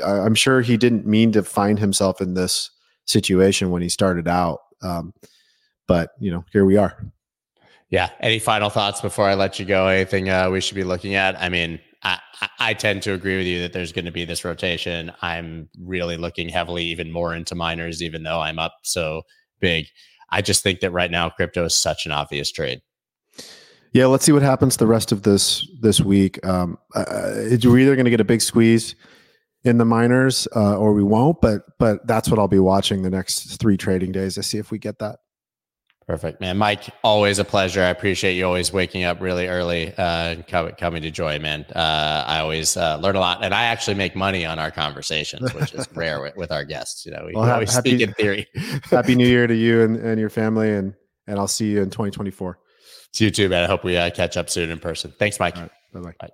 I, 0.04 0.26
am 0.26 0.36
sure 0.36 0.62
he 0.62 0.78
didn't 0.78 1.06
mean 1.06 1.32
to 1.32 1.44
find 1.44 1.80
himself 1.80 2.22
in 2.22 2.34
this 2.36 2.70
situation 3.06 3.72
when 3.72 3.82
he 3.82 3.90
started 3.90 4.28
out. 4.28 4.60
Um, 4.82 5.14
but 5.88 6.12
you 6.20 6.32
know, 6.32 6.46
here 6.52 6.66
we 6.66 6.78
are. 6.78 7.12
Yeah. 7.90 8.10
Any 8.20 8.40
final 8.40 8.70
thoughts 8.70 9.02
before 9.02 9.28
I 9.28 9.36
let 9.36 9.60
you 9.60 9.66
go? 9.66 9.88
Anything 9.88 10.30
uh, 10.30 10.50
we 10.50 10.62
should 10.62 10.76
be 10.76 10.84
looking 10.84 11.16
at? 11.16 11.42
I 11.42 11.50
mean, 11.50 11.80
I, 12.04 12.20
I 12.60 12.74
tend 12.74 13.02
to 13.04 13.14
agree 13.14 13.38
with 13.38 13.48
you 13.48 13.62
that 13.62 13.74
there's 13.74 13.92
going 13.92 14.06
to 14.06 14.12
be 14.12 14.26
this 14.26 14.46
rotation. 14.46 15.12
I'm 15.22 15.70
really 15.80 16.18
looking 16.18 16.50
heavily 16.50 16.86
even 16.86 17.12
more 17.12 17.34
into 17.34 17.56
miners, 17.56 18.04
even 18.04 18.24
though 18.24 18.40
I'm 18.40 18.60
up 18.60 18.76
so 18.84 19.24
big. 19.60 19.88
I 20.30 20.42
just 20.42 20.64
think 20.64 20.82
that 20.82 20.92
right 20.92 21.10
now 21.10 21.30
crypto 21.30 21.66
is 21.66 21.76
such 21.76 22.06
an 22.06 22.12
obvious 22.12 22.52
trade. 22.52 22.82
Yeah, 23.94 24.06
let's 24.08 24.26
see 24.26 24.32
what 24.32 24.42
happens 24.42 24.78
the 24.78 24.88
rest 24.88 25.12
of 25.12 25.24
this 25.24 25.68
this 25.82 26.02
week. 26.02 26.46
Um, 26.46 26.78
uh, 26.94 27.06
we're 27.64 27.80
either 27.80 27.96
going 27.96 28.06
to 28.06 28.12
get 28.12 28.20
a 28.20 28.26
big 28.26 28.42
squeeze 28.42 28.96
in 29.64 29.78
the 29.78 29.86
miners 29.86 30.48
uh, 30.56 30.78
or 30.78 30.94
we 30.94 31.04
won't, 31.04 31.42
but 31.42 31.62
but 31.80 32.06
that's 32.06 32.30
what 32.30 32.38
I'll 32.38 32.48
be 32.48 32.60
watching 32.60 33.02
the 33.02 33.10
next 33.10 33.60
three 33.60 33.78
trading 33.78 34.12
days 34.12 34.36
to 34.36 34.44
see 34.44 34.58
if 34.58 34.72
we 34.72 34.78
get 34.78 35.00
that. 35.00 35.20
Perfect, 36.08 36.40
man. 36.40 36.58
Mike, 36.58 36.90
always 37.04 37.38
a 37.38 37.44
pleasure. 37.44 37.84
I 37.84 37.90
appreciate 37.90 38.36
you 38.36 38.46
always 38.46 38.72
waking 38.72 39.04
up 39.04 39.20
really 39.20 39.48
early 39.48 39.94
uh, 39.98 40.30
and 40.30 40.48
coming, 40.48 40.74
coming 40.76 41.02
to 41.02 41.12
join, 41.12 41.42
man. 41.42 41.66
Uh, 41.76 42.24
I 42.26 42.40
always 42.40 42.78
uh, 42.78 42.96
learn 42.96 43.18
a 43.18 43.20
lot, 43.20 43.44
and 43.44 43.54
I 43.54 43.64
actually 43.64 43.96
make 43.96 44.16
money 44.16 44.46
on 44.46 44.58
our 44.58 44.72
conversations, 44.72 45.54
which 45.54 45.74
is 45.74 45.86
rare 45.96 46.22
with, 46.22 46.38
with, 46.38 46.50
our 46.50 46.64
guests. 46.64 47.06
You 47.06 47.12
know, 47.12 47.26
we 47.26 47.34
well, 47.34 47.52
always 47.52 47.74
happy, 47.74 47.90
speak 47.90 48.08
in 48.08 48.14
theory. 48.14 48.48
happy 48.86 49.16
New 49.16 49.28
Year 49.28 49.48
to 49.48 49.56
you 49.56 49.82
and, 49.82 49.98
and 50.06 50.18
your 50.18 50.30
family, 50.30 50.72
and 50.72 50.94
and 51.28 51.38
I'll 51.38 51.48
see 51.48 51.72
you 51.72 51.82
in 51.82 51.90
2024. 51.90 52.58
To 53.16 53.24
you 53.26 53.30
too, 53.30 53.50
man. 53.50 53.66
I 53.66 53.68
hope 53.68 53.84
we 53.84 53.98
uh, 53.98 54.10
catch 54.10 54.38
up 54.38 54.50
soon 54.50 54.70
in 54.70 54.80
person. 54.80 55.14
Thanks, 55.20 55.42
Mike. 55.42 55.58
Right, 55.58 55.72
bye-bye. 55.92 56.14
Bye. 56.22 56.30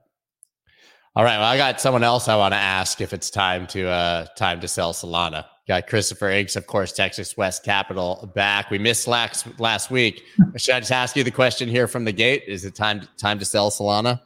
All 1.15 1.23
right. 1.23 1.37
Well, 1.37 1.47
I 1.47 1.57
got 1.57 1.79
someone 1.79 2.03
else 2.03 2.27
I 2.27 2.35
want 2.35 2.53
to 2.53 2.59
ask 2.59 2.99
if 2.99 3.13
it's 3.13 3.29
time 3.29 3.67
to 3.67 3.87
uh 3.87 4.25
time 4.35 4.59
to 4.61 4.67
sell 4.67 4.93
Solana. 4.93 5.45
Got 5.67 5.85
Christopher 5.87 6.29
Inks, 6.31 6.55
of 6.55 6.65
course, 6.65 6.91
Texas 6.91 7.37
West 7.37 7.63
Capital 7.63 8.31
back. 8.33 8.71
We 8.71 8.79
missed 8.79 9.07
last 9.07 9.47
last 9.59 9.91
week. 9.91 10.23
Should 10.57 10.73
I 10.73 10.79
just 10.79 10.91
ask 10.91 11.15
you 11.15 11.23
the 11.23 11.31
question 11.31 11.69
here 11.69 11.87
from 11.87 12.03
the 12.03 12.11
gate? 12.11 12.43
Is 12.47 12.65
it 12.65 12.73
time 12.73 13.07
time 13.17 13.37
to 13.37 13.45
sell 13.45 13.69
Solana? 13.69 14.21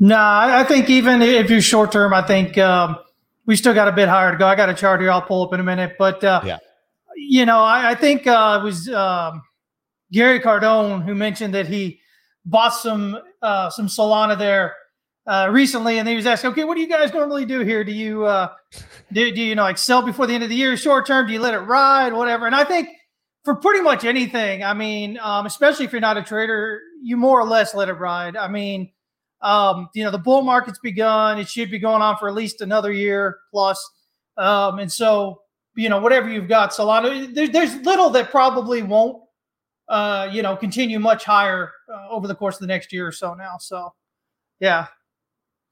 No, 0.00 0.16
nah, 0.16 0.58
I 0.58 0.64
think 0.64 0.90
even 0.90 1.22
if 1.22 1.48
you're 1.48 1.62
short 1.62 1.92
term, 1.92 2.12
I 2.12 2.22
think 2.22 2.58
um, 2.58 2.98
we 3.46 3.56
still 3.56 3.74
got 3.74 3.88
a 3.88 3.92
bit 3.92 4.08
higher 4.08 4.30
to 4.30 4.36
go. 4.36 4.46
I 4.46 4.54
got 4.54 4.68
a 4.68 4.74
chart 4.74 5.00
here. 5.00 5.10
I'll 5.10 5.22
pull 5.22 5.42
up 5.42 5.54
in 5.54 5.60
a 5.60 5.64
minute, 5.64 5.96
but 5.98 6.22
uh, 6.22 6.42
yeah, 6.44 6.58
you 7.16 7.46
know, 7.46 7.60
I, 7.60 7.92
I 7.92 7.94
think 7.94 8.26
uh, 8.26 8.60
it 8.60 8.64
was 8.64 8.88
um, 8.90 9.42
Gary 10.12 10.40
Cardone 10.40 11.04
who 11.04 11.14
mentioned 11.14 11.54
that 11.54 11.66
he 11.66 12.00
bought 12.44 12.74
some 12.74 13.18
uh, 13.40 13.70
some 13.70 13.86
Solana 13.86 14.38
there 14.38 14.76
uh, 15.28 15.48
recently, 15.50 15.98
and 15.98 16.08
he 16.08 16.16
was 16.16 16.26
asking, 16.26 16.50
okay, 16.50 16.64
what 16.64 16.74
do 16.74 16.80
you 16.80 16.88
guys 16.88 17.12
normally 17.12 17.44
do 17.44 17.60
here? 17.60 17.84
Do 17.84 17.92
you 17.92 18.24
uh, 18.24 18.48
do, 19.12 19.30
do 19.30 19.42
you 19.42 19.54
know 19.54 19.62
like 19.62 19.78
sell 19.78 20.02
before 20.02 20.26
the 20.26 20.34
end 20.34 20.42
of 20.42 20.48
the 20.48 20.56
year, 20.56 20.76
short 20.76 21.06
term? 21.06 21.26
Do 21.26 21.32
you 21.32 21.40
let 21.40 21.54
it 21.54 21.60
ride, 21.60 22.12
whatever? 22.12 22.46
And 22.46 22.54
I 22.54 22.64
think 22.64 22.88
for 23.44 23.54
pretty 23.54 23.82
much 23.82 24.04
anything, 24.04 24.64
I 24.64 24.72
mean, 24.72 25.18
um, 25.22 25.46
especially 25.46 25.84
if 25.84 25.92
you're 25.92 26.00
not 26.00 26.16
a 26.16 26.22
trader, 26.22 26.80
you 27.02 27.16
more 27.16 27.40
or 27.40 27.46
less 27.46 27.74
let 27.74 27.88
it 27.88 27.94
ride. 27.94 28.36
I 28.36 28.48
mean, 28.48 28.90
um, 29.42 29.88
you 29.94 30.02
know, 30.02 30.10
the 30.10 30.18
bull 30.18 30.42
market's 30.42 30.78
begun; 30.78 31.38
it 31.38 31.48
should 31.48 31.70
be 31.70 31.78
going 31.78 32.02
on 32.02 32.16
for 32.16 32.28
at 32.28 32.34
least 32.34 32.62
another 32.62 32.90
year 32.90 33.38
plus, 33.52 33.86
um, 34.38 34.78
and 34.78 34.90
so 34.90 35.42
you 35.78 35.88
know, 35.88 36.00
whatever 36.00 36.28
you've 36.28 36.48
got, 36.48 36.72
Solana, 36.72 37.32
there, 37.32 37.46
there's 37.46 37.76
little 37.76 38.10
that 38.10 38.32
probably 38.32 38.82
won't, 38.82 39.22
uh, 39.88 40.28
you 40.32 40.42
know, 40.42 40.56
continue 40.56 40.98
much 40.98 41.22
higher 41.24 41.70
uh, 41.88 42.08
over 42.10 42.26
the 42.26 42.34
course 42.34 42.56
of 42.56 42.62
the 42.62 42.66
next 42.66 42.92
year 42.92 43.06
or 43.06 43.12
so 43.12 43.32
now. 43.34 43.54
So, 43.60 43.94
yeah, 44.58 44.88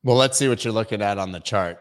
well, 0.07 0.17
let's 0.17 0.39
see 0.39 0.49
what 0.49 0.65
you're 0.65 0.73
looking 0.73 1.03
at 1.03 1.19
on 1.19 1.33
the 1.33 1.41
chart. 1.41 1.79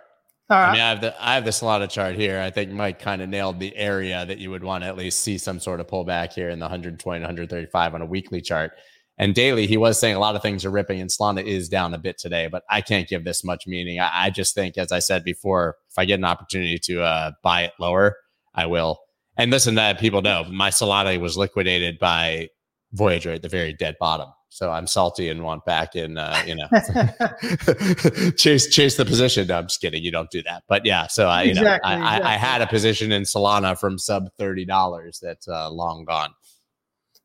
All 0.49 0.57
right. 0.57 0.69
I 0.69 0.71
mean, 0.73 0.81
I 0.81 0.89
have 0.89 1.01
the 1.01 1.23
I 1.23 1.35
have 1.35 1.45
the 1.45 1.51
Solana 1.51 1.87
chart 1.87 2.15
here. 2.15 2.39
I 2.41 2.49
think 2.49 2.71
Mike 2.71 2.97
kind 2.97 3.21
of 3.21 3.29
nailed 3.29 3.59
the 3.59 3.75
area 3.75 4.25
that 4.25 4.39
you 4.39 4.49
would 4.49 4.63
want 4.63 4.83
to 4.83 4.87
at 4.87 4.97
least 4.97 5.19
see 5.19 5.37
some 5.37 5.59
sort 5.59 5.79
of 5.79 5.85
pullback 5.85 6.33
here 6.33 6.49
in 6.49 6.57
the 6.57 6.65
120 6.65 7.19
135 7.19 7.93
on 7.93 8.01
a 8.01 8.05
weekly 8.05 8.41
chart. 8.41 8.71
And 9.19 9.35
daily, 9.35 9.67
he 9.67 9.77
was 9.77 9.99
saying 9.99 10.15
a 10.15 10.19
lot 10.19 10.35
of 10.35 10.41
things 10.41 10.65
are 10.65 10.71
ripping, 10.71 10.99
and 10.99 11.09
Solana 11.09 11.43
is 11.43 11.69
down 11.69 11.93
a 11.93 11.99
bit 11.99 12.17
today, 12.17 12.47
but 12.47 12.63
I 12.69 12.81
can't 12.81 13.07
give 13.07 13.23
this 13.23 13.43
much 13.43 13.65
meaning. 13.67 13.99
I, 13.99 14.25
I 14.25 14.29
just 14.31 14.55
think, 14.55 14.77
as 14.77 14.91
I 14.91 14.99
said 14.99 15.23
before, 15.23 15.77
if 15.89 15.97
I 15.97 16.05
get 16.05 16.19
an 16.19 16.25
opportunity 16.25 16.79
to 16.79 17.03
uh, 17.03 17.31
buy 17.43 17.61
it 17.61 17.73
lower, 17.79 18.17
I 18.55 18.65
will. 18.65 18.99
And 19.37 19.51
listen, 19.51 19.75
that 19.75 19.99
people 19.99 20.23
know 20.23 20.45
my 20.45 20.69
Solana 20.69 21.19
was 21.19 21.37
liquidated 21.37 21.99
by 21.99 22.49
Voyager 22.91 23.33
at 23.33 23.43
the 23.43 23.49
very 23.49 23.73
dead 23.73 23.95
bottom. 23.99 24.29
So 24.55 24.71
I'm 24.71 24.87
salty 24.87 25.27
and 25.27 25.43
want 25.43 25.65
back 25.65 25.97
in, 25.97 26.17
uh, 26.17 26.41
you 26.47 26.55
know, 26.55 26.67
chase 28.37 28.69
chase 28.69 28.95
the 28.95 29.03
position. 29.05 29.47
No, 29.47 29.57
I'm 29.57 29.67
just 29.67 29.81
kidding. 29.81 30.01
You 30.01 30.11
don't 30.11 30.31
do 30.31 30.41
that. 30.43 30.63
But 30.69 30.85
yeah, 30.85 31.07
so 31.07 31.27
I, 31.27 31.43
you 31.43 31.49
exactly, 31.49 31.89
know, 31.89 32.05
I, 32.05 32.15
exactly. 32.15 32.29
I, 32.29 32.33
I, 32.35 32.37
had 32.37 32.61
a 32.61 32.67
position 32.67 33.11
in 33.11 33.23
Solana 33.23 33.77
from 33.77 33.99
sub 33.99 34.29
thirty 34.37 34.63
dollars 34.63 35.19
that's 35.21 35.49
uh, 35.49 35.69
long 35.69 36.05
gone. 36.05 36.29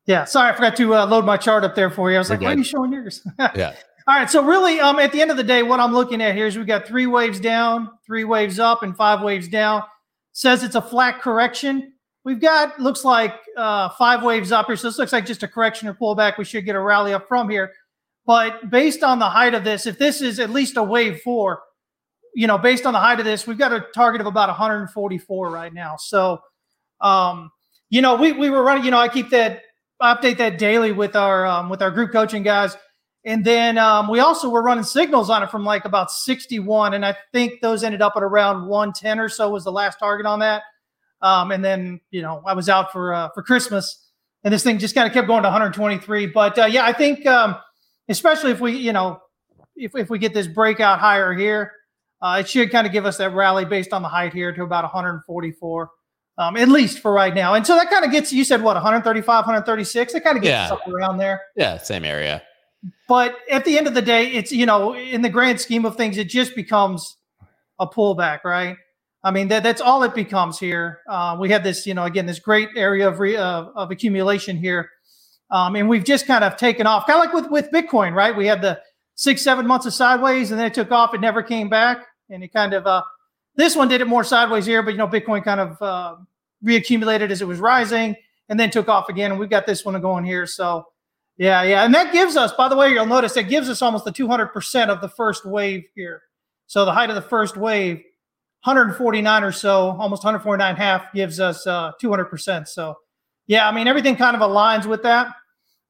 Yeah, 0.07 0.25
sorry, 0.25 0.51
I 0.51 0.57
forgot 0.57 0.75
to 0.79 0.97
uh, 0.97 1.07
load 1.07 1.25
my 1.25 1.37
chart 1.37 1.63
up 1.63 1.77
there 1.77 1.89
for 1.89 2.11
you. 2.11 2.17
I 2.17 2.19
was 2.19 2.31
You're 2.31 2.35
like, 2.35 2.41
good. 2.41 2.47
why 2.47 2.53
are 2.55 2.59
you 2.59 2.65
showing 2.65 2.93
yours? 2.93 3.25
yeah. 3.39 3.77
All 4.09 4.17
right. 4.17 4.29
So 4.29 4.43
really, 4.43 4.81
um, 4.81 4.99
at 4.99 5.13
the 5.13 5.23
end 5.23 5.31
of 5.31 5.37
the 5.37 5.45
day, 5.45 5.63
what 5.63 5.79
I'm 5.79 5.93
looking 5.93 6.21
at 6.21 6.35
here 6.35 6.49
is 6.49 6.57
we've 6.57 6.67
got 6.67 6.85
three 6.85 7.07
waves 7.07 7.39
down, 7.39 7.91
three 8.05 8.25
waves 8.25 8.59
up, 8.59 8.83
and 8.83 8.97
five 8.97 9.23
waves 9.23 9.47
down. 9.47 9.85
Says 10.33 10.65
it's 10.65 10.75
a 10.75 10.83
flat 10.83 11.21
correction. 11.21 11.93
We've 12.31 12.39
got 12.39 12.79
looks 12.79 13.05
like 13.05 13.35
uh, 13.57 13.89
five 13.99 14.23
waves 14.23 14.53
up 14.53 14.67
here, 14.67 14.77
so 14.77 14.87
this 14.87 14.99
looks 14.99 15.13
like 15.13 15.27
just 15.27 15.43
a 15.43 15.49
correction 15.49 15.89
or 15.89 15.95
pullback. 15.95 16.39
We 16.39 16.45
should 16.45 16.65
get 16.65 16.77
a 16.77 16.81
rally 16.81 17.13
up 17.13 17.27
from 17.27 17.51
here. 17.51 17.73
But 18.25 18.71
based 18.71 19.03
on 19.03 19.19
the 19.19 19.29
height 19.29 19.53
of 19.53 19.65
this, 19.65 19.85
if 19.85 19.99
this 19.99 20.23
is 20.23 20.39
at 20.39 20.49
least 20.49 20.77
a 20.77 20.83
wave 20.85 21.23
four, 21.23 21.61
you 22.37 22.47
know, 22.47 22.57
based 22.57 22.87
on 22.87 22.93
the 22.93 23.01
height 23.01 23.19
of 23.19 23.25
this, 23.25 23.49
we've 23.49 23.59
got 23.59 23.73
a 23.73 23.85
target 23.93 24.21
of 24.21 24.29
about 24.29 24.49
144 24.49 25.51
right 25.51 25.75
now. 25.75 25.97
So, 25.97 26.39
um, 27.01 27.51
you 27.89 28.01
know, 28.01 28.15
we 28.15 28.31
we 28.31 28.49
were 28.49 28.63
running. 28.63 28.85
You 28.85 28.93
know, 28.93 29.01
I 29.01 29.09
keep 29.09 29.31
that 29.31 29.63
update 30.01 30.37
that 30.37 30.57
daily 30.57 30.93
with 30.93 31.17
our 31.17 31.45
um, 31.45 31.69
with 31.69 31.83
our 31.83 31.91
group 31.91 32.13
coaching 32.13 32.45
guys, 32.45 32.77
and 33.25 33.45
then 33.45 33.77
um, 33.77 34.09
we 34.09 34.21
also 34.21 34.49
were 34.49 34.63
running 34.63 34.85
signals 34.85 35.31
on 35.31 35.43
it 35.43 35.51
from 35.51 35.65
like 35.65 35.85
about 35.85 36.13
61, 36.13 36.95
and 36.95 37.05
I 37.05 37.17
think 37.33 37.61
those 37.61 37.83
ended 37.83 38.03
up 38.03 38.13
at 38.15 38.23
around 38.23 38.69
110 38.69 39.19
or 39.19 39.29
so 39.29 39.51
was 39.51 39.65
the 39.65 39.73
last 39.73 39.99
target 39.99 40.27
on 40.27 40.39
that. 40.39 40.63
Um, 41.23 41.51
and 41.51 41.65
then 41.65 42.01
you 42.11 42.23
know 42.23 42.43
I 42.47 42.55
was 42.55 42.69
out 42.69 42.93
for 42.93 43.13
uh, 43.13 43.29
for 43.35 43.43
Christmas, 43.43 44.09
and 44.45 44.53
this 44.53 44.63
thing 44.63 44.79
just 44.79 44.95
kind 44.95 45.07
of 45.07 45.13
kept 45.13 45.27
going 45.27 45.43
to 45.43 45.49
123. 45.49 46.27
But 46.27 46.59
uh, 46.59 46.67
yeah, 46.67 46.85
I 46.85 46.93
think 46.93 47.27
um, 47.27 47.57
especially 48.09 48.53
if 48.53 48.61
we 48.61 48.77
you 48.77 48.93
know 48.93 49.21
if 49.77 49.95
if 49.95 50.11
we 50.11 50.19
get 50.19 50.35
this 50.35 50.47
breakout 50.47 50.99
higher 50.99 51.33
here, 51.33 51.73
uh, 52.23 52.39
it 52.41 52.49
should 52.49 52.71
kind 52.71 52.87
of 52.87 52.93
give 52.93 53.07
us 53.07 53.19
that 53.19 53.35
rally 53.35 53.65
based 53.65 53.93
on 53.93 54.03
the 54.03 54.09
height 54.09 54.33
here 54.33 54.53
to 54.53 54.63
about 54.63 54.85
144. 54.85 55.91
Um, 56.39 56.57
at 56.57 56.69
least 56.69 57.01
for 57.01 57.13
right 57.13 57.35
now. 57.35 57.53
And 57.53 57.67
so 57.67 57.75
that 57.75 57.91
kind 57.91 58.03
of 58.03 58.11
gets 58.11 58.33
you 58.33 58.45
said 58.45 58.63
what 58.63 58.75
135, 58.75 59.27
136. 59.27 60.15
That 60.15 60.25
kind 60.25 60.39
of 60.39 60.43
gets 60.43 60.71
yeah. 60.71 60.73
up 60.73 60.89
around 60.89 61.19
there. 61.19 61.43
Yeah, 61.55 61.77
same 61.77 62.03
area. 62.03 62.43
But 63.09 63.37
at 63.51 63.67
the 63.67 63.77
end 63.77 63.87
of 63.87 63.93
the 63.93 64.01
day, 64.01 64.29
it's 64.29 64.51
you 64.51 64.65
know, 64.65 64.95
in 64.95 65.21
the 65.21 65.29
grand 65.29 65.61
scheme 65.61 65.85
of 65.85 65.97
things, 65.97 66.17
it 66.17 66.29
just 66.29 66.55
becomes 66.55 67.17
a 67.79 67.87
pullback, 67.87 68.45
right? 68.45 68.77
I 69.23 69.31
mean, 69.31 69.49
that, 69.49 69.63
that's 69.63 69.81
all 69.81 70.03
it 70.03 70.15
becomes 70.15 70.59
here. 70.59 71.01
Uh, 71.09 71.37
we 71.39 71.51
have 71.51 71.63
this, 71.63 71.87
you 71.87 71.95
know, 71.95 72.05
again, 72.05 72.27
this 72.27 72.39
great 72.39 72.71
area 72.75 73.07
of 73.07 73.21
re, 73.21 73.37
of 73.37 73.91
accumulation 73.91 74.57
here, 74.57 74.91
um, 75.51 75.77
and 75.77 75.89
we've 75.89 76.05
just 76.05 76.27
kind 76.27 76.43
of 76.43 76.57
taken 76.57 76.87
off, 76.87 77.07
kind 77.07 77.19
of 77.19 77.25
like 77.25 77.35
with 77.35 77.51
with 77.51 77.71
Bitcoin, 77.71 78.15
right? 78.15 78.35
We 78.35 78.47
had 78.47 78.63
the 78.63 78.81
six, 79.17 79.43
seven 79.43 79.67
months 79.67 79.85
of 79.85 79.93
sideways, 79.93 80.51
and 80.51 80.59
then 80.59 80.67
it 80.67 80.75
took 80.75 80.91
off. 80.91 81.13
It 81.13 81.21
never 81.21 81.43
came 81.43 81.69
back, 81.69 82.07
and 82.31 82.43
it 82.43 82.53
kind 82.53 82.73
of 82.73 82.87
uh, 82.87 83.03
this 83.57 83.77
one 83.77 83.89
did 83.89 84.01
it 84.01 84.07
more 84.07 84.25
sideways 84.25 84.65
here, 84.65 84.83
but 84.83 84.93
you 84.93 84.99
know, 84.99 85.09
Bitcoin 85.09 85.45
kind 85.45 85.61
of 85.61 85.83
uh, 85.83 86.17
reaccumulated 86.65 87.31
as 87.31 87.43
it 87.43 87.47
was 87.47 87.59
rising, 87.59 88.17
and 88.49 88.59
then 88.59 88.71
took 88.71 88.89
off 88.89 89.11
again. 89.11 89.33
And 89.33 89.39
we've 89.39 89.51
got 89.51 89.67
this 89.67 89.85
one 89.85 90.01
going 90.01 90.25
here, 90.25 90.47
so. 90.47 90.87
Yeah, 91.37 91.63
yeah, 91.63 91.85
and 91.87 91.95
that 91.95 92.13
gives 92.13 92.37
us, 92.37 92.53
by 92.53 92.69
the 92.69 92.77
way, 92.77 92.93
you'll 92.93 93.07
notice 93.07 93.33
that 93.33 93.45
gives 93.45 93.71
us 93.71 93.81
almost 93.81 94.05
the 94.05 94.13
200% 94.13 94.89
of 94.91 95.01
the 95.01 95.09
first 95.09 95.47
wave 95.47 95.85
here. 95.95 96.21
So 96.67 96.85
the 96.85 96.93
height 96.93 97.09
of 97.09 97.17
the 97.17 97.23
first 97.23 97.57
wave 97.57 98.03
149 98.65 99.43
or 99.43 99.53
so, 99.53 99.97
almost 99.99 100.23
149 100.23 100.77
half 100.77 101.13
gives 101.15 101.41
us 101.41 101.67
uh, 101.67 101.93
200%. 102.03 102.69
So, 102.69 102.97
yeah, 103.47 103.67
I 103.67 103.73
mean, 103.73 103.89
everything 103.89 104.17
kind 104.17 104.37
of 104.37 104.43
aligns 104.43 104.85
with 104.85 105.03
that. 105.03 105.29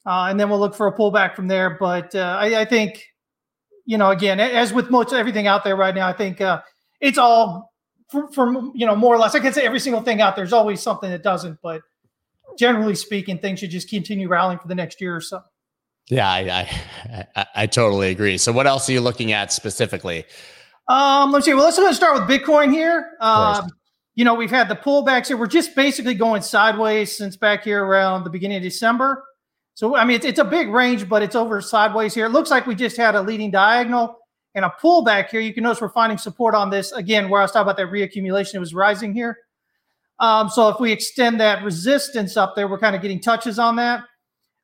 Uh, 0.06 0.26
and 0.30 0.38
then 0.38 0.48
we'll 0.48 0.60
look 0.60 0.74
for 0.74 0.86
a 0.86 0.96
pullback 0.96 1.34
from 1.34 1.48
there. 1.48 1.76
But 1.78 2.14
uh, 2.14 2.38
I, 2.40 2.60
I, 2.60 2.64
think, 2.64 3.04
you 3.84 3.98
know, 3.98 4.10
again, 4.10 4.38
as 4.38 4.72
with 4.72 4.88
most 4.88 5.12
everything 5.12 5.46
out 5.46 5.64
there 5.64 5.76
right 5.76 5.94
now, 5.94 6.06
I 6.06 6.12
think 6.12 6.40
uh, 6.40 6.62
it's 7.00 7.18
all 7.18 7.72
from, 8.08 8.32
for, 8.32 8.52
you 8.74 8.86
know, 8.86 8.94
more 8.94 9.14
or 9.14 9.18
less. 9.18 9.34
I 9.34 9.40
can 9.40 9.52
say 9.52 9.66
every 9.66 9.80
single 9.80 10.02
thing 10.02 10.20
out 10.20 10.36
there's 10.36 10.52
always 10.52 10.80
something 10.80 11.10
that 11.10 11.24
doesn't. 11.24 11.58
But 11.62 11.82
generally 12.56 12.94
speaking, 12.94 13.38
things 13.38 13.58
should 13.58 13.70
just 13.70 13.90
continue 13.90 14.28
rallying 14.28 14.60
for 14.60 14.68
the 14.68 14.74
next 14.76 15.00
year 15.00 15.16
or 15.16 15.20
so. 15.20 15.42
Yeah, 16.08 16.28
I, 16.28 16.68
I, 17.36 17.46
I 17.54 17.66
totally 17.66 18.10
agree. 18.10 18.38
So, 18.38 18.52
what 18.52 18.66
else 18.66 18.88
are 18.88 18.92
you 18.92 19.00
looking 19.00 19.32
at 19.32 19.52
specifically? 19.52 20.24
Um, 20.90 21.30
let's 21.30 21.46
see. 21.46 21.54
Well, 21.54 21.62
let's 21.62 21.76
go 21.76 21.84
ahead 21.84 21.90
and 21.90 21.96
start 21.96 22.14
with 22.18 22.28
Bitcoin 22.28 22.72
here. 22.72 23.12
Um, 23.20 23.70
you 24.16 24.24
know, 24.24 24.34
we've 24.34 24.50
had 24.50 24.68
the 24.68 24.74
pullbacks 24.74 25.28
here. 25.28 25.36
We're 25.36 25.46
just 25.46 25.76
basically 25.76 26.14
going 26.14 26.42
sideways 26.42 27.16
since 27.16 27.36
back 27.36 27.62
here 27.62 27.84
around 27.84 28.24
the 28.24 28.30
beginning 28.30 28.56
of 28.56 28.64
December. 28.64 29.22
So, 29.74 29.94
I 29.94 30.04
mean, 30.04 30.16
it's, 30.16 30.26
it's 30.26 30.40
a 30.40 30.44
big 30.44 30.68
range, 30.68 31.08
but 31.08 31.22
it's 31.22 31.36
over 31.36 31.60
sideways 31.60 32.12
here. 32.12 32.26
It 32.26 32.30
looks 32.30 32.50
like 32.50 32.66
we 32.66 32.74
just 32.74 32.96
had 32.96 33.14
a 33.14 33.22
leading 33.22 33.52
diagonal 33.52 34.18
and 34.56 34.64
a 34.64 34.74
pullback 34.82 35.28
here. 35.28 35.40
You 35.40 35.54
can 35.54 35.62
notice 35.62 35.80
we're 35.80 35.90
finding 35.90 36.18
support 36.18 36.56
on 36.56 36.70
this 36.70 36.90
again, 36.90 37.28
where 37.28 37.40
I 37.40 37.44
was 37.44 37.52
talking 37.52 37.70
about 37.70 37.76
that 37.76 37.86
reaccumulation. 37.86 38.56
It 38.56 38.58
was 38.58 38.74
rising 38.74 39.14
here. 39.14 39.38
Um, 40.18 40.48
so 40.48 40.70
if 40.70 40.80
we 40.80 40.90
extend 40.90 41.38
that 41.38 41.62
resistance 41.62 42.36
up 42.36 42.56
there, 42.56 42.66
we're 42.66 42.80
kind 42.80 42.96
of 42.96 43.00
getting 43.00 43.20
touches 43.20 43.60
on 43.60 43.76
that. 43.76 44.02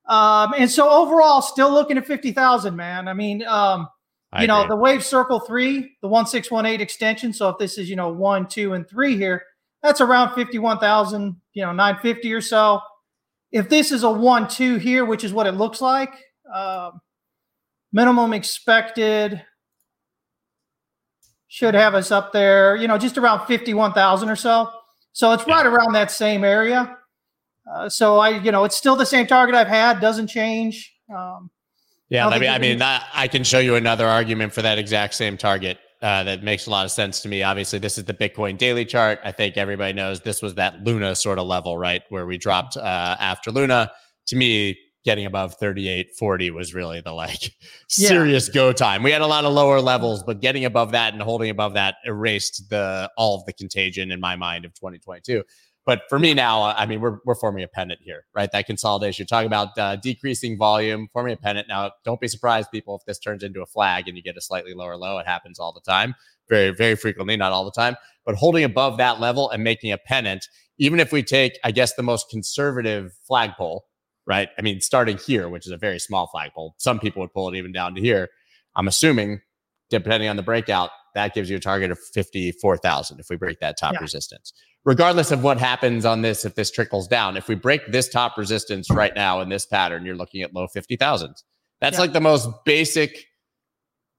Um, 0.08 0.54
and 0.58 0.68
so 0.68 0.90
overall, 0.90 1.40
still 1.40 1.70
looking 1.70 1.96
at 1.96 2.04
50,000, 2.04 2.74
man. 2.74 3.06
I 3.06 3.14
mean, 3.14 3.44
um, 3.44 3.86
I 4.32 4.42
you 4.42 4.48
know, 4.48 4.62
agree. 4.62 4.68
the 4.68 4.76
wave 4.76 5.04
circle 5.04 5.40
three, 5.40 5.96
the 6.02 6.08
1618 6.08 6.80
extension. 6.80 7.32
So 7.32 7.48
if 7.48 7.58
this 7.58 7.78
is, 7.78 7.88
you 7.88 7.96
know, 7.96 8.08
one, 8.08 8.46
two, 8.46 8.74
and 8.74 8.88
three 8.88 9.16
here, 9.16 9.42
that's 9.82 10.00
around 10.00 10.34
51,000, 10.34 11.36
you 11.52 11.62
know, 11.62 11.72
950 11.72 12.32
or 12.32 12.40
so. 12.40 12.80
If 13.52 13.68
this 13.68 13.92
is 13.92 14.02
a 14.02 14.10
one, 14.10 14.48
two 14.48 14.76
here, 14.76 15.04
which 15.04 15.24
is 15.24 15.32
what 15.32 15.46
it 15.46 15.52
looks 15.52 15.80
like, 15.80 16.12
uh, 16.52 16.90
minimum 17.92 18.32
expected 18.32 19.42
should 21.48 21.74
have 21.74 21.94
us 21.94 22.10
up 22.10 22.32
there, 22.32 22.76
you 22.76 22.88
know, 22.88 22.98
just 22.98 23.16
around 23.16 23.46
51,000 23.46 24.28
or 24.28 24.36
so. 24.36 24.70
So 25.12 25.32
it's 25.32 25.46
right 25.46 25.64
around 25.64 25.94
that 25.94 26.10
same 26.10 26.44
area. 26.44 26.98
Uh, 27.72 27.88
so 27.88 28.18
I, 28.18 28.30
you 28.30 28.52
know, 28.52 28.64
it's 28.64 28.76
still 28.76 28.96
the 28.96 29.06
same 29.06 29.26
target 29.26 29.54
I've 29.54 29.66
had, 29.66 30.00
doesn't 30.00 30.26
change. 30.26 30.92
Um, 31.14 31.50
yeah, 32.08 32.28
I 32.28 32.38
mean, 32.38 32.50
I 32.50 32.58
mean, 32.58 32.82
I 32.82 33.28
can 33.28 33.44
show 33.44 33.58
you 33.58 33.74
another 33.74 34.06
argument 34.06 34.52
for 34.52 34.62
that 34.62 34.78
exact 34.78 35.14
same 35.14 35.36
target. 35.36 35.78
Uh, 36.02 36.22
that 36.24 36.42
makes 36.42 36.66
a 36.66 36.70
lot 36.70 36.84
of 36.84 36.90
sense 36.90 37.22
to 37.22 37.28
me. 37.28 37.42
Obviously, 37.42 37.78
this 37.78 37.96
is 37.96 38.04
the 38.04 38.12
Bitcoin 38.12 38.58
daily 38.58 38.84
chart. 38.84 39.18
I 39.24 39.32
think 39.32 39.56
everybody 39.56 39.94
knows 39.94 40.20
this 40.20 40.42
was 40.42 40.54
that 40.56 40.84
Luna 40.84 41.16
sort 41.16 41.38
of 41.38 41.46
level, 41.46 41.78
right, 41.78 42.02
where 42.10 42.26
we 42.26 42.36
dropped 42.36 42.76
uh, 42.76 43.16
after 43.18 43.50
Luna. 43.50 43.90
To 44.26 44.36
me, 44.36 44.76
getting 45.06 45.24
above 45.24 45.54
38 45.54 46.16
40 46.18 46.50
was 46.50 46.74
really 46.74 47.00
the 47.00 47.12
like 47.12 47.54
serious 47.88 48.48
yeah. 48.48 48.54
go 48.54 48.72
time 48.72 49.04
we 49.04 49.12
had 49.12 49.22
a 49.22 49.26
lot 49.26 49.44
of 49.44 49.52
lower 49.52 49.80
levels 49.80 50.24
but 50.24 50.40
getting 50.40 50.64
above 50.64 50.90
that 50.90 51.12
and 51.12 51.22
holding 51.22 51.48
above 51.48 51.74
that 51.74 51.94
erased 52.04 52.68
the 52.70 53.08
all 53.16 53.38
of 53.38 53.46
the 53.46 53.52
contagion 53.52 54.10
in 54.10 54.18
my 54.18 54.34
mind 54.34 54.64
of 54.64 54.74
2022 54.74 55.44
but 55.86 56.02
for 56.08 56.18
me 56.18 56.34
now, 56.34 56.64
I 56.64 56.84
mean, 56.84 57.00
we're, 57.00 57.18
we're 57.24 57.36
forming 57.36 57.62
a 57.62 57.68
pennant 57.68 58.00
here, 58.02 58.24
right? 58.34 58.50
That 58.50 58.66
consolidation. 58.66 59.22
You're 59.22 59.28
talking 59.28 59.46
about 59.46 59.78
uh, 59.78 59.94
decreasing 59.94 60.58
volume, 60.58 61.08
forming 61.12 61.34
a 61.34 61.36
pennant. 61.36 61.68
Now, 61.68 61.92
don't 62.04 62.20
be 62.20 62.26
surprised, 62.26 62.72
people, 62.72 62.96
if 62.96 63.04
this 63.06 63.20
turns 63.20 63.44
into 63.44 63.62
a 63.62 63.66
flag 63.66 64.08
and 64.08 64.16
you 64.16 64.22
get 64.22 64.36
a 64.36 64.40
slightly 64.40 64.74
lower 64.74 64.96
low. 64.96 65.18
It 65.18 65.26
happens 65.26 65.60
all 65.60 65.72
the 65.72 65.80
time, 65.80 66.16
very, 66.48 66.70
very 66.70 66.96
frequently, 66.96 67.36
not 67.36 67.52
all 67.52 67.64
the 67.64 67.70
time. 67.70 67.94
But 68.24 68.34
holding 68.34 68.64
above 68.64 68.98
that 68.98 69.20
level 69.20 69.48
and 69.48 69.62
making 69.62 69.92
a 69.92 69.98
pennant, 69.98 70.48
even 70.76 70.98
if 70.98 71.12
we 71.12 71.22
take, 71.22 71.56
I 71.62 71.70
guess, 71.70 71.94
the 71.94 72.02
most 72.02 72.30
conservative 72.30 73.12
flagpole, 73.22 73.86
right? 74.26 74.48
I 74.58 74.62
mean, 74.62 74.80
starting 74.80 75.18
here, 75.18 75.48
which 75.48 75.66
is 75.66 75.72
a 75.72 75.76
very 75.76 76.00
small 76.00 76.26
flagpole, 76.26 76.74
some 76.78 76.98
people 76.98 77.22
would 77.22 77.32
pull 77.32 77.48
it 77.48 77.56
even 77.56 77.70
down 77.70 77.94
to 77.94 78.00
here. 78.00 78.28
I'm 78.74 78.88
assuming, 78.88 79.40
depending 79.88 80.28
on 80.28 80.34
the 80.34 80.42
breakout, 80.42 80.90
that 81.14 81.32
gives 81.32 81.48
you 81.48 81.56
a 81.56 81.60
target 81.60 81.92
of 81.92 81.98
54,000 82.12 83.20
if 83.20 83.30
we 83.30 83.36
break 83.36 83.60
that 83.60 83.78
top 83.78 83.94
yeah. 83.94 84.00
resistance 84.00 84.52
regardless 84.86 85.32
of 85.32 85.42
what 85.42 85.58
happens 85.58 86.04
on 86.04 86.22
this, 86.22 86.44
if 86.44 86.54
this 86.54 86.70
trickles 86.70 87.08
down, 87.08 87.36
if 87.36 87.48
we 87.48 87.56
break 87.56 87.90
this 87.90 88.08
top 88.08 88.38
resistance 88.38 88.88
right 88.90 89.14
now 89.14 89.40
in 89.40 89.48
this 89.50 89.66
pattern, 89.66 90.06
you're 90.06 90.16
looking 90.16 90.40
at 90.40 90.54
low 90.54 90.68
50,000s. 90.68 91.42
That's 91.80 91.96
yeah. 91.96 92.00
like 92.00 92.12
the 92.12 92.20
most 92.20 92.48
basic, 92.64 93.26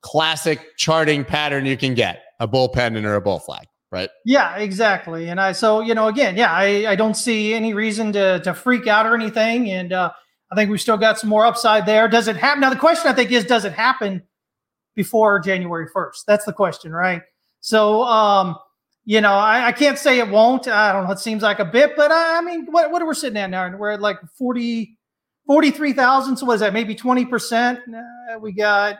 classic 0.01 0.77
charting 0.77 1.23
pattern 1.23 1.65
you 1.65 1.77
can 1.77 1.95
get 1.95 2.21
a 2.39 2.45
bull 2.45 2.69
pennant 2.69 3.05
or 3.05 3.15
a 3.15 3.21
bull 3.21 3.39
flag, 3.39 3.65
right? 3.91 4.09
Yeah, 4.25 4.57
exactly. 4.57 5.29
And 5.29 5.39
I, 5.39 5.53
so, 5.53 5.79
you 5.79 5.95
know, 5.95 6.07
again, 6.07 6.35
yeah, 6.35 6.51
I, 6.51 6.91
I 6.91 6.95
don't 6.95 7.15
see 7.15 7.53
any 7.53 7.73
reason 7.73 8.11
to, 8.11 8.41
to 8.41 8.53
freak 8.53 8.87
out 8.87 9.05
or 9.05 9.15
anything. 9.15 9.71
And 9.71 9.93
uh, 9.93 10.11
I 10.51 10.55
think 10.55 10.69
we've 10.69 10.81
still 10.81 10.97
got 10.97 11.17
some 11.17 11.29
more 11.29 11.45
upside 11.45 11.85
there. 11.85 12.09
Does 12.09 12.27
it 12.27 12.35
happen? 12.35 12.59
Now, 12.59 12.69
the 12.69 12.75
question 12.75 13.09
I 13.09 13.13
think 13.13 13.31
is, 13.31 13.45
does 13.45 13.63
it 13.63 13.73
happen 13.73 14.21
before 14.95 15.39
January 15.39 15.87
1st? 15.95 16.25
That's 16.27 16.45
the 16.45 16.53
question, 16.53 16.91
right? 16.91 17.21
So, 17.61 18.03
um, 18.03 18.57
you 19.07 19.21
know, 19.21 19.31
I, 19.31 19.67
I, 19.67 19.71
can't 19.71 19.97
say 19.97 20.19
it 20.19 20.27
won't. 20.27 20.67
I 20.67 20.91
don't 20.91 21.05
know. 21.05 21.11
It 21.13 21.19
seems 21.19 21.41
like 21.41 21.59
a 21.59 21.65
bit, 21.65 21.95
but 21.95 22.11
I, 22.11 22.39
I 22.39 22.41
mean, 22.41 22.65
what, 22.69 22.91
what 22.91 23.01
are 23.01 23.07
we 23.07 23.13
sitting 23.13 23.37
at 23.37 23.49
now? 23.49 23.73
We're 23.77 23.91
at 23.91 24.01
like 24.01 24.17
40, 24.37 24.97
43,000. 25.45 26.35
So 26.35 26.45
what 26.45 26.55
is 26.55 26.59
that? 26.59 26.73
Maybe 26.73 26.93
20%. 26.93 27.77
Uh, 27.77 28.39
we 28.39 28.51
got 28.51 28.97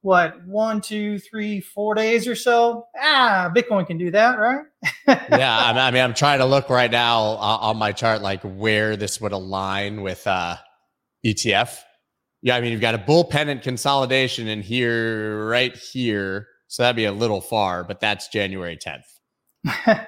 what 0.00 0.44
one, 0.44 0.80
two, 0.80 1.20
three, 1.20 1.60
four 1.60 1.94
days 1.94 2.26
or 2.26 2.34
so. 2.34 2.88
Ah, 2.98 3.48
Bitcoin 3.54 3.86
can 3.86 3.96
do 3.96 4.10
that, 4.10 4.40
right? 4.40 4.64
yeah, 5.06 5.72
I 5.72 5.90
mean, 5.92 6.02
I'm 6.02 6.14
trying 6.14 6.40
to 6.40 6.44
look 6.44 6.68
right 6.68 6.90
now 6.90 7.20
on 7.20 7.76
my 7.76 7.92
chart, 7.92 8.22
like 8.22 8.42
where 8.42 8.96
this 8.96 9.20
would 9.20 9.30
align 9.30 10.02
with 10.02 10.26
uh, 10.26 10.56
ETF. 11.24 11.78
Yeah, 12.42 12.56
I 12.56 12.60
mean, 12.60 12.72
you've 12.72 12.80
got 12.80 12.96
a 12.96 12.98
bull 12.98 13.22
pennant 13.22 13.62
consolidation 13.62 14.48
in 14.48 14.62
here, 14.62 15.46
right 15.46 15.76
here. 15.76 16.48
So 16.72 16.82
that'd 16.82 16.96
be 16.96 17.04
a 17.04 17.12
little 17.12 17.42
far, 17.42 17.84
but 17.84 18.00
that's 18.00 18.28
January 18.28 18.78
10th. 18.78 19.02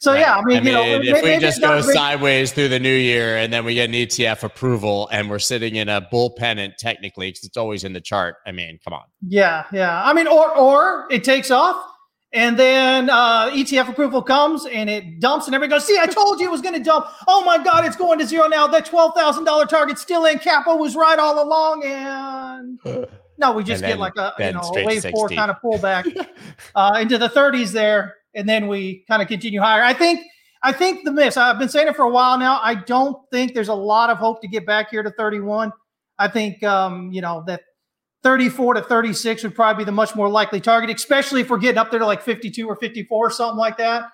so 0.00 0.12
right. 0.12 0.20
yeah, 0.20 0.36
I 0.36 0.44
mean, 0.44 0.58
I 0.58 0.60
mean, 0.60 0.66
you 0.66 0.72
know, 0.72 0.84
if 0.84 1.12
maybe, 1.12 1.34
we 1.34 1.40
just 1.40 1.60
go 1.60 1.80
sideways 1.80 2.52
through 2.52 2.68
the 2.68 2.78
new 2.78 2.94
year 2.94 3.36
and 3.36 3.52
then 3.52 3.64
we 3.64 3.74
get 3.74 3.88
an 3.88 3.96
ETF 3.96 4.44
approval 4.44 5.08
and 5.10 5.28
we're 5.28 5.40
sitting 5.40 5.74
in 5.74 5.88
a 5.88 6.00
bull 6.12 6.32
pennant 6.38 6.74
technically 6.78 7.30
because 7.30 7.42
it's 7.42 7.56
always 7.56 7.82
in 7.82 7.94
the 7.94 8.00
chart. 8.00 8.36
I 8.46 8.52
mean, 8.52 8.78
come 8.84 8.92
on. 8.92 9.02
Yeah, 9.26 9.64
yeah. 9.72 10.04
I 10.04 10.12
mean, 10.12 10.28
or 10.28 10.56
or 10.56 11.08
it 11.10 11.24
takes 11.24 11.50
off 11.50 11.84
and 12.32 12.56
then 12.56 13.10
uh, 13.10 13.50
ETF 13.50 13.88
approval 13.88 14.22
comes 14.22 14.66
and 14.66 14.88
it 14.88 15.18
dumps 15.18 15.46
and 15.46 15.54
everybody 15.56 15.80
goes, 15.80 15.86
"See, 15.86 15.98
I 16.00 16.06
told 16.06 16.38
you 16.38 16.46
it 16.46 16.52
was 16.52 16.60
going 16.60 16.74
to 16.74 16.82
dump. 16.82 17.06
Oh 17.26 17.44
my 17.44 17.58
God, 17.58 17.84
it's 17.84 17.96
going 17.96 18.20
to 18.20 18.24
zero 18.26 18.46
now. 18.46 18.68
That 18.68 18.86
twelve 18.86 19.16
thousand 19.16 19.46
dollar 19.46 19.66
target 19.66 19.98
still 19.98 20.26
in. 20.26 20.38
Capo 20.38 20.76
was 20.76 20.94
right 20.94 21.18
all 21.18 21.42
along." 21.42 21.82
And 21.84 22.78
no, 23.38 23.52
we 23.52 23.64
just 23.64 23.82
get 23.82 23.98
like 23.98 24.16
a 24.16 24.32
you 24.38 24.52
know 24.52 24.60
a 24.60 24.84
wave 24.84 25.04
four 25.10 25.28
kind 25.28 25.50
of 25.50 25.56
pullback 25.62 26.28
uh, 26.74 26.98
into 27.00 27.18
the 27.18 27.28
30s 27.28 27.72
there 27.72 28.14
and 28.34 28.48
then 28.48 28.68
we 28.68 29.04
kind 29.08 29.22
of 29.22 29.28
continue 29.28 29.60
higher. 29.60 29.82
I 29.82 29.94
think 29.94 30.20
I 30.62 30.72
think 30.72 31.04
the 31.04 31.12
miss. 31.12 31.36
I've 31.36 31.58
been 31.58 31.68
saying 31.68 31.88
it 31.88 31.96
for 31.96 32.04
a 32.04 32.10
while 32.10 32.38
now. 32.38 32.58
I 32.62 32.74
don't 32.74 33.16
think 33.30 33.54
there's 33.54 33.68
a 33.68 33.74
lot 33.74 34.10
of 34.10 34.18
hope 34.18 34.40
to 34.42 34.48
get 34.48 34.66
back 34.66 34.90
here 34.90 35.02
to 35.02 35.10
31. 35.10 35.72
I 36.18 36.28
think 36.28 36.62
um, 36.62 37.10
you 37.12 37.20
know 37.20 37.44
that 37.46 37.62
34 38.22 38.74
to 38.74 38.82
36 38.82 39.42
would 39.42 39.54
probably 39.54 39.82
be 39.82 39.86
the 39.86 39.92
much 39.92 40.16
more 40.16 40.28
likely 40.28 40.60
target, 40.60 40.94
especially 40.94 41.42
if 41.42 41.50
we're 41.50 41.58
getting 41.58 41.78
up 41.78 41.90
there 41.90 42.00
to 42.00 42.06
like 42.06 42.22
52 42.22 42.66
or 42.66 42.76
54 42.76 43.26
or 43.26 43.30
something 43.30 43.58
like 43.58 43.76
that. 43.76 44.04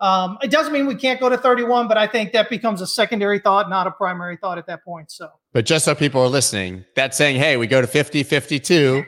Um, 0.00 0.38
it 0.42 0.50
doesn't 0.50 0.72
mean 0.72 0.86
we 0.86 0.96
can't 0.96 1.20
go 1.20 1.28
to 1.28 1.38
31, 1.38 1.88
but 1.88 1.96
I 1.96 2.06
think 2.06 2.32
that 2.32 2.50
becomes 2.50 2.80
a 2.80 2.86
secondary 2.86 3.38
thought, 3.38 3.70
not 3.70 3.86
a 3.86 3.90
primary 3.90 4.36
thought 4.36 4.58
at 4.58 4.66
that 4.66 4.84
point. 4.84 5.10
So, 5.10 5.30
but 5.52 5.64
just 5.64 5.84
so 5.84 5.94
people 5.94 6.20
are 6.20 6.28
listening, 6.28 6.84
that's 6.96 7.16
saying, 7.16 7.36
hey, 7.36 7.56
we 7.56 7.66
go 7.66 7.80
to 7.80 7.86
50, 7.86 8.22
52, 8.22 9.04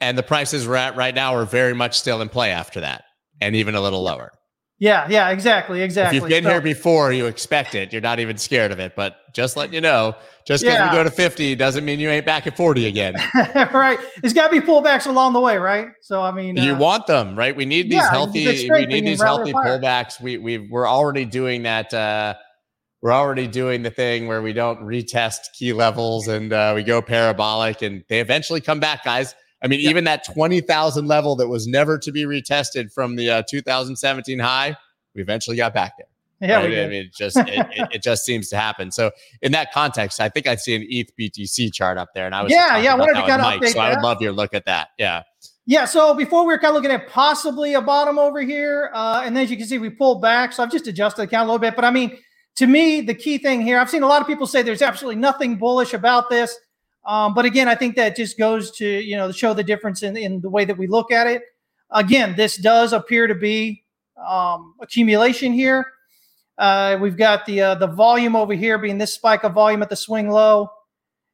and 0.00 0.16
the 0.16 0.22
prices 0.22 0.66
we're 0.66 0.76
at 0.76 0.96
right 0.96 1.14
now 1.14 1.34
are 1.34 1.44
very 1.44 1.74
much 1.74 1.98
still 1.98 2.22
in 2.22 2.28
play 2.28 2.50
after 2.50 2.80
that 2.80 3.04
and 3.40 3.56
even 3.56 3.74
a 3.74 3.80
little 3.80 4.02
lower. 4.02 4.32
Yeah, 4.80 5.08
yeah, 5.10 5.30
exactly, 5.30 5.82
exactly. 5.82 6.18
If 6.18 6.22
you've 6.22 6.30
been 6.30 6.44
so, 6.44 6.50
here 6.50 6.60
before, 6.60 7.12
you 7.12 7.26
expect 7.26 7.74
it. 7.74 7.92
You're 7.92 8.00
not 8.00 8.20
even 8.20 8.38
scared 8.38 8.70
of 8.70 8.78
it. 8.78 8.94
But 8.94 9.16
just 9.34 9.56
letting 9.56 9.74
you 9.74 9.80
know, 9.80 10.14
just 10.48 10.64
because 10.64 10.78
yeah. 10.78 10.90
we 10.90 10.96
go 10.96 11.04
to 11.04 11.10
50 11.10 11.56
doesn't 11.56 11.84
mean 11.84 12.00
you 12.00 12.08
ain't 12.08 12.24
back 12.24 12.46
at 12.46 12.56
40 12.56 12.86
again. 12.86 13.14
right. 13.54 13.98
There's 14.22 14.32
got 14.32 14.50
to 14.50 14.58
be 14.58 14.66
pullbacks 14.66 15.06
along 15.06 15.34
the 15.34 15.40
way, 15.40 15.58
right? 15.58 15.88
So 16.00 16.22
I 16.22 16.32
mean, 16.32 16.56
you 16.56 16.72
uh, 16.72 16.78
want 16.78 17.06
them, 17.06 17.38
right? 17.38 17.54
We 17.54 17.66
need 17.66 17.90
these 17.90 17.96
yeah, 17.96 18.10
healthy. 18.10 18.46
We 18.70 18.86
need 18.86 19.04
these 19.04 19.20
healthy 19.20 19.52
pullbacks. 19.52 20.22
We 20.22 20.38
we 20.38 20.56
we're 20.56 20.88
already 20.88 21.26
doing 21.26 21.64
that. 21.64 21.92
Uh, 21.92 22.34
we're 23.02 23.12
already 23.12 23.46
doing 23.46 23.82
the 23.82 23.90
thing 23.90 24.26
where 24.26 24.40
we 24.40 24.54
don't 24.54 24.80
retest 24.80 25.52
key 25.56 25.74
levels 25.74 26.28
and 26.28 26.50
uh, 26.50 26.72
we 26.74 26.82
go 26.82 27.02
parabolic, 27.02 27.82
and 27.82 28.02
they 28.08 28.20
eventually 28.20 28.62
come 28.62 28.80
back, 28.80 29.04
guys. 29.04 29.34
I 29.62 29.68
mean, 29.68 29.80
yeah. 29.80 29.90
even 29.90 30.04
that 30.04 30.24
20,000 30.24 31.06
level 31.06 31.36
that 31.36 31.48
was 31.48 31.66
never 31.66 31.98
to 31.98 32.10
be 32.10 32.24
retested 32.24 32.92
from 32.92 33.16
the 33.16 33.28
uh, 33.30 33.42
2017 33.50 34.38
high, 34.38 34.76
we 35.14 35.20
eventually 35.20 35.56
got 35.56 35.74
back 35.74 35.92
there. 35.98 36.07
Yeah, 36.48 36.58
right? 36.58 36.66
I 36.66 36.86
mean, 36.86 37.06
it 37.06 37.14
just 37.14 37.36
it, 37.36 37.48
it, 37.48 37.88
it, 37.94 38.02
just 38.02 38.24
seems 38.24 38.48
to 38.50 38.56
happen. 38.56 38.92
So 38.92 39.10
in 39.42 39.50
that 39.52 39.72
context, 39.72 40.20
I 40.20 40.28
think 40.28 40.46
I 40.46 40.54
see 40.54 40.76
an 40.76 40.86
ETH 40.88 41.10
BTC 41.18 41.72
chart 41.72 41.98
up 41.98 42.10
there, 42.14 42.26
and 42.26 42.34
I 42.34 42.42
was 42.42 42.52
yeah, 42.52 42.78
yeah, 42.78 42.92
I 42.92 42.96
wanted 42.96 43.14
to 43.14 43.26
kind 43.26 43.42
of 43.42 43.60
update 43.60 43.72
So. 43.72 43.80
I 43.80 43.90
would 43.90 44.02
love 44.02 44.22
your 44.22 44.30
look 44.30 44.54
at 44.54 44.64
that. 44.66 44.90
Yeah, 44.98 45.24
yeah. 45.66 45.84
So 45.84 46.14
before 46.14 46.46
we 46.46 46.52
were 46.52 46.58
kind 46.60 46.76
of 46.76 46.76
looking 46.76 46.92
at 46.92 47.08
possibly 47.08 47.74
a 47.74 47.82
bottom 47.82 48.20
over 48.20 48.40
here, 48.40 48.92
uh, 48.94 49.22
and 49.24 49.34
then 49.34 49.42
as 49.42 49.50
you 49.50 49.56
can 49.56 49.66
see, 49.66 49.78
we 49.78 49.90
pulled 49.90 50.22
back. 50.22 50.52
So 50.52 50.62
I've 50.62 50.70
just 50.70 50.86
adjusted 50.86 51.22
the 51.22 51.26
count 51.26 51.48
a 51.48 51.52
little 51.52 51.58
bit, 51.58 51.74
but 51.74 51.84
I 51.84 51.90
mean, 51.90 52.16
to 52.54 52.68
me, 52.68 53.00
the 53.00 53.14
key 53.14 53.38
thing 53.38 53.60
here, 53.60 53.80
I've 53.80 53.90
seen 53.90 54.04
a 54.04 54.06
lot 54.08 54.20
of 54.20 54.28
people 54.28 54.46
say 54.46 54.62
there's 54.62 54.82
absolutely 54.82 55.20
nothing 55.20 55.56
bullish 55.56 55.92
about 55.92 56.30
this. 56.30 56.56
Um, 57.04 57.34
but 57.34 57.46
again, 57.46 57.66
I 57.66 57.74
think 57.74 57.96
that 57.96 58.14
just 58.14 58.38
goes 58.38 58.70
to 58.76 58.86
you 58.86 59.16
know 59.16 59.32
show 59.32 59.54
the 59.54 59.64
difference 59.64 60.04
in, 60.04 60.16
in 60.16 60.40
the 60.40 60.50
way 60.50 60.64
that 60.64 60.78
we 60.78 60.86
look 60.86 61.10
at 61.10 61.26
it. 61.26 61.42
Again, 61.90 62.36
this 62.36 62.56
does 62.56 62.92
appear 62.92 63.26
to 63.26 63.34
be 63.34 63.82
um, 64.24 64.74
accumulation 64.80 65.52
here. 65.52 65.84
Uh, 66.58 66.98
we've 67.00 67.16
got 67.16 67.46
the 67.46 67.60
uh, 67.60 67.74
the 67.76 67.86
volume 67.86 68.34
over 68.34 68.52
here 68.52 68.78
being 68.78 68.98
this 68.98 69.14
spike 69.14 69.44
of 69.44 69.52
volume 69.52 69.80
at 69.82 69.88
the 69.88 69.96
swing 69.96 70.28
low, 70.28 70.68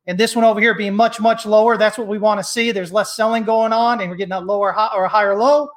and 0.06 0.18
this 0.18 0.36
one 0.36 0.44
over 0.44 0.60
here 0.60 0.74
being 0.74 0.94
much 0.94 1.18
much 1.18 1.46
lower. 1.46 1.78
That's 1.78 1.96
what 1.96 2.08
we 2.08 2.18
want 2.18 2.38
to 2.40 2.44
see. 2.44 2.72
There's 2.72 2.92
less 2.92 3.16
selling 3.16 3.44
going 3.44 3.72
on, 3.72 4.00
and 4.00 4.10
we're 4.10 4.16
getting 4.16 4.32
a 4.32 4.40
lower 4.40 4.72
high 4.72 4.90
or 4.94 5.04
a 5.04 5.08
higher 5.08 5.36
low. 5.36 5.70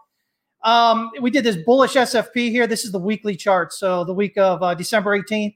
Um, 0.64 1.12
we 1.22 1.32
did 1.32 1.44
this 1.44 1.56
bullish 1.56 1.94
SFP 1.94 2.50
here. 2.50 2.68
This 2.68 2.84
is 2.84 2.92
the 2.92 3.00
weekly 3.00 3.36
chart. 3.36 3.72
So 3.72 4.04
the 4.04 4.14
week 4.14 4.38
of 4.38 4.62
uh, 4.62 4.74
December 4.74 5.18
18th, 5.18 5.56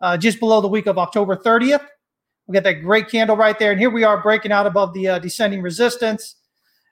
uh, 0.00 0.16
just 0.18 0.40
below 0.40 0.60
the 0.60 0.68
week 0.68 0.86
of 0.86 0.98
October 0.98 1.36
30th. 1.36 1.86
We 2.46 2.54
got 2.54 2.64
that 2.64 2.82
great 2.82 3.08
candle 3.08 3.36
right 3.36 3.58
there. 3.58 3.70
And 3.70 3.80
here 3.80 3.88
we 3.88 4.04
are 4.04 4.20
breaking 4.20 4.52
out 4.52 4.66
above 4.66 4.92
the 4.94 5.08
uh, 5.08 5.18
descending 5.20 5.62
resistance. 5.62 6.36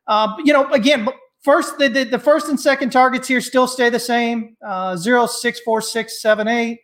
Uh, 0.06 0.34
you 0.44 0.52
know, 0.52 0.70
again, 0.70 1.08
first 1.42 1.78
the, 1.78 1.88
the, 1.88 2.04
the, 2.04 2.18
first 2.18 2.48
and 2.48 2.58
second 2.58 2.90
targets 2.90 3.28
here 3.28 3.40
still 3.40 3.66
stay 3.66 3.88
the 3.88 3.98
same 3.98 4.56
uh, 4.64 4.96
064678 4.96 6.80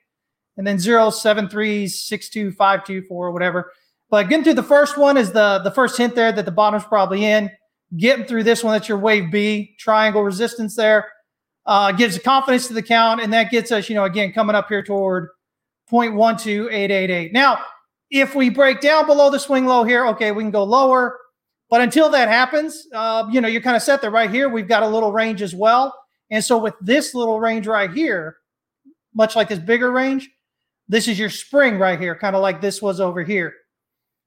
and 0.57 0.67
then 0.67 0.79
07362524 0.79 3.11
or 3.11 3.33
whatever. 3.33 3.71
But 4.09 4.29
getting 4.29 4.45
through 4.45 4.55
the 4.55 4.63
first 4.63 4.97
one 4.97 5.17
is 5.17 5.33
the, 5.33 5.61
the 5.65 5.71
first 5.71 5.99
hint 5.99 6.15
there 6.15 6.33
that 6.33 6.45
the 6.45 6.51
bottom's 6.51 6.85
probably 6.85 7.25
in. 7.25 7.51
Getting 7.97 8.25
through 8.25 8.45
this 8.45 8.65
one, 8.65 8.73
that's 8.73 8.89
your 8.89 8.99
wave 8.99 9.31
B 9.31 9.77
triangle 9.79 10.23
resistance 10.23 10.77
there. 10.77 11.11
Uh, 11.67 11.93
gives 11.93 12.19
confidence 12.19 12.69
to 12.69 12.75
the 12.75 12.83
count, 12.83 13.21
and 13.21 13.33
that 13.33 13.51
gets 13.51 13.73
us, 13.73 13.89
you 13.89 13.97
know, 13.97 14.05
again, 14.05 14.33
coming 14.33 14.55
up 14.55 14.69
here 14.69 14.85
toward 14.85 15.31
0.12888. 15.91 17.33
Now, 17.33 17.59
if 18.11 18.37
we 18.37 18.51
break 18.51 18.81
down 18.81 19.07
below 19.07 19.31
the 19.31 19.39
swing 19.39 19.67
low 19.67 19.83
here, 19.83 20.07
okay, 20.09 20.31
we 20.31 20.45
can 20.45 20.53
go 20.53 20.63
lower. 20.63 21.19
But 21.69 21.81
until 21.81 22.09
that 22.11 22.29
happens, 22.29 22.87
uh, 22.95 23.27
you 23.31 23.41
know, 23.41 23.49
you're 23.49 23.63
kind 23.63 23.77
of 23.77 23.83
set 23.83 24.01
there 24.01 24.11
right 24.11 24.31
here. 24.31 24.49
We've 24.49 24.69
got 24.69 24.83
a 24.83 24.89
little 24.89 25.13
range 25.13 25.43
as 25.43 25.55
well. 25.55 25.95
And 26.31 26.43
so 26.45 26.59
with 26.59 26.75
this 26.81 27.15
little 27.15 27.41
range 27.41 27.67
right 27.67 27.91
here, 27.91 28.37
much 29.15 29.35
like 29.35 29.49
this 29.49 29.59
bigger 29.59 29.91
range, 29.91 30.29
this 30.89 31.09
is 31.09 31.19
your 31.19 31.31
spring 31.31 31.79
right 31.79 31.99
here, 31.99 32.15
kind 32.15 32.37
of 32.37 32.43
like 32.43 32.61
this 32.61 32.81
was 32.81 33.01
over 33.01 33.23
here. 33.23 33.53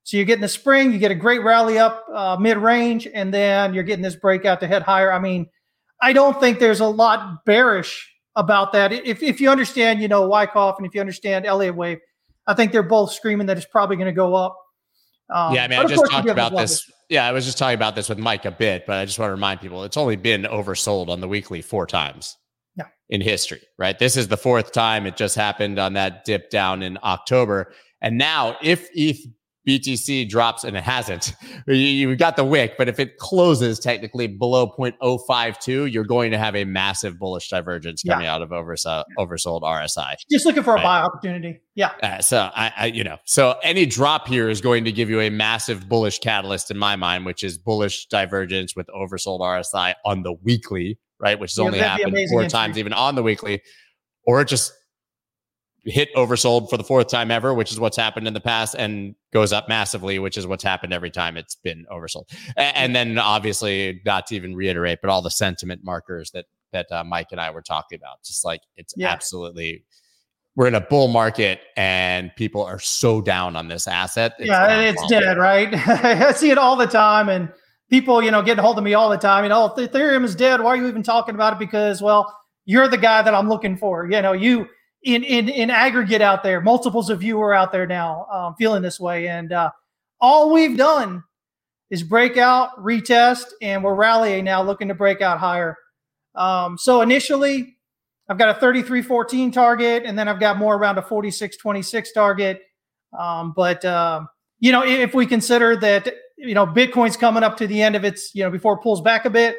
So 0.04 0.16
you're 0.16 0.26
getting 0.26 0.42
the 0.42 0.48
spring, 0.48 0.92
you 0.92 0.98
get 0.98 1.10
a 1.10 1.14
great 1.14 1.42
rally 1.42 1.78
up 1.78 2.04
uh, 2.12 2.36
mid 2.38 2.56
range, 2.56 3.06
and 3.12 3.32
then 3.32 3.74
you're 3.74 3.84
getting 3.84 4.02
this 4.02 4.16
breakout 4.16 4.60
to 4.60 4.66
head 4.66 4.82
higher. 4.82 5.12
I 5.12 5.18
mean, 5.18 5.46
I 6.02 6.12
don't 6.12 6.38
think 6.40 6.58
there's 6.58 6.80
a 6.80 6.86
lot 6.86 7.44
bearish 7.44 8.10
about 8.36 8.72
that. 8.72 8.92
If, 8.92 9.22
if 9.22 9.40
you 9.40 9.50
understand, 9.50 10.00
you 10.00 10.08
know, 10.08 10.26
Wyckoff 10.26 10.78
and 10.78 10.86
if 10.86 10.94
you 10.94 11.00
understand 11.00 11.46
Elliott 11.46 11.76
Wave, 11.76 11.98
I 12.46 12.54
think 12.54 12.72
they're 12.72 12.82
both 12.82 13.12
screaming 13.12 13.46
that 13.46 13.56
it's 13.56 13.66
probably 13.66 13.96
going 13.96 14.06
to 14.06 14.12
go 14.12 14.34
up. 14.34 14.56
Um, 15.28 15.54
yeah, 15.54 15.64
I 15.64 15.68
mean, 15.68 15.78
I 15.78 15.84
just 15.84 16.10
talked 16.10 16.28
about 16.28 16.56
this. 16.56 16.90
Yeah, 17.10 17.26
I 17.26 17.32
was 17.32 17.44
just 17.44 17.58
talking 17.58 17.74
about 17.74 17.96
this 17.96 18.08
with 18.08 18.18
Mike 18.18 18.44
a 18.44 18.52
bit, 18.52 18.86
but 18.86 18.96
I 18.96 19.04
just 19.04 19.18
want 19.18 19.28
to 19.28 19.32
remind 19.32 19.60
people 19.60 19.82
it's 19.82 19.96
only 19.96 20.14
been 20.14 20.44
oversold 20.44 21.08
on 21.08 21.20
the 21.20 21.26
weekly 21.26 21.60
four 21.60 21.84
times 21.84 22.36
yeah. 22.76 22.84
in 23.08 23.20
history, 23.20 23.60
right? 23.78 23.98
This 23.98 24.16
is 24.16 24.28
the 24.28 24.36
fourth 24.36 24.70
time 24.70 25.06
it 25.06 25.16
just 25.16 25.34
happened 25.34 25.80
on 25.80 25.94
that 25.94 26.24
dip 26.24 26.50
down 26.50 26.84
in 26.84 26.98
October. 27.02 27.72
And 28.00 28.16
now, 28.16 28.56
if 28.62 28.88
ETH 28.94 29.26
BTC 29.66 30.28
drops 30.28 30.64
and 30.64 30.76
it 30.76 30.82
hasn't. 30.82 31.34
You, 31.66 31.76
you 31.76 32.16
got 32.16 32.36
the 32.36 32.44
wick, 32.44 32.74
but 32.78 32.88
if 32.88 32.98
it 32.98 33.18
closes 33.18 33.78
technically 33.78 34.26
below 34.26 34.66
0.052, 34.66 35.92
you're 35.92 36.04
going 36.04 36.30
to 36.32 36.38
have 36.38 36.56
a 36.56 36.64
massive 36.64 37.18
bullish 37.18 37.48
divergence 37.48 38.02
coming 38.02 38.24
yeah. 38.24 38.34
out 38.34 38.42
of 38.42 38.48
oversold, 38.48 39.04
oversold 39.18 39.62
RSI. 39.62 40.14
Just 40.30 40.46
looking 40.46 40.62
for 40.62 40.74
a 40.74 40.82
buy 40.82 41.00
opportunity. 41.00 41.60
Yeah. 41.74 41.92
Uh, 42.02 42.20
so 42.20 42.50
I, 42.54 42.72
I, 42.76 42.86
you 42.86 43.04
know, 43.04 43.18
so 43.24 43.56
any 43.62 43.86
drop 43.86 44.26
here 44.26 44.48
is 44.48 44.60
going 44.60 44.84
to 44.84 44.92
give 44.92 45.10
you 45.10 45.20
a 45.20 45.30
massive 45.30 45.88
bullish 45.88 46.18
catalyst 46.18 46.70
in 46.70 46.78
my 46.78 46.96
mind, 46.96 47.26
which 47.26 47.44
is 47.44 47.58
bullish 47.58 48.06
divergence 48.06 48.74
with 48.74 48.88
oversold 48.88 49.40
RSI 49.40 49.94
on 50.04 50.22
the 50.22 50.32
weekly, 50.32 50.98
right? 51.20 51.38
Which 51.38 51.52
has 51.52 51.58
yeah, 51.58 51.64
only 51.64 51.78
happened 51.78 52.16
four 52.30 52.42
entry. 52.42 52.50
times 52.50 52.78
even 52.78 52.92
on 52.92 53.14
the 53.14 53.22
weekly, 53.22 53.60
or 54.26 54.40
it 54.40 54.48
just 54.48 54.72
hit 55.84 56.14
oversold 56.14 56.68
for 56.68 56.76
the 56.76 56.84
fourth 56.84 57.08
time 57.08 57.30
ever, 57.30 57.54
which 57.54 57.72
is 57.72 57.80
what's 57.80 57.96
happened 57.96 58.26
in 58.26 58.34
the 58.34 58.40
past, 58.40 58.74
and 58.78 59.14
goes 59.32 59.52
up 59.52 59.68
massively, 59.68 60.18
which 60.18 60.36
is 60.36 60.46
what's 60.46 60.64
happened 60.64 60.92
every 60.92 61.10
time 61.10 61.36
it's 61.36 61.54
been 61.54 61.86
oversold. 61.90 62.24
And, 62.56 62.94
then 62.94 63.18
obviously, 63.18 64.00
not 64.04 64.26
to 64.28 64.36
even 64.36 64.54
reiterate, 64.54 64.98
but 65.00 65.10
all 65.10 65.22
the 65.22 65.30
sentiment 65.30 65.82
markers 65.84 66.30
that 66.32 66.46
that 66.72 66.86
uh, 66.92 67.02
Mike 67.02 67.28
and 67.32 67.40
I 67.40 67.50
were 67.50 67.62
talking 67.62 67.96
about, 67.96 68.22
just 68.24 68.44
like 68.44 68.60
it's 68.76 68.94
yeah. 68.96 69.08
absolutely. 69.10 69.84
We're 70.56 70.66
in 70.66 70.74
a 70.74 70.80
bull 70.80 71.08
market 71.08 71.60
and 71.76 72.30
people 72.36 72.62
are 72.62 72.78
so 72.78 73.20
down 73.20 73.56
on 73.56 73.68
this 73.68 73.88
asset. 73.88 74.34
It's 74.38 74.48
yeah, 74.48 74.80
it's 74.80 75.06
dead, 75.08 75.38
right? 75.38 75.72
I 75.88 76.32
see 76.32 76.50
it 76.50 76.58
all 76.58 76.76
the 76.76 76.86
time, 76.86 77.28
and 77.28 77.50
people, 77.88 78.22
you 78.22 78.30
know, 78.30 78.42
getting 78.42 78.62
hold 78.62 78.78
of 78.78 78.84
me 78.84 78.94
all 78.94 79.10
the 79.10 79.16
time. 79.16 79.44
You 79.44 79.48
know, 79.50 79.72
Ethereum 79.76 80.24
is 80.24 80.34
dead. 80.34 80.60
Why 80.60 80.70
are 80.70 80.76
you 80.76 80.88
even 80.88 81.02
talking 81.02 81.34
about 81.34 81.54
it? 81.54 81.58
Because, 81.58 82.02
well, 82.02 82.34
you're 82.64 82.88
the 82.88 82.98
guy 82.98 83.22
that 83.22 83.34
I'm 83.34 83.48
looking 83.48 83.76
for. 83.76 84.08
You 84.10 84.22
know, 84.22 84.32
you 84.32 84.66
in 85.02 85.24
in 85.24 85.48
in 85.48 85.70
aggregate 85.70 86.20
out 86.20 86.42
there, 86.42 86.60
multiples 86.60 87.10
of 87.10 87.22
you 87.22 87.40
are 87.40 87.54
out 87.54 87.72
there 87.72 87.86
now 87.86 88.26
um, 88.32 88.54
feeling 88.58 88.82
this 88.82 89.00
way, 89.00 89.28
and 89.28 89.52
uh, 89.52 89.70
all 90.20 90.52
we've 90.52 90.76
done 90.76 91.22
is 91.90 92.02
break 92.02 92.36
out, 92.36 92.70
retest, 92.78 93.46
and 93.62 93.82
we're 93.82 93.94
rallying 93.94 94.44
now, 94.44 94.62
looking 94.62 94.88
to 94.88 94.94
break 94.94 95.20
out 95.20 95.38
higher. 95.38 95.76
Um, 96.34 96.78
so 96.78 97.00
initially, 97.00 97.76
I've 98.28 98.38
got 98.38 98.56
a 98.56 98.64
33.14 98.64 99.52
target, 99.52 100.04
and 100.06 100.18
then 100.18 100.28
I've 100.28 100.38
got 100.38 100.56
more 100.56 100.76
around 100.76 100.98
a 100.98 101.02
46.26 101.02 102.14
target. 102.14 102.62
Um, 103.18 103.52
but 103.56 103.84
uh, 103.84 104.22
you 104.60 104.70
know, 104.70 104.84
if 104.84 105.14
we 105.14 105.26
consider 105.26 105.76
that 105.76 106.14
you 106.36 106.54
know 106.54 106.66
Bitcoin's 106.66 107.16
coming 107.16 107.42
up 107.42 107.56
to 107.56 107.66
the 107.66 107.82
end 107.82 107.96
of 107.96 108.04
its 108.04 108.34
you 108.34 108.44
know 108.44 108.50
before 108.50 108.74
it 108.74 108.82
pulls 108.82 109.00
back 109.00 109.24
a 109.24 109.30
bit, 109.30 109.56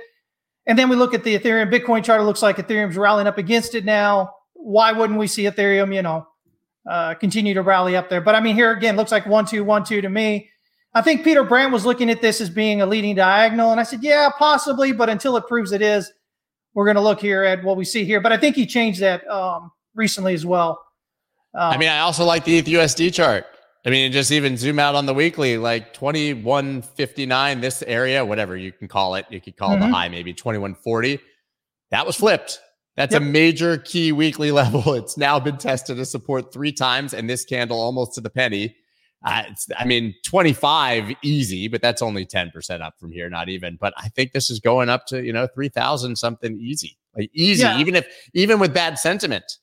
and 0.68 0.78
then 0.78 0.88
we 0.88 0.96
look 0.96 1.14
at 1.14 1.24
the 1.24 1.38
Ethereum 1.38 1.72
Bitcoin 1.72 2.04
chart, 2.04 2.22
it 2.22 2.26
looks 2.26 2.42
like 2.42 2.58
Ethereum's 2.58 2.96
rallying 2.96 3.28
up 3.28 3.38
against 3.38 3.76
it 3.76 3.84
now. 3.84 4.32
Why 4.64 4.92
wouldn't 4.92 5.20
we 5.20 5.28
see 5.28 5.44
Ethereum, 5.44 5.94
you 5.94 6.02
know, 6.02 6.28
uh, 6.90 7.16
continue 7.16 7.54
to 7.54 7.62
rally 7.62 7.96
up 7.96 8.10
there? 8.10 8.22
But 8.22 8.36
I 8.36 8.42
mean, 8.42 8.56
here 8.56 8.72
again, 8.72 8.96
looks 8.96 9.12
like 9.12 9.26
one 9.26 9.46
two 9.46 9.64
one 9.64 9.84
two 9.84 10.02
to 10.02 10.10
me. 10.10 10.50
I 10.94 11.02
think 11.02 11.24
Peter 11.24 11.44
Brandt 11.44 11.72
was 11.72 11.86
looking 11.86 12.10
at 12.10 12.22
this 12.22 12.42
as 12.42 12.50
being 12.50 12.82
a 12.82 12.86
leading 12.86 13.16
diagonal, 13.16 13.72
and 13.72 13.80
I 13.80 13.84
said, 13.84 14.04
yeah, 14.04 14.30
possibly, 14.38 14.92
but 14.92 15.10
until 15.10 15.38
it 15.38 15.48
proves 15.48 15.72
it 15.72 15.82
is, 15.82 16.12
we're 16.74 16.86
going 16.86 16.96
to 16.96 17.02
look 17.02 17.22
here 17.22 17.44
at 17.44 17.64
what 17.64 17.78
we 17.78 17.86
see 17.86 18.04
here. 18.04 18.20
But 18.20 18.34
I 18.34 18.38
think 18.38 18.56
he 18.56 18.66
changed 18.66 19.00
that 19.00 19.26
um, 19.30 19.72
recently 19.96 20.34
as 20.34 20.46
well. 20.46 20.84
Um, 21.54 21.72
I 21.74 21.78
mean, 21.78 21.90
I 21.90 22.00
also 22.00 22.26
like 22.26 22.44
the 22.44 22.62
ETHUSD 22.62 23.14
chart. 23.14 23.46
I 23.86 23.90
mean, 23.90 24.12
just 24.12 24.32
even 24.32 24.58
zoom 24.58 24.80
out 24.80 24.96
on 24.96 25.06
the 25.06 25.14
weekly, 25.14 25.58
like 25.58 25.94
2159, 25.94 27.62
this 27.62 27.82
area, 27.84 28.24
whatever 28.24 28.56
you 28.56 28.72
can 28.72 28.88
call 28.88 29.16
it. 29.16 29.26
You 29.30 29.42
could 29.42 29.58
call 29.58 29.72
mm-hmm. 29.72 29.90
the 29.90 29.96
high 29.96 30.08
maybe 30.08 30.34
2140. 30.34 31.20
That 31.90 32.06
was 32.06 32.16
flipped. 32.16 32.60
That's 32.96 33.14
yep. 33.14 33.22
a 33.22 33.26
major 33.26 33.78
key 33.78 34.12
weekly 34.12 34.52
level. 34.62 34.94
It's 34.94 35.18
now 35.18 35.40
been 35.40 35.58
tested 35.58 35.98
to 35.98 36.06
support 36.06 36.54
three 36.54 36.72
times, 36.72 37.14
and 37.14 37.30
this 37.30 37.46
candle 37.46 37.80
almost 37.80 38.16
to 38.16 38.22
the 38.22 38.30
penny. 38.30 38.76
Uh, 39.24 39.44
I 39.78 39.86
mean, 39.86 40.16
25 40.26 41.14
easy, 41.22 41.68
but 41.68 41.82
that's 41.82 42.02
only 42.02 42.26
10% 42.26 42.82
up 42.82 42.96
from 43.00 43.12
here, 43.12 43.30
not 43.30 43.50
even. 43.50 43.78
But 43.80 43.94
I 43.96 44.10
think 44.10 44.32
this 44.32 44.50
is 44.50 44.60
going 44.60 44.90
up 44.90 45.06
to, 45.08 45.24
you 45.24 45.32
know, 45.32 45.48
3,000 45.54 46.16
something 46.16 46.60
easy, 46.60 46.98
like 47.16 47.30
easy, 47.32 47.62
yeah. 47.62 47.78
even 47.78 47.96
if, 47.96 48.08
even 48.34 48.58
with 48.60 48.74
bad 48.74 48.98
sentiment. 48.98 49.60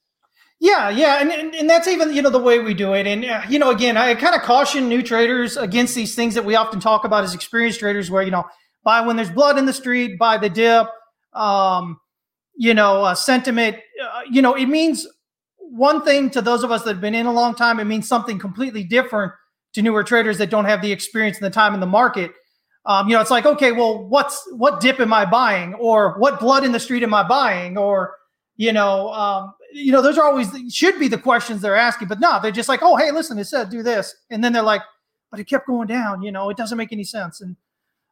Yeah, 0.61 0.91
yeah, 0.91 1.21
and, 1.21 1.31
and, 1.31 1.55
and 1.55 1.71
that's 1.71 1.87
even 1.87 2.13
you 2.13 2.21
know 2.21 2.31
the 2.31 2.41
way 2.41 2.59
we 2.59 2.75
do 2.75 2.93
it, 2.95 3.07
and 3.07 3.25
uh, 3.25 3.43
you 3.49 3.61
know 3.61 3.71
again, 3.71 3.97
I 3.97 4.13
kind 4.17 4.35
of 4.35 4.43
caution 4.43 4.89
new 4.89 5.03
traders 5.03 5.57
against 5.57 5.95
these 5.95 6.17
things 6.17 6.35
that 6.35 6.45
we 6.45 6.57
often 6.57 6.81
talk 6.81 7.05
about 7.05 7.23
as 7.23 7.33
experienced 7.33 7.79
traders, 7.79 8.11
where 8.11 8.25
you 8.25 8.33
know 8.33 8.45
buy 8.83 9.01
when 9.03 9.15
there's 9.15 9.31
blood 9.31 9.57
in 9.57 9.67
the 9.67 9.73
street, 9.73 10.19
buy 10.19 10.37
the 10.37 10.51
dip, 10.51 10.89
um, 11.33 12.01
you 12.59 12.75
know, 12.75 13.05
uh, 13.05 13.15
sentiment. 13.15 13.77
Uh, 14.03 14.21
you 14.31 14.43
know, 14.43 14.55
it 14.55 14.67
means 14.67 15.07
one 15.57 16.05
thing 16.05 16.29
to 16.31 16.43
those 16.43 16.65
of 16.65 16.73
us 16.73 16.83
that 16.83 16.95
have 16.95 17.01
been 17.01 17.15
in 17.15 17.25
a 17.25 17.33
long 17.33 17.55
time. 17.55 17.79
It 17.81 17.85
means 17.85 18.07
something 18.07 18.39
completely 18.39 18.83
different 18.85 19.33
to 19.75 19.81
newer 19.81 20.03
traders 20.03 20.39
that 20.39 20.51
don't 20.51 20.65
have 20.65 20.83
the 20.83 20.91
experience 20.91 21.39
and 21.39 21.47
the 21.47 21.51
time 21.51 21.73
in 21.73 21.81
the 21.81 21.87
market. 21.87 22.33
Um, 22.85 23.09
you 23.09 23.15
know, 23.15 23.21
it's 23.21 23.31
like, 23.31 23.47
okay, 23.47 23.71
well, 23.71 24.09
what's 24.09 24.43
what 24.53 24.81
dip 24.81 24.99
am 24.99 25.13
I 25.13 25.25
buying, 25.25 25.75
or 25.75 26.19
what 26.19 26.41
blood 26.41 26.65
in 26.65 26.73
the 26.73 26.81
street 26.81 27.03
am 27.03 27.15
I 27.15 27.23
buying, 27.23 27.79
or 27.79 28.15
you 28.57 28.73
know, 28.73 29.13
um, 29.13 29.55
you 29.73 29.93
know, 29.93 30.03
those 30.03 30.19
are 30.19 30.25
always 30.27 30.51
should 30.73 30.99
be 30.99 31.07
the 31.07 31.19
questions 31.19 31.63
they're 31.63 31.77
asking, 31.77 32.09
but 32.09 32.19
no, 32.19 32.41
they're 32.43 32.51
just 32.51 32.69
like, 32.69 32.81
oh, 32.83 32.97
hey, 32.97 33.13
listen, 33.13 33.39
it 33.39 33.45
said 33.45 33.71
do 33.71 33.85
this, 33.85 34.15
and 34.31 34.43
then 34.43 34.53
they're 34.53 34.63
like, 34.63 34.83
but 35.31 35.39
it 35.39 35.45
kept 35.45 35.67
going 35.69 35.87
down. 35.87 36.23
You 36.23 36.33
know, 36.33 36.51
it 36.51 36.57
doesn't 36.57 36.79
make 36.79 36.93
any 36.93 37.05
sense, 37.05 37.41
and 37.41 37.55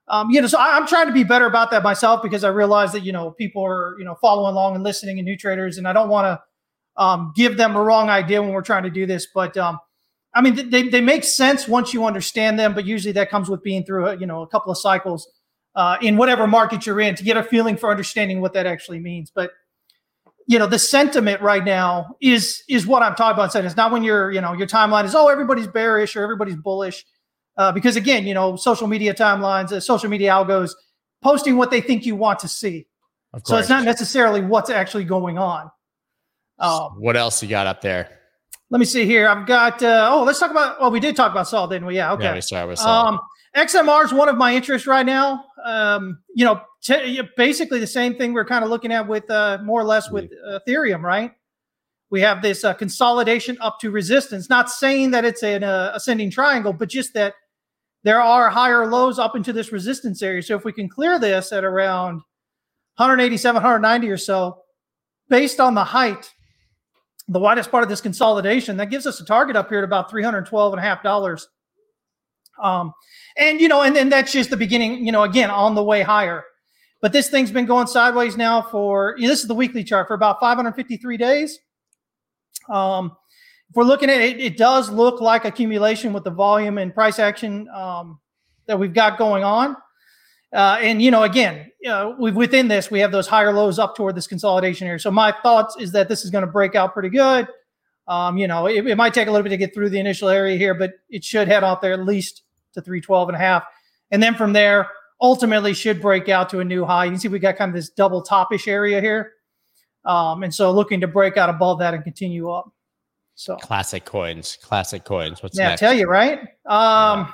um, 0.09 0.31
you 0.31 0.41
know, 0.41 0.47
so 0.47 0.59
I, 0.59 0.77
am 0.77 0.87
trying 0.87 1.07
to 1.07 1.13
be 1.13 1.25
better 1.25 1.47
about 1.47 1.71
that 1.73 1.83
myself 1.83 2.23
because 2.23 2.45
I 2.45 2.49
realize 2.49 2.93
that 2.93 3.05
you 3.05 3.13
know 3.13 3.33
people 3.33 3.65
are 3.65 3.97
you 3.99 4.05
know 4.05 4.17
following 4.21 4.53
along 4.53 4.75
and 4.75 4.85
listening 4.85 5.19
and 5.19 5.27
new 5.27 5.37
traders, 5.37 5.79
and 5.79 5.89
I 5.89 5.93
don't 5.93 6.09
want 6.09 6.27
to 6.27 7.03
um, 7.03 7.33
give 7.35 7.57
them 7.57 7.77
a 7.77 7.83
wrong 7.83 8.09
idea 8.09 8.41
when 8.41 8.53
we're 8.53 8.63
trying 8.63 8.85
to 8.85 8.91
do 8.91 9.07
this, 9.07 9.27
but 9.35 9.57
um, 9.57 9.79
I 10.37 10.43
mean, 10.43 10.71
they 10.71 10.89
they 10.89 11.01
make 11.01 11.25
sense 11.25 11.67
once 11.67 11.95
you 11.95 12.05
understand 12.05 12.59
them, 12.59 12.75
but 12.75 12.85
usually 12.85 13.13
that 13.13 13.31
comes 13.31 13.49
with 13.49 13.63
being 13.63 13.85
through 13.85 14.07
a, 14.07 14.17
you 14.17 14.27
know 14.27 14.43
a 14.43 14.47
couple 14.47 14.71
of 14.71 14.79
cycles 14.79 15.29
uh, 15.75 15.97
in 16.03 16.17
whatever 16.17 16.47
market 16.47 16.87
you're 16.87 17.01
in 17.01 17.15
to 17.17 17.25
get 17.25 17.37
a 17.37 17.43
feeling 17.43 17.77
for 17.77 17.91
understanding 17.91 18.41
what 18.41 18.53
that 18.53 18.67
actually 18.67 19.01
means, 19.01 19.33
but 19.35 19.53
you 20.47 20.59
know 20.59 20.67
the 20.67 20.79
sentiment 20.79 21.41
right 21.41 21.65
now 21.65 22.15
is 22.21 22.63
is 22.69 22.87
what 22.87 23.03
I'm 23.03 23.15
talking 23.15 23.43
about. 23.43 23.65
It's 23.65 23.77
not 23.77 23.91
when 23.91 24.03
your 24.03 24.31
you 24.31 24.41
know 24.43 24.53
your 24.53 24.67
timeline 24.67 25.05
is 25.05 25.15
oh 25.15 25.29
everybody's 25.29 25.67
bearish 25.67 26.15
or 26.17 26.23
everybody's 26.23 26.57
bullish, 26.57 27.05
uh, 27.57 27.73
because 27.73 27.97
again 27.97 28.27
you 28.27 28.35
know 28.35 28.57
social 28.57 28.87
media 28.87 29.15
timelines, 29.15 29.73
uh, 29.73 29.81
social 29.81 30.09
media 30.09 30.31
algos 30.31 30.73
posting 31.23 31.57
what 31.57 31.71
they 31.71 31.81
think 31.81 32.07
you 32.07 32.17
want 32.17 32.39
to 32.41 32.49
see. 32.49 32.87
So 33.45 33.57
it's 33.57 33.69
not 33.69 33.85
necessarily 33.85 34.41
what's 34.41 34.71
actually 34.71 35.05
going 35.05 35.37
on. 35.37 35.71
Um, 36.59 36.93
what 36.99 37.17
else 37.17 37.43
you 37.43 37.49
got 37.49 37.67
up 37.67 37.83
there? 37.83 38.09
Let 38.71 38.79
me 38.79 38.87
see 38.87 39.05
here. 39.05 39.29
I've 39.29 39.47
got. 39.47 39.83
Uh, 39.83 40.09
oh, 40.11 40.25
let's 40.25 40.41
talk 40.41 40.51
about. 40.51 40.81
Well, 40.81 40.91
we 40.91 41.01
did 41.01 41.15
talk 41.15 41.33
about 41.33 41.47
Sol, 41.47 41.69
didn't 41.69 41.87
we? 41.87 41.97
Yeah. 41.97 42.13
Okay. 42.13 42.25
Yeah, 42.25 42.35
we 42.35 42.41
started 42.41 42.69
with 42.69 42.79
Sol. 42.79 43.07
Um, 43.07 43.21
XMR 43.57 44.05
is 44.05 44.13
one 44.13 44.29
of 44.29 44.37
my 44.37 44.55
interests 44.55 44.87
right 44.87 45.07
now. 45.07 45.45
Um, 45.65 46.19
you 46.35 46.45
know, 46.45 46.61
t- 46.83 47.21
basically 47.37 47.79
the 47.79 47.87
same 47.87 48.17
thing 48.17 48.33
we're 48.33 48.45
kind 48.45 48.65
of 48.65 48.71
looking 48.71 48.93
at 48.93 49.07
with 49.07 49.31
uh, 49.31 49.59
more 49.63 49.81
or 49.81 49.85
less 49.85 50.11
with 50.11 50.31
Ethereum, 50.49 51.03
right? 51.03 51.33
We 52.11 52.21
have 52.21 52.43
this 52.43 52.65
uh, 52.65 52.75
consolidation 52.75 53.57
up 53.61 53.79
to 53.81 53.91
resistance. 53.91 54.49
Not 54.49 54.71
saying 54.71 55.11
that 55.13 55.25
it's 55.25 55.43
an 55.43 55.65
uh, 55.65 55.93
ascending 55.95 56.31
triangle, 56.31 56.73
but 56.73 56.89
just 56.89 57.15
that 57.15 57.35
there 58.07 58.23
are 58.23 58.49
higher 58.49 58.87
lows 58.87 59.19
up 59.19 59.35
into 59.35 59.53
this 59.53 59.73
resistance 59.73 60.23
area. 60.23 60.41
So 60.41 60.55
if 60.55 60.65
we 60.65 60.73
can 60.73 60.89
clear 60.89 61.19
this 61.19 61.51
at 61.51 61.65
around 61.65 62.23
187, 62.99 63.57
190 63.57 64.09
or 64.09 64.17
so, 64.17 64.63
based 65.29 65.59
on 65.59 65.75
the 65.75 65.83
height, 65.83 66.33
the 67.27 67.41
widest 67.41 67.69
part 67.73 67.83
of 67.83 67.89
this 67.89 68.01
consolidation, 68.01 68.77
that 68.77 68.91
gives 68.91 69.09
us 69.09 69.21
a 69.21 69.25
target 69.25 69.57
up 69.57 69.71
here 69.71 69.79
at 69.79 69.85
about 69.85 70.09
312 70.09 70.73
and 70.73 70.79
a 70.79 70.83
half 70.85 71.03
dollars. 71.03 71.49
Um, 72.63 72.93
and 73.37 73.61
you 73.61 73.67
know, 73.67 73.83
and 73.83 73.97
then 73.97 74.09
that's 74.09 74.31
just 74.31 74.51
the 74.51 74.57
beginning, 74.57 75.05
you 75.05 75.11
know, 75.11 75.25
again, 75.25 75.51
on 75.51 75.75
the 75.75 75.83
way 75.83 76.03
higher. 76.03 76.45
But 77.03 77.13
this 77.13 77.29
thing's 77.29 77.51
been 77.51 77.67
going 77.67 77.89
sideways 77.89 78.37
now 78.37 78.63
for 78.63 79.17
you 79.19 79.25
know, 79.25 79.31
this 79.31 79.41
is 79.41 79.49
the 79.49 79.55
weekly 79.55 79.83
chart 79.83 80.07
for 80.07 80.15
about 80.15 80.39
553 80.39 81.17
days. 81.17 81.59
Um, 82.71 83.17
if 83.69 83.77
we're 83.77 83.85
looking 83.85 84.11
at 84.11 84.21
it, 84.21 84.41
it 84.41 84.57
does 84.57 84.91
look 84.91 85.21
like 85.21 85.45
accumulation 85.45 86.12
with 86.12 86.25
the 86.25 86.31
volume 86.31 86.79
and 86.79 86.95
price 86.95 87.19
action 87.19 87.69
um, 87.69 88.19
that 88.67 88.79
we've 88.79 88.95
got 88.95 89.19
going 89.19 89.45
on. 89.45 89.77
Uh, 90.53 90.79
and 90.81 91.03
you 91.03 91.11
know, 91.11 91.25
again, 91.25 91.71
uh, 91.89 92.12
within 92.19 92.69
this 92.69 92.91
we 92.91 93.01
have 93.01 93.12
those 93.12 93.27
higher 93.27 93.53
lows 93.53 93.79
up 93.79 93.97
toward 93.97 94.14
this 94.14 94.27
consolidation 94.27 94.87
here. 94.87 94.99
So 94.99 95.11
my 95.11 95.33
thoughts 95.43 95.77
is 95.79 95.93
that 95.93 96.09
this 96.09 96.25
is 96.25 96.31
going 96.31 96.45
to 96.47 96.51
break 96.51 96.75
out 96.75 96.93
pretty 96.93 97.09
good. 97.09 97.49
Um, 98.09 98.39
you 98.39 98.47
know, 98.47 98.67
it, 98.67 98.87
it, 98.87 98.97
might 98.97 99.12
take 99.12 99.27
a 99.27 99.33
little 99.33 99.43
bit 99.43 99.51
to 99.51 99.57
get 99.57 99.75
through 99.75 99.91
the 99.91 99.99
initial 99.99 100.29
area 100.29 100.57
here, 100.57 100.75
but 100.75 100.93
it 101.11 101.25
should 101.25 101.49
head 101.49 101.64
out 101.64 101.83
there 101.83 101.93
at 101.93 102.05
least 102.05 102.43
to 102.75 102.81
312 102.81 103.31
and 103.31 103.37
a 103.37 103.39
half. 103.39 103.64
And 104.12 104.23
then 104.23 104.37
from 104.37 104.53
there, 104.53 104.89
ultimately 105.21 105.75
should 105.75 106.01
break 106.01 106.29
out 106.29 106.49
to 106.51 106.61
a 106.61 106.64
new 106.64 106.85
high. 106.85 107.07
You 107.07 107.11
can 107.11 107.19
see 107.19 107.29
we 107.29 107.41
got 107.41 107.57
kind 107.57 107.71
of 107.71 107.75
this 107.75 107.91
double 107.91 108.23
topish 108.23 108.69
area 108.69 109.01
here. 109.01 109.33
Um, 110.05 110.45
and 110.45 110.55
so 110.55 110.71
looking 110.71 111.01
to 111.01 111.09
break 111.09 111.37
out 111.37 111.51
above 111.51 111.81
that 111.81 111.95
and 111.95 112.05
continue 112.05 112.49
up. 112.51 112.73
So 113.37 113.57
classic 113.57 114.05
coins, 114.05 114.59
classic 114.62 115.05
coins. 115.05 115.43
What's 115.43 115.57
that? 115.57 115.62
yeah, 115.62 115.68
next? 115.68 115.80
tell 115.80 115.95
you 115.95 116.09
right. 116.09 116.41
Um, 116.66 117.32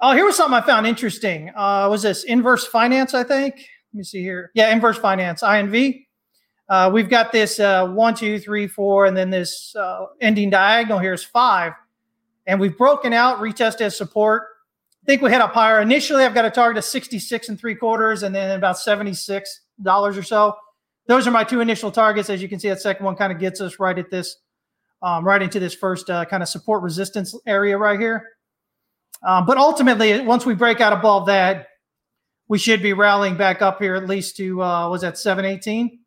oh, 0.00 0.12
here 0.12 0.24
was 0.24 0.36
something 0.36 0.54
I 0.54 0.62
found 0.62 0.86
interesting. 0.86 1.50
Uh, 1.54 1.88
was 1.90 2.02
this 2.02 2.24
inverse 2.24 2.66
finance? 2.66 3.12
I 3.12 3.22
think. 3.22 3.54
Let 3.54 3.98
me 3.98 4.04
see 4.04 4.22
here. 4.22 4.50
Yeah, 4.54 4.72
inverse 4.72 4.98
finance, 4.98 5.42
INV. 5.42 6.06
Uh, 6.68 6.90
we've 6.92 7.08
got 7.08 7.30
this 7.30 7.60
uh, 7.60 7.86
one, 7.88 8.14
two, 8.14 8.38
three, 8.38 8.66
four, 8.66 9.06
and 9.06 9.16
then 9.16 9.30
this 9.30 9.74
uh, 9.76 10.06
ending 10.20 10.50
diagonal 10.50 10.98
here 10.98 11.12
is 11.12 11.22
five. 11.22 11.72
And 12.46 12.58
we've 12.58 12.76
broken 12.76 13.12
out 13.12 13.38
retest 13.38 13.80
as 13.80 13.96
support 13.96 14.44
I 15.06 15.08
think 15.08 15.22
we 15.22 15.30
hit 15.30 15.40
up 15.40 15.54
higher. 15.54 15.80
Initially, 15.80 16.24
I've 16.24 16.34
got 16.34 16.44
a 16.46 16.50
target 16.50 16.78
of 16.78 16.84
66 16.84 17.48
and 17.48 17.60
three 17.60 17.76
quarters 17.76 18.24
and 18.24 18.34
then 18.34 18.58
about 18.58 18.74
$76 18.74 19.46
or 19.84 20.22
so. 20.24 20.56
Those 21.06 21.28
are 21.28 21.30
my 21.30 21.44
two 21.44 21.60
initial 21.60 21.92
targets. 21.92 22.28
As 22.28 22.42
you 22.42 22.48
can 22.48 22.58
see, 22.58 22.68
that 22.70 22.80
second 22.80 23.06
one 23.06 23.14
kind 23.14 23.32
of 23.32 23.38
gets 23.38 23.60
us 23.60 23.78
right 23.78 23.96
at 23.96 24.10
this, 24.10 24.38
um, 25.06 25.24
right 25.24 25.40
into 25.40 25.60
this 25.60 25.72
first 25.72 26.10
uh, 26.10 26.24
kind 26.24 26.42
of 26.42 26.48
support 26.48 26.82
resistance 26.82 27.32
area 27.46 27.78
right 27.78 28.00
here. 28.00 28.24
Um, 29.22 29.46
but 29.46 29.56
ultimately, 29.56 30.20
once 30.20 30.44
we 30.44 30.52
break 30.52 30.80
out 30.80 30.92
above 30.92 31.26
that, 31.26 31.68
we 32.48 32.58
should 32.58 32.82
be 32.82 32.92
rallying 32.92 33.36
back 33.36 33.62
up 33.62 33.80
here 33.80 33.94
at 33.94 34.08
least 34.08 34.36
to, 34.38 34.60
uh, 34.60 34.88
was 34.88 35.02
that 35.02 35.16
718? 35.16 36.00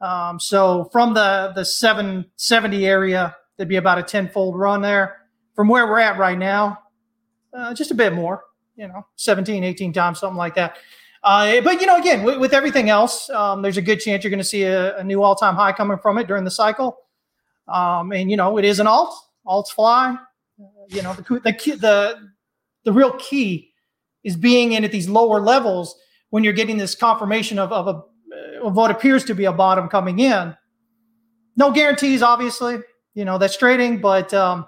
Um, 0.00 0.40
so 0.40 0.88
from 0.90 1.12
the, 1.12 1.52
the 1.54 1.66
770 1.66 2.86
area, 2.86 3.36
there'd 3.56 3.68
be 3.68 3.76
about 3.76 3.98
a 3.98 4.02
tenfold 4.02 4.58
run 4.58 4.80
there. 4.80 5.18
From 5.54 5.68
where 5.68 5.86
we're 5.86 6.00
at 6.00 6.18
right 6.18 6.38
now, 6.38 6.78
uh, 7.52 7.74
just 7.74 7.90
a 7.90 7.94
bit 7.94 8.14
more, 8.14 8.42
you 8.74 8.88
know, 8.88 9.06
17, 9.16 9.62
18 9.62 9.92
times, 9.92 10.18
something 10.18 10.36
like 10.36 10.54
that. 10.54 10.78
Uh, 11.22 11.60
but 11.60 11.80
you 11.80 11.86
know, 11.86 11.96
again, 11.96 12.22
with, 12.22 12.38
with 12.38 12.54
everything 12.54 12.88
else, 12.88 13.28
um, 13.30 13.60
there's 13.60 13.76
a 13.76 13.82
good 13.82 14.00
chance 14.00 14.24
you're 14.24 14.30
going 14.30 14.38
to 14.38 14.44
see 14.44 14.64
a, 14.64 14.96
a, 14.98 15.04
new 15.04 15.22
all-time 15.22 15.54
high 15.54 15.72
coming 15.72 15.96
from 15.98 16.18
it 16.18 16.26
during 16.26 16.44
the 16.44 16.50
cycle. 16.50 17.03
Um, 17.68 18.12
and 18.12 18.30
you 18.30 18.36
know, 18.36 18.58
it 18.58 18.64
is 18.64 18.80
an 18.80 18.86
alt. 18.86 19.14
Alts 19.46 19.68
fly. 19.68 20.16
Uh, 20.60 20.64
you 20.88 21.02
know, 21.02 21.14
the 21.14 21.22
the 21.22 21.76
the 21.76 22.28
the 22.84 22.92
real 22.92 23.12
key 23.12 23.72
is 24.22 24.36
being 24.36 24.72
in 24.72 24.84
at 24.84 24.92
these 24.92 25.08
lower 25.08 25.40
levels 25.40 25.96
when 26.30 26.44
you're 26.44 26.52
getting 26.52 26.76
this 26.78 26.94
confirmation 26.94 27.58
of 27.58 27.72
of, 27.72 27.88
a, 27.88 28.02
of 28.62 28.74
what 28.74 28.90
appears 28.90 29.24
to 29.24 29.34
be 29.34 29.44
a 29.44 29.52
bottom 29.52 29.88
coming 29.88 30.18
in. 30.18 30.54
no 31.56 31.70
guarantees, 31.70 32.22
obviously. 32.22 32.78
You 33.14 33.24
know 33.24 33.38
that's 33.38 33.56
trading, 33.56 34.00
but 34.00 34.34
um, 34.34 34.66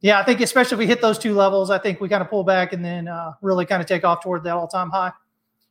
yeah, 0.00 0.20
I 0.20 0.24
think 0.24 0.40
especially 0.40 0.74
if 0.74 0.78
we 0.78 0.86
hit 0.86 1.00
those 1.00 1.18
two 1.18 1.34
levels, 1.34 1.70
I 1.70 1.78
think 1.78 2.00
we 2.00 2.08
kind 2.08 2.22
of 2.22 2.28
pull 2.28 2.44
back 2.44 2.72
and 2.72 2.84
then 2.84 3.08
uh, 3.08 3.32
really 3.42 3.66
kind 3.66 3.80
of 3.80 3.88
take 3.88 4.04
off 4.04 4.22
toward 4.22 4.44
that 4.44 4.54
all 4.54 4.68
time 4.68 4.90
high. 4.90 5.12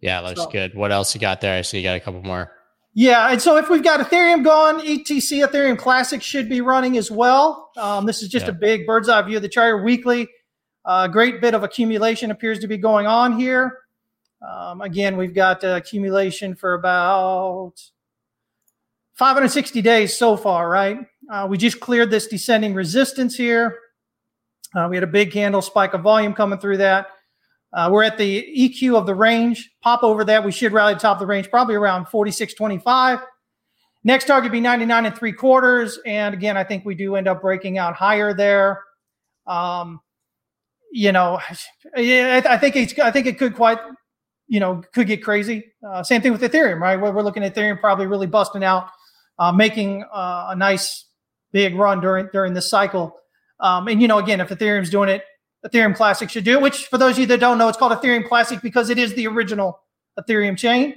Yeah, 0.02 0.20
looks 0.22 0.42
so. 0.42 0.50
good. 0.50 0.76
What 0.76 0.92
else 0.92 1.14
you 1.16 1.22
got 1.22 1.42
there? 1.42 1.58
I 1.58 1.62
see 1.62 1.78
you 1.78 1.84
got 1.84 1.96
a 1.96 2.00
couple 2.00 2.22
more. 2.22 2.52
Yeah, 3.00 3.30
and 3.30 3.40
so 3.40 3.58
if 3.58 3.70
we've 3.70 3.84
got 3.84 4.00
Ethereum 4.00 4.44
going, 4.44 4.80
ETC 4.80 5.48
Ethereum 5.48 5.78
Classic 5.78 6.20
should 6.20 6.50
be 6.50 6.62
running 6.62 6.98
as 6.98 7.12
well. 7.12 7.70
Um, 7.78 8.08
this 8.08 8.24
is 8.24 8.28
just 8.28 8.48
yeah. 8.48 8.54
a 8.54 8.56
big 8.56 8.88
bird's 8.88 9.08
eye 9.08 9.22
view 9.22 9.36
of 9.36 9.44
the 9.44 9.50
chart 9.50 9.84
weekly. 9.84 10.28
A 10.84 10.90
uh, 10.90 11.08
great 11.08 11.40
bit 11.40 11.54
of 11.54 11.62
accumulation 11.62 12.32
appears 12.32 12.58
to 12.58 12.68
be 12.68 12.76
going 12.76 13.06
on 13.06 13.38
here. 13.38 13.82
Um, 14.42 14.82
again, 14.82 15.16
we've 15.16 15.36
got 15.36 15.64
uh, 15.64 15.76
accumulation 15.76 16.56
for 16.56 16.74
about 16.74 17.74
560 19.14 19.80
days 19.84 20.18
so 20.18 20.36
far, 20.36 20.68
right? 20.68 20.98
Uh, 21.32 21.46
we 21.48 21.60
just 21.60 21.80
cleared 21.80 22.10
this 22.10 22.26
descending 22.26 22.74
resistance 22.74 23.36
here. 23.36 23.78
Uh, 24.76 24.88
we 24.90 24.96
had 24.96 25.04
a 25.04 25.08
big 25.08 25.32
candle 25.32 25.62
spike 25.62 25.94
of 25.94 26.02
volume 26.02 26.34
coming 26.34 26.58
through 26.58 26.78
that. 26.78 27.10
Uh, 27.74 27.90
we're 27.92 28.04
at 28.04 28.18
the 28.18 28.46
EQ 28.58 28.96
of 28.96 29.06
the 29.06 29.16
range. 29.16 29.70
Pop 29.82 30.04
over 30.04 30.24
that. 30.26 30.44
We 30.44 30.52
should 30.52 30.72
rally 30.72 30.94
the 30.94 31.00
top 31.00 31.18
of 31.18 31.20
the 31.20 31.28
range, 31.28 31.50
probably 31.50 31.76
around 31.76 32.06
46.25. 32.06 33.24
Next 34.04 34.26
target 34.26 34.52
be 34.52 34.62
99 34.62 35.06
and 35.06 35.16
three 35.16 35.34
quarters. 35.34 36.00
And 36.06 36.34
again, 36.34 36.56
I 36.56 36.64
think 36.64 36.86
we 36.86 36.96
do 36.96 37.16
end 37.16 37.28
up 37.28 37.42
breaking 37.42 37.78
out 37.78 37.94
higher 37.94 38.34
there. 38.34 38.84
Um, 39.46 40.00
you 40.92 41.12
know, 41.12 41.40
yeah, 41.98 42.42
I, 42.50 42.58
think 42.58 42.76
it's, 42.76 42.98
I 43.00 43.12
think 43.12 43.28
it 43.28 43.38
could 43.38 43.54
quite, 43.54 43.80
you 44.48 44.60
know, 44.60 44.82
could 44.94 45.08
get 45.08 45.24
crazy. 45.24 45.66
Uh, 45.86 46.04
same 46.04 46.22
thing 46.22 46.32
with 46.32 46.42
Ethereum, 46.42 46.80
right? 46.80 47.00
We're, 47.00 47.12
we're 47.12 47.22
looking 47.22 47.44
at 47.44 47.54
Ethereum 47.54 47.80
probably 47.82 48.08
really 48.08 48.28
busting 48.28 48.64
out, 48.64 48.88
uh, 49.40 49.52
making 49.52 50.04
uh, 50.04 50.48
a 50.50 50.56
nice 50.56 51.06
big 51.52 51.76
run 51.76 52.00
during 52.00 52.30
during 52.32 52.54
this 52.54 52.70
cycle. 52.70 53.14
Um, 53.60 53.88
and 53.88 54.02
you 54.02 54.08
know, 54.08 54.20
again, 54.20 54.40
if 54.40 54.50
Ethereum's 54.50 54.90
doing 54.90 55.10
it 55.10 55.24
Ethereum 55.66 55.96
Classic 55.96 56.30
should 56.30 56.44
do, 56.44 56.58
it, 56.58 56.62
which 56.62 56.88
for 56.88 56.98
those 56.98 57.14
of 57.14 57.20
you 57.20 57.26
that 57.28 57.40
don't 57.40 57.58
know, 57.58 57.68
it's 57.68 57.78
called 57.78 57.92
Ethereum 57.92 58.28
Classic 58.28 58.62
because 58.62 58.90
it 58.90 58.98
is 58.98 59.14
the 59.14 59.28
original 59.28 59.80
Ethereum 60.20 60.58
chain. 60.58 60.96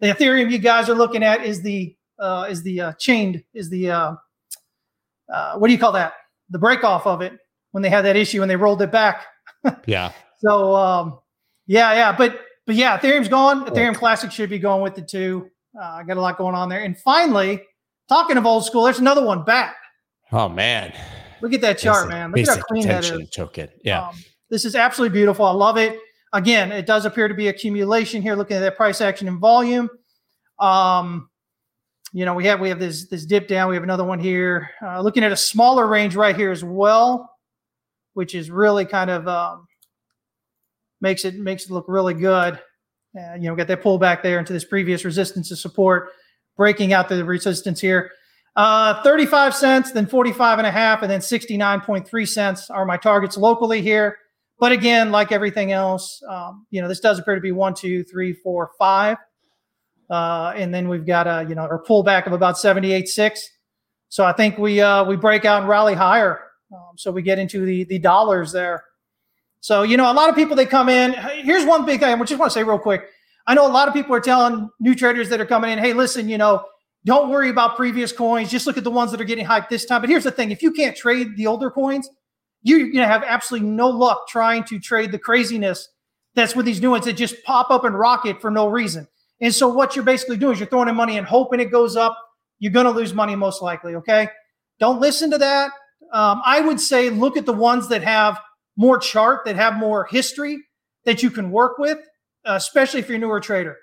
The 0.00 0.08
Ethereum 0.08 0.50
you 0.50 0.58
guys 0.58 0.88
are 0.88 0.94
looking 0.94 1.22
at 1.22 1.44
is 1.44 1.62
the 1.62 1.94
uh, 2.18 2.46
is 2.48 2.62
the 2.62 2.80
uh, 2.80 2.92
chained 2.94 3.42
is 3.54 3.70
the 3.70 3.90
uh, 3.90 4.14
uh, 5.32 5.56
what 5.56 5.68
do 5.68 5.72
you 5.72 5.78
call 5.78 5.92
that? 5.92 6.14
The 6.50 6.58
break 6.58 6.84
off 6.84 7.06
of 7.06 7.22
it 7.22 7.38
when 7.70 7.82
they 7.82 7.88
had 7.88 8.04
that 8.04 8.16
issue 8.16 8.42
and 8.42 8.50
they 8.50 8.56
rolled 8.56 8.82
it 8.82 8.90
back. 8.90 9.26
yeah. 9.86 10.12
So 10.38 10.74
um, 10.74 11.18
yeah, 11.66 11.92
yeah, 11.94 12.16
but 12.16 12.40
but 12.66 12.74
yeah, 12.74 12.98
Ethereum's 12.98 13.28
gone. 13.28 13.64
Ethereum 13.66 13.94
Classic 13.94 14.30
should 14.30 14.50
be 14.50 14.58
going 14.58 14.82
with 14.82 14.94
the 14.94 15.02
two. 15.02 15.48
Uh, 15.80 15.84
I 15.84 16.02
got 16.02 16.16
a 16.16 16.20
lot 16.20 16.36
going 16.36 16.54
on 16.54 16.68
there. 16.68 16.82
And 16.82 16.98
finally, 16.98 17.62
talking 18.08 18.36
of 18.36 18.44
old 18.44 18.64
school, 18.64 18.84
there's 18.84 18.98
another 18.98 19.24
one 19.24 19.44
back. 19.44 19.76
Oh 20.30 20.48
man. 20.48 20.92
Look 21.42 21.52
at 21.52 21.60
that 21.62 21.78
chart, 21.78 22.08
man. 22.08 22.30
Look 22.30 22.48
at 22.48 22.56
how 22.56 22.62
clean 22.62 22.86
that 22.86 23.04
is. 23.04 23.30
Token. 23.30 23.68
Yeah. 23.84 24.08
Um, 24.08 24.14
this 24.48 24.64
is 24.64 24.76
absolutely 24.76 25.12
beautiful. 25.12 25.44
I 25.44 25.50
love 25.52 25.76
it. 25.76 25.98
Again, 26.32 26.72
it 26.72 26.86
does 26.86 27.04
appear 27.04 27.28
to 27.28 27.34
be 27.34 27.48
accumulation 27.48 28.22
here. 28.22 28.36
Looking 28.36 28.56
at 28.56 28.60
that 28.60 28.76
price 28.76 29.00
action 29.00 29.28
and 29.28 29.38
volume. 29.38 29.90
Um, 30.58 31.28
you 32.12 32.24
know, 32.24 32.34
we 32.34 32.44
have 32.46 32.60
we 32.60 32.68
have 32.68 32.78
this 32.78 33.08
this 33.08 33.26
dip 33.26 33.48
down. 33.48 33.68
We 33.68 33.76
have 33.76 33.82
another 33.82 34.04
one 34.04 34.20
here. 34.20 34.70
Uh, 34.80 35.00
looking 35.00 35.24
at 35.24 35.32
a 35.32 35.36
smaller 35.36 35.86
range 35.86 36.14
right 36.14 36.36
here 36.36 36.50
as 36.50 36.62
well, 36.62 37.30
which 38.14 38.34
is 38.34 38.50
really 38.50 38.84
kind 38.84 39.10
of 39.10 39.26
um, 39.26 39.66
makes 41.00 41.24
it 41.24 41.34
makes 41.36 41.64
it 41.64 41.70
look 41.70 41.86
really 41.88 42.14
good. 42.14 42.60
Uh, 43.18 43.34
you 43.34 43.42
know, 43.42 43.56
got 43.56 43.66
that 43.66 43.82
pullback 43.82 44.22
there 44.22 44.38
into 44.38 44.52
this 44.52 44.64
previous 44.64 45.04
resistance 45.04 45.48
to 45.48 45.56
support, 45.56 46.10
breaking 46.56 46.92
out 46.92 47.08
the 47.08 47.24
resistance 47.24 47.80
here. 47.80 48.10
Uh, 48.54 49.02
35 49.02 49.54
cents, 49.54 49.92
then 49.92 50.06
45 50.06 50.58
and 50.58 50.66
a 50.66 50.70
half, 50.70 51.02
and 51.02 51.10
then 51.10 51.20
69.3 51.20 52.28
cents 52.28 52.68
are 52.68 52.84
my 52.84 52.98
targets 52.98 53.36
locally 53.36 53.80
here. 53.80 54.18
But 54.58 54.72
again, 54.72 55.10
like 55.10 55.32
everything 55.32 55.72
else, 55.72 56.22
um, 56.28 56.66
you 56.70 56.82
know, 56.82 56.88
this 56.88 57.00
does 57.00 57.18
appear 57.18 57.34
to 57.34 57.40
be 57.40 57.52
one, 57.52 57.74
two, 57.74 58.04
three, 58.04 58.32
four, 58.32 58.70
five. 58.78 59.16
Uh, 60.10 60.52
and 60.54 60.72
then 60.72 60.88
we've 60.88 61.06
got 61.06 61.26
a, 61.26 61.46
you 61.48 61.54
know, 61.54 61.64
a 61.64 61.82
pullback 61.82 62.26
of 62.26 62.32
about 62.32 62.56
78.6. 62.56 63.38
So 64.08 64.24
I 64.24 64.32
think 64.32 64.58
we 64.58 64.80
uh, 64.80 65.04
we 65.04 65.16
break 65.16 65.46
out 65.46 65.60
and 65.60 65.68
rally 65.68 65.94
higher. 65.94 66.42
Um, 66.70 66.96
so 66.96 67.10
we 67.10 67.22
get 67.22 67.38
into 67.38 67.64
the 67.64 67.84
the 67.84 67.98
dollars 67.98 68.52
there. 68.52 68.84
So, 69.60 69.84
you 69.84 69.96
know, 69.96 70.10
a 70.10 70.12
lot 70.12 70.28
of 70.28 70.34
people 70.34 70.54
they 70.54 70.66
come 70.66 70.90
in. 70.90 71.14
Here's 71.14 71.64
one 71.64 71.86
big 71.86 72.00
thing 72.00 72.12
I 72.12 72.24
just 72.24 72.38
want 72.38 72.52
to 72.52 72.54
say 72.54 72.62
real 72.62 72.78
quick. 72.78 73.08
I 73.46 73.54
know 73.54 73.66
a 73.66 73.72
lot 73.72 73.88
of 73.88 73.94
people 73.94 74.14
are 74.14 74.20
telling 74.20 74.68
new 74.80 74.94
traders 74.94 75.28
that 75.30 75.40
are 75.40 75.46
coming 75.46 75.70
in, 75.70 75.78
hey, 75.78 75.94
listen, 75.94 76.28
you 76.28 76.36
know, 76.36 76.64
don't 77.04 77.30
worry 77.30 77.48
about 77.48 77.76
previous 77.76 78.12
coins. 78.12 78.50
Just 78.50 78.66
look 78.66 78.78
at 78.78 78.84
the 78.84 78.90
ones 78.90 79.10
that 79.10 79.20
are 79.20 79.24
getting 79.24 79.46
hyped 79.46 79.68
this 79.68 79.84
time. 79.84 80.00
But 80.00 80.10
here's 80.10 80.24
the 80.24 80.30
thing: 80.30 80.50
if 80.50 80.62
you 80.62 80.72
can't 80.72 80.96
trade 80.96 81.36
the 81.36 81.46
older 81.46 81.70
coins, 81.70 82.08
you, 82.62 82.76
you're 82.76 82.92
gonna 82.92 83.06
have 83.06 83.24
absolutely 83.26 83.68
no 83.68 83.88
luck 83.88 84.28
trying 84.28 84.64
to 84.64 84.78
trade 84.78 85.12
the 85.12 85.18
craziness 85.18 85.88
that's 86.34 86.54
with 86.56 86.64
these 86.64 86.80
new 86.80 86.90
ones 86.90 87.04
that 87.04 87.14
just 87.14 87.42
pop 87.44 87.70
up 87.70 87.84
and 87.84 87.98
rocket 87.98 88.40
for 88.40 88.50
no 88.50 88.68
reason. 88.68 89.06
And 89.40 89.54
so 89.54 89.68
what 89.68 89.96
you're 89.96 90.04
basically 90.04 90.36
doing 90.36 90.54
is 90.54 90.60
you're 90.60 90.68
throwing 90.68 90.88
in 90.88 90.94
money 90.94 91.18
and 91.18 91.26
hoping 91.26 91.60
it 91.60 91.70
goes 91.70 91.96
up. 91.96 92.16
You're 92.58 92.72
gonna 92.72 92.90
lose 92.90 93.12
money 93.12 93.34
most 93.34 93.60
likely. 93.60 93.96
Okay, 93.96 94.28
don't 94.78 95.00
listen 95.00 95.30
to 95.32 95.38
that. 95.38 95.72
Um, 96.12 96.40
I 96.44 96.60
would 96.60 96.80
say 96.80 97.10
look 97.10 97.36
at 97.36 97.46
the 97.46 97.52
ones 97.52 97.88
that 97.88 98.02
have 98.02 98.40
more 98.76 98.98
chart, 98.98 99.44
that 99.44 99.56
have 99.56 99.74
more 99.74 100.06
history 100.10 100.58
that 101.04 101.22
you 101.22 101.30
can 101.30 101.50
work 101.50 101.78
with, 101.78 101.98
uh, 102.44 102.54
especially 102.54 103.00
if 103.00 103.08
you're 103.08 103.16
a 103.16 103.20
newer 103.20 103.40
trader. 103.40 103.76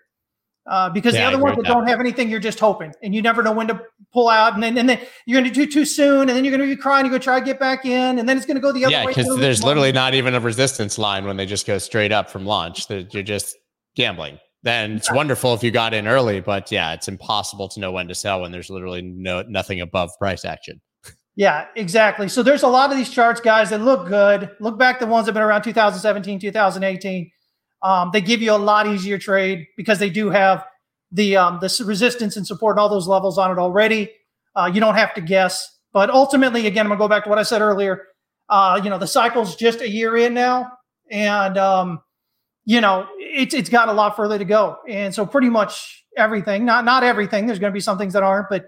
Uh, 0.70 0.88
because 0.88 1.16
yeah, 1.16 1.22
the 1.22 1.36
other 1.36 1.44
ones 1.44 1.56
that, 1.56 1.64
that 1.64 1.74
don't 1.74 1.88
have 1.88 2.00
anything, 2.00 2.30
you're 2.30 2.40
just 2.40 2.60
hoping, 2.60 2.94
and 3.02 3.16
you 3.16 3.24
never 3.24 3.42
know 3.42 3.52
when 3.52 3.68
to 3.68 3.82
pull 4.14 4.30
out, 4.30 4.54
and 4.54 4.62
then 4.62 4.78
and 4.78 4.88
then 4.88 5.00
you're 5.26 5.42
going 5.42 5.52
to 5.52 5.66
do 5.66 5.70
too 5.70 5.84
soon, 5.84 6.22
and 6.22 6.30
then 6.30 6.46
you're 6.46 6.56
going 6.56 6.70
to 6.70 6.76
be 6.76 6.80
crying. 6.80 7.08
You 7.08 7.12
go 7.12 7.18
try 7.18 7.40
to 7.40 7.46
get 7.46 7.60
back 7.60 7.86
in, 7.86 8.20
and 8.20 8.30
then 8.30 8.38
it's 8.38 8.46
going 8.46 8.56
to 8.56 8.62
go 8.62 8.72
the 8.72 8.86
other 8.86 8.92
yeah, 8.92 9.06
way. 9.06 9.12
Yeah, 9.12 9.24
because 9.24 9.40
there's 9.40 9.64
literally 9.64 9.92
not 9.92 10.14
even 10.14 10.36
a 10.36 10.40
resistance 10.40 11.00
line 11.00 11.26
when 11.26 11.38
they 11.38 11.48
just 11.48 11.66
go 11.66 11.80
straight 11.80 12.12
up 12.12 12.30
from 12.30 12.46
launch. 12.46 12.88
That 12.88 13.12
you're 13.16 13.24
just 13.24 13.58
gambling. 13.96 14.38
Then 14.62 14.98
it's 14.98 15.12
wonderful 15.12 15.56
if 15.56 15.64
you 15.64 15.72
got 15.72 15.96
in 15.96 16.08
early, 16.08 16.40
but 16.40 16.72
yeah, 16.72 16.94
it's 16.94 17.08
impossible 17.08 17.68
to 17.70 17.80
know 17.80 17.92
when 17.92 18.08
to 18.08 18.14
sell 18.14 18.42
when 18.42 18.52
there's 18.52 18.70
literally 18.70 19.02
no 19.02 19.42
nothing 19.48 19.82
above 19.82 20.12
price 20.20 20.46
action. 20.46 20.82
Yeah, 21.36 21.66
exactly. 21.76 22.28
So 22.28 22.44
there's 22.44 22.64
a 22.64 22.68
lot 22.68 22.92
of 22.92 22.98
these 22.98 23.10
charts, 23.10 23.42
guys, 23.42 23.72
that 23.72 23.82
look 23.82 24.08
good. 24.08 24.52
Look 24.60 24.78
back 24.78 25.00
the 25.00 25.08
ones 25.08 25.26
that 25.26 25.30
have 25.30 25.36
been 25.36 25.44
around 25.44 25.64
2017, 25.64 26.40
2018 26.40 27.32
um, 27.82 28.10
they 28.12 28.22
give 28.22 28.42
you 28.42 28.52
a 28.52 28.58
lot 28.58 28.88
easier 28.88 29.18
trade 29.18 29.68
because 29.78 30.00
they 30.00 30.10
do 30.10 30.30
have 30.30 30.66
the 31.12 31.38
um, 31.38 31.60
the 31.62 31.84
resistance 31.86 32.38
and 32.38 32.46
support 32.46 32.76
and 32.76 32.82
all 32.82 32.90
those 32.90 33.08
levels 33.08 33.38
on 33.38 33.52
it 33.52 33.58
already. 33.60 34.12
Uh, 34.56 34.70
you 34.72 34.80
don't 34.80 34.96
have 34.96 35.14
to 35.14 35.22
guess. 35.22 35.78
But 35.92 36.10
ultimately, 36.10 36.68
again, 36.68 36.86
I'm 36.86 36.90
gonna 36.90 37.00
go 37.00 37.08
back 37.08 37.24
to 37.24 37.30
what 37.30 37.40
I 37.40 37.44
said 37.44 37.62
earlier. 37.62 38.04
Uh, 38.48 38.80
you 38.84 38.90
know, 38.90 38.98
the 38.98 39.08
cycle's 39.08 39.56
just 39.56 39.82
a 39.82 39.90
year 39.90 40.18
in 40.18 40.34
now, 40.34 40.72
and 41.10 41.58
um, 41.58 42.02
you 42.66 42.82
know, 42.82 43.08
it's 43.18 43.54
it's 43.54 43.70
got 43.70 43.90
a 43.90 43.94
lot 43.94 44.16
further 44.16 44.38
to 44.38 44.46
go. 44.46 44.78
And 44.88 45.14
so, 45.14 45.26
pretty 45.26 45.50
much 45.50 46.06
everything, 46.18 46.66
not 46.66 46.86
not 46.86 47.04
everything. 47.04 47.48
There's 47.48 47.60
to 47.60 47.72
be 47.72 47.80
some 47.80 47.98
things 47.98 48.14
that 48.14 48.24
aren't, 48.24 48.50
but 48.50 48.66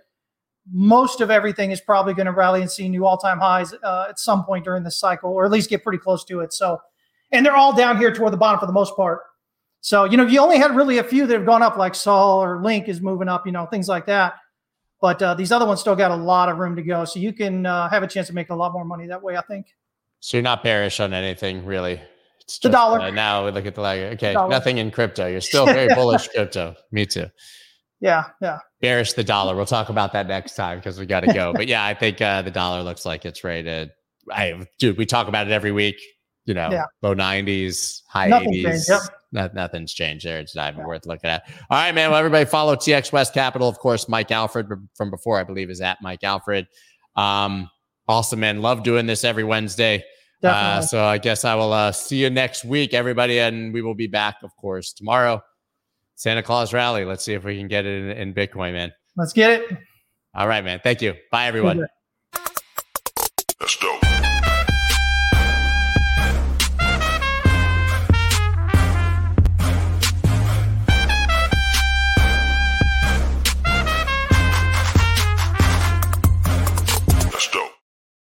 most 0.71 1.21
of 1.21 1.31
everything 1.31 1.71
is 1.71 1.81
probably 1.81 2.13
going 2.13 2.27
to 2.27 2.31
rally 2.31 2.61
and 2.61 2.69
see 2.69 2.87
new 2.87 3.05
all-time 3.05 3.39
highs 3.39 3.73
uh, 3.83 4.05
at 4.09 4.19
some 4.19 4.43
point 4.43 4.63
during 4.63 4.83
this 4.83 4.99
cycle, 4.99 5.31
or 5.31 5.45
at 5.45 5.51
least 5.51 5.69
get 5.69 5.83
pretty 5.83 5.97
close 5.97 6.23
to 6.25 6.39
it. 6.41 6.53
So 6.53 6.79
and 7.31 7.45
they're 7.45 7.55
all 7.55 7.73
down 7.73 7.97
here 7.97 8.13
toward 8.13 8.33
the 8.33 8.37
bottom 8.37 8.59
for 8.59 8.65
the 8.65 8.73
most 8.73 8.95
part. 8.95 9.21
So, 9.81 10.03
you 10.03 10.15
know, 10.15 10.27
you 10.27 10.39
only 10.39 10.57
had 10.57 10.75
really 10.75 10.99
a 10.99 11.03
few 11.03 11.25
that 11.25 11.33
have 11.33 11.45
gone 11.45 11.63
up, 11.63 11.75
like 11.75 11.95
Sol 11.95 12.43
or 12.43 12.61
Link 12.61 12.87
is 12.87 13.01
moving 13.01 13.27
up, 13.27 13.45
you 13.45 13.51
know, 13.51 13.65
things 13.65 13.87
like 13.87 14.05
that. 14.05 14.35
But 15.01 15.21
uh, 15.21 15.33
these 15.33 15.51
other 15.51 15.65
ones 15.65 15.79
still 15.79 15.95
got 15.95 16.11
a 16.11 16.15
lot 16.15 16.49
of 16.49 16.59
room 16.59 16.75
to 16.75 16.83
go. 16.83 17.03
So 17.05 17.19
you 17.19 17.33
can 17.33 17.65
uh, 17.65 17.89
have 17.89 18.03
a 18.03 18.07
chance 18.07 18.29
of 18.29 18.35
making 18.35 18.53
a 18.53 18.57
lot 18.57 18.73
more 18.73 18.85
money 18.85 19.07
that 19.07 19.23
way, 19.23 19.35
I 19.35 19.41
think. 19.41 19.65
So 20.19 20.37
you're 20.37 20.43
not 20.43 20.63
bearish 20.63 20.99
on 20.99 21.13
anything, 21.13 21.65
really. 21.65 21.99
It's 22.41 22.59
just, 22.59 22.61
the 22.61 22.69
dollar. 22.69 22.99
Uh, 22.99 23.09
now 23.09 23.43
we 23.43 23.51
look 23.51 23.65
at 23.65 23.73
the 23.73 23.81
lag. 23.81 24.13
Okay, 24.13 24.33
nothing 24.33 24.77
in 24.77 24.91
crypto. 24.91 25.25
You're 25.25 25.41
still 25.41 25.65
very 25.65 25.87
bullish 25.95 26.27
crypto. 26.27 26.75
Me 26.91 27.07
too. 27.07 27.25
Yeah, 27.99 28.25
yeah. 28.39 28.59
Bearish 28.81 29.13
the 29.13 29.23
dollar. 29.23 29.55
We'll 29.55 29.65
talk 29.65 29.89
about 29.89 30.13
that 30.13 30.27
next 30.27 30.53
time 30.55 30.77
because 30.77 30.99
we 30.99 31.07
got 31.07 31.21
to 31.21 31.33
go. 31.33 31.53
but 31.53 31.67
yeah, 31.67 31.83
I 31.83 31.95
think 31.95 32.21
uh, 32.21 32.43
the 32.43 32.51
dollar 32.51 32.83
looks 32.83 33.03
like 33.03 33.25
it's 33.25 33.43
rated. 33.43 33.89
I, 34.29 34.67
dude, 34.77 34.97
we 34.97 35.07
talk 35.07 35.27
about 35.27 35.47
it 35.47 35.53
every 35.53 35.71
week 35.71 35.99
you 36.45 36.53
know, 36.53 36.69
yeah. 36.71 36.85
low 37.01 37.15
90s, 37.15 38.01
high 38.07 38.27
Nothing 38.27 38.53
80s. 38.53 38.89
Yep. 38.89 39.01
No, 39.33 39.49
nothing's 39.53 39.93
changed 39.93 40.25
there. 40.25 40.39
It's 40.39 40.55
not 40.55 40.73
even 40.73 40.81
yeah. 40.81 40.87
worth 40.87 41.05
looking 41.05 41.29
at. 41.29 41.43
All 41.69 41.77
right, 41.77 41.93
man. 41.93 42.09
Well, 42.09 42.19
everybody 42.19 42.45
follow 42.45 42.75
TX 42.75 43.11
West 43.11 43.33
Capital. 43.33 43.69
Of 43.69 43.79
course, 43.79 44.09
Mike 44.09 44.31
Alfred 44.31 44.67
from 44.95 45.09
before, 45.09 45.39
I 45.39 45.43
believe, 45.43 45.69
is 45.69 45.79
at 45.79 46.01
Mike 46.01 46.23
Alfred. 46.23 46.67
Um, 47.15 47.69
awesome, 48.07 48.41
man. 48.41 48.61
Love 48.61 48.83
doing 48.83 49.05
this 49.05 49.23
every 49.23 49.43
Wednesday. 49.43 50.03
Uh, 50.43 50.81
so 50.81 51.03
I 51.03 51.19
guess 51.19 51.45
I 51.45 51.55
will 51.55 51.71
uh, 51.71 51.91
see 51.91 52.17
you 52.17 52.29
next 52.29 52.65
week, 52.65 52.93
everybody. 52.93 53.39
And 53.39 53.73
we 53.73 53.81
will 53.81 53.93
be 53.93 54.07
back, 54.07 54.37
of 54.43 54.55
course, 54.57 54.91
tomorrow. 54.91 55.41
Santa 56.15 56.43
Claus 56.43 56.73
rally. 56.73 57.05
Let's 57.05 57.23
see 57.23 57.33
if 57.33 57.43
we 57.43 57.57
can 57.57 57.67
get 57.67 57.85
it 57.85 58.17
in, 58.17 58.29
in 58.29 58.33
Bitcoin, 58.33 58.73
man. 58.73 58.91
Let's 59.15 59.33
get 59.33 59.61
it. 59.61 59.77
All 60.33 60.47
right, 60.47 60.63
man. 60.63 60.79
Thank 60.83 61.01
you. 61.01 61.13
Bye, 61.31 61.47
everyone. 61.47 61.85
Let's 63.59 63.75
go. 63.75 64.00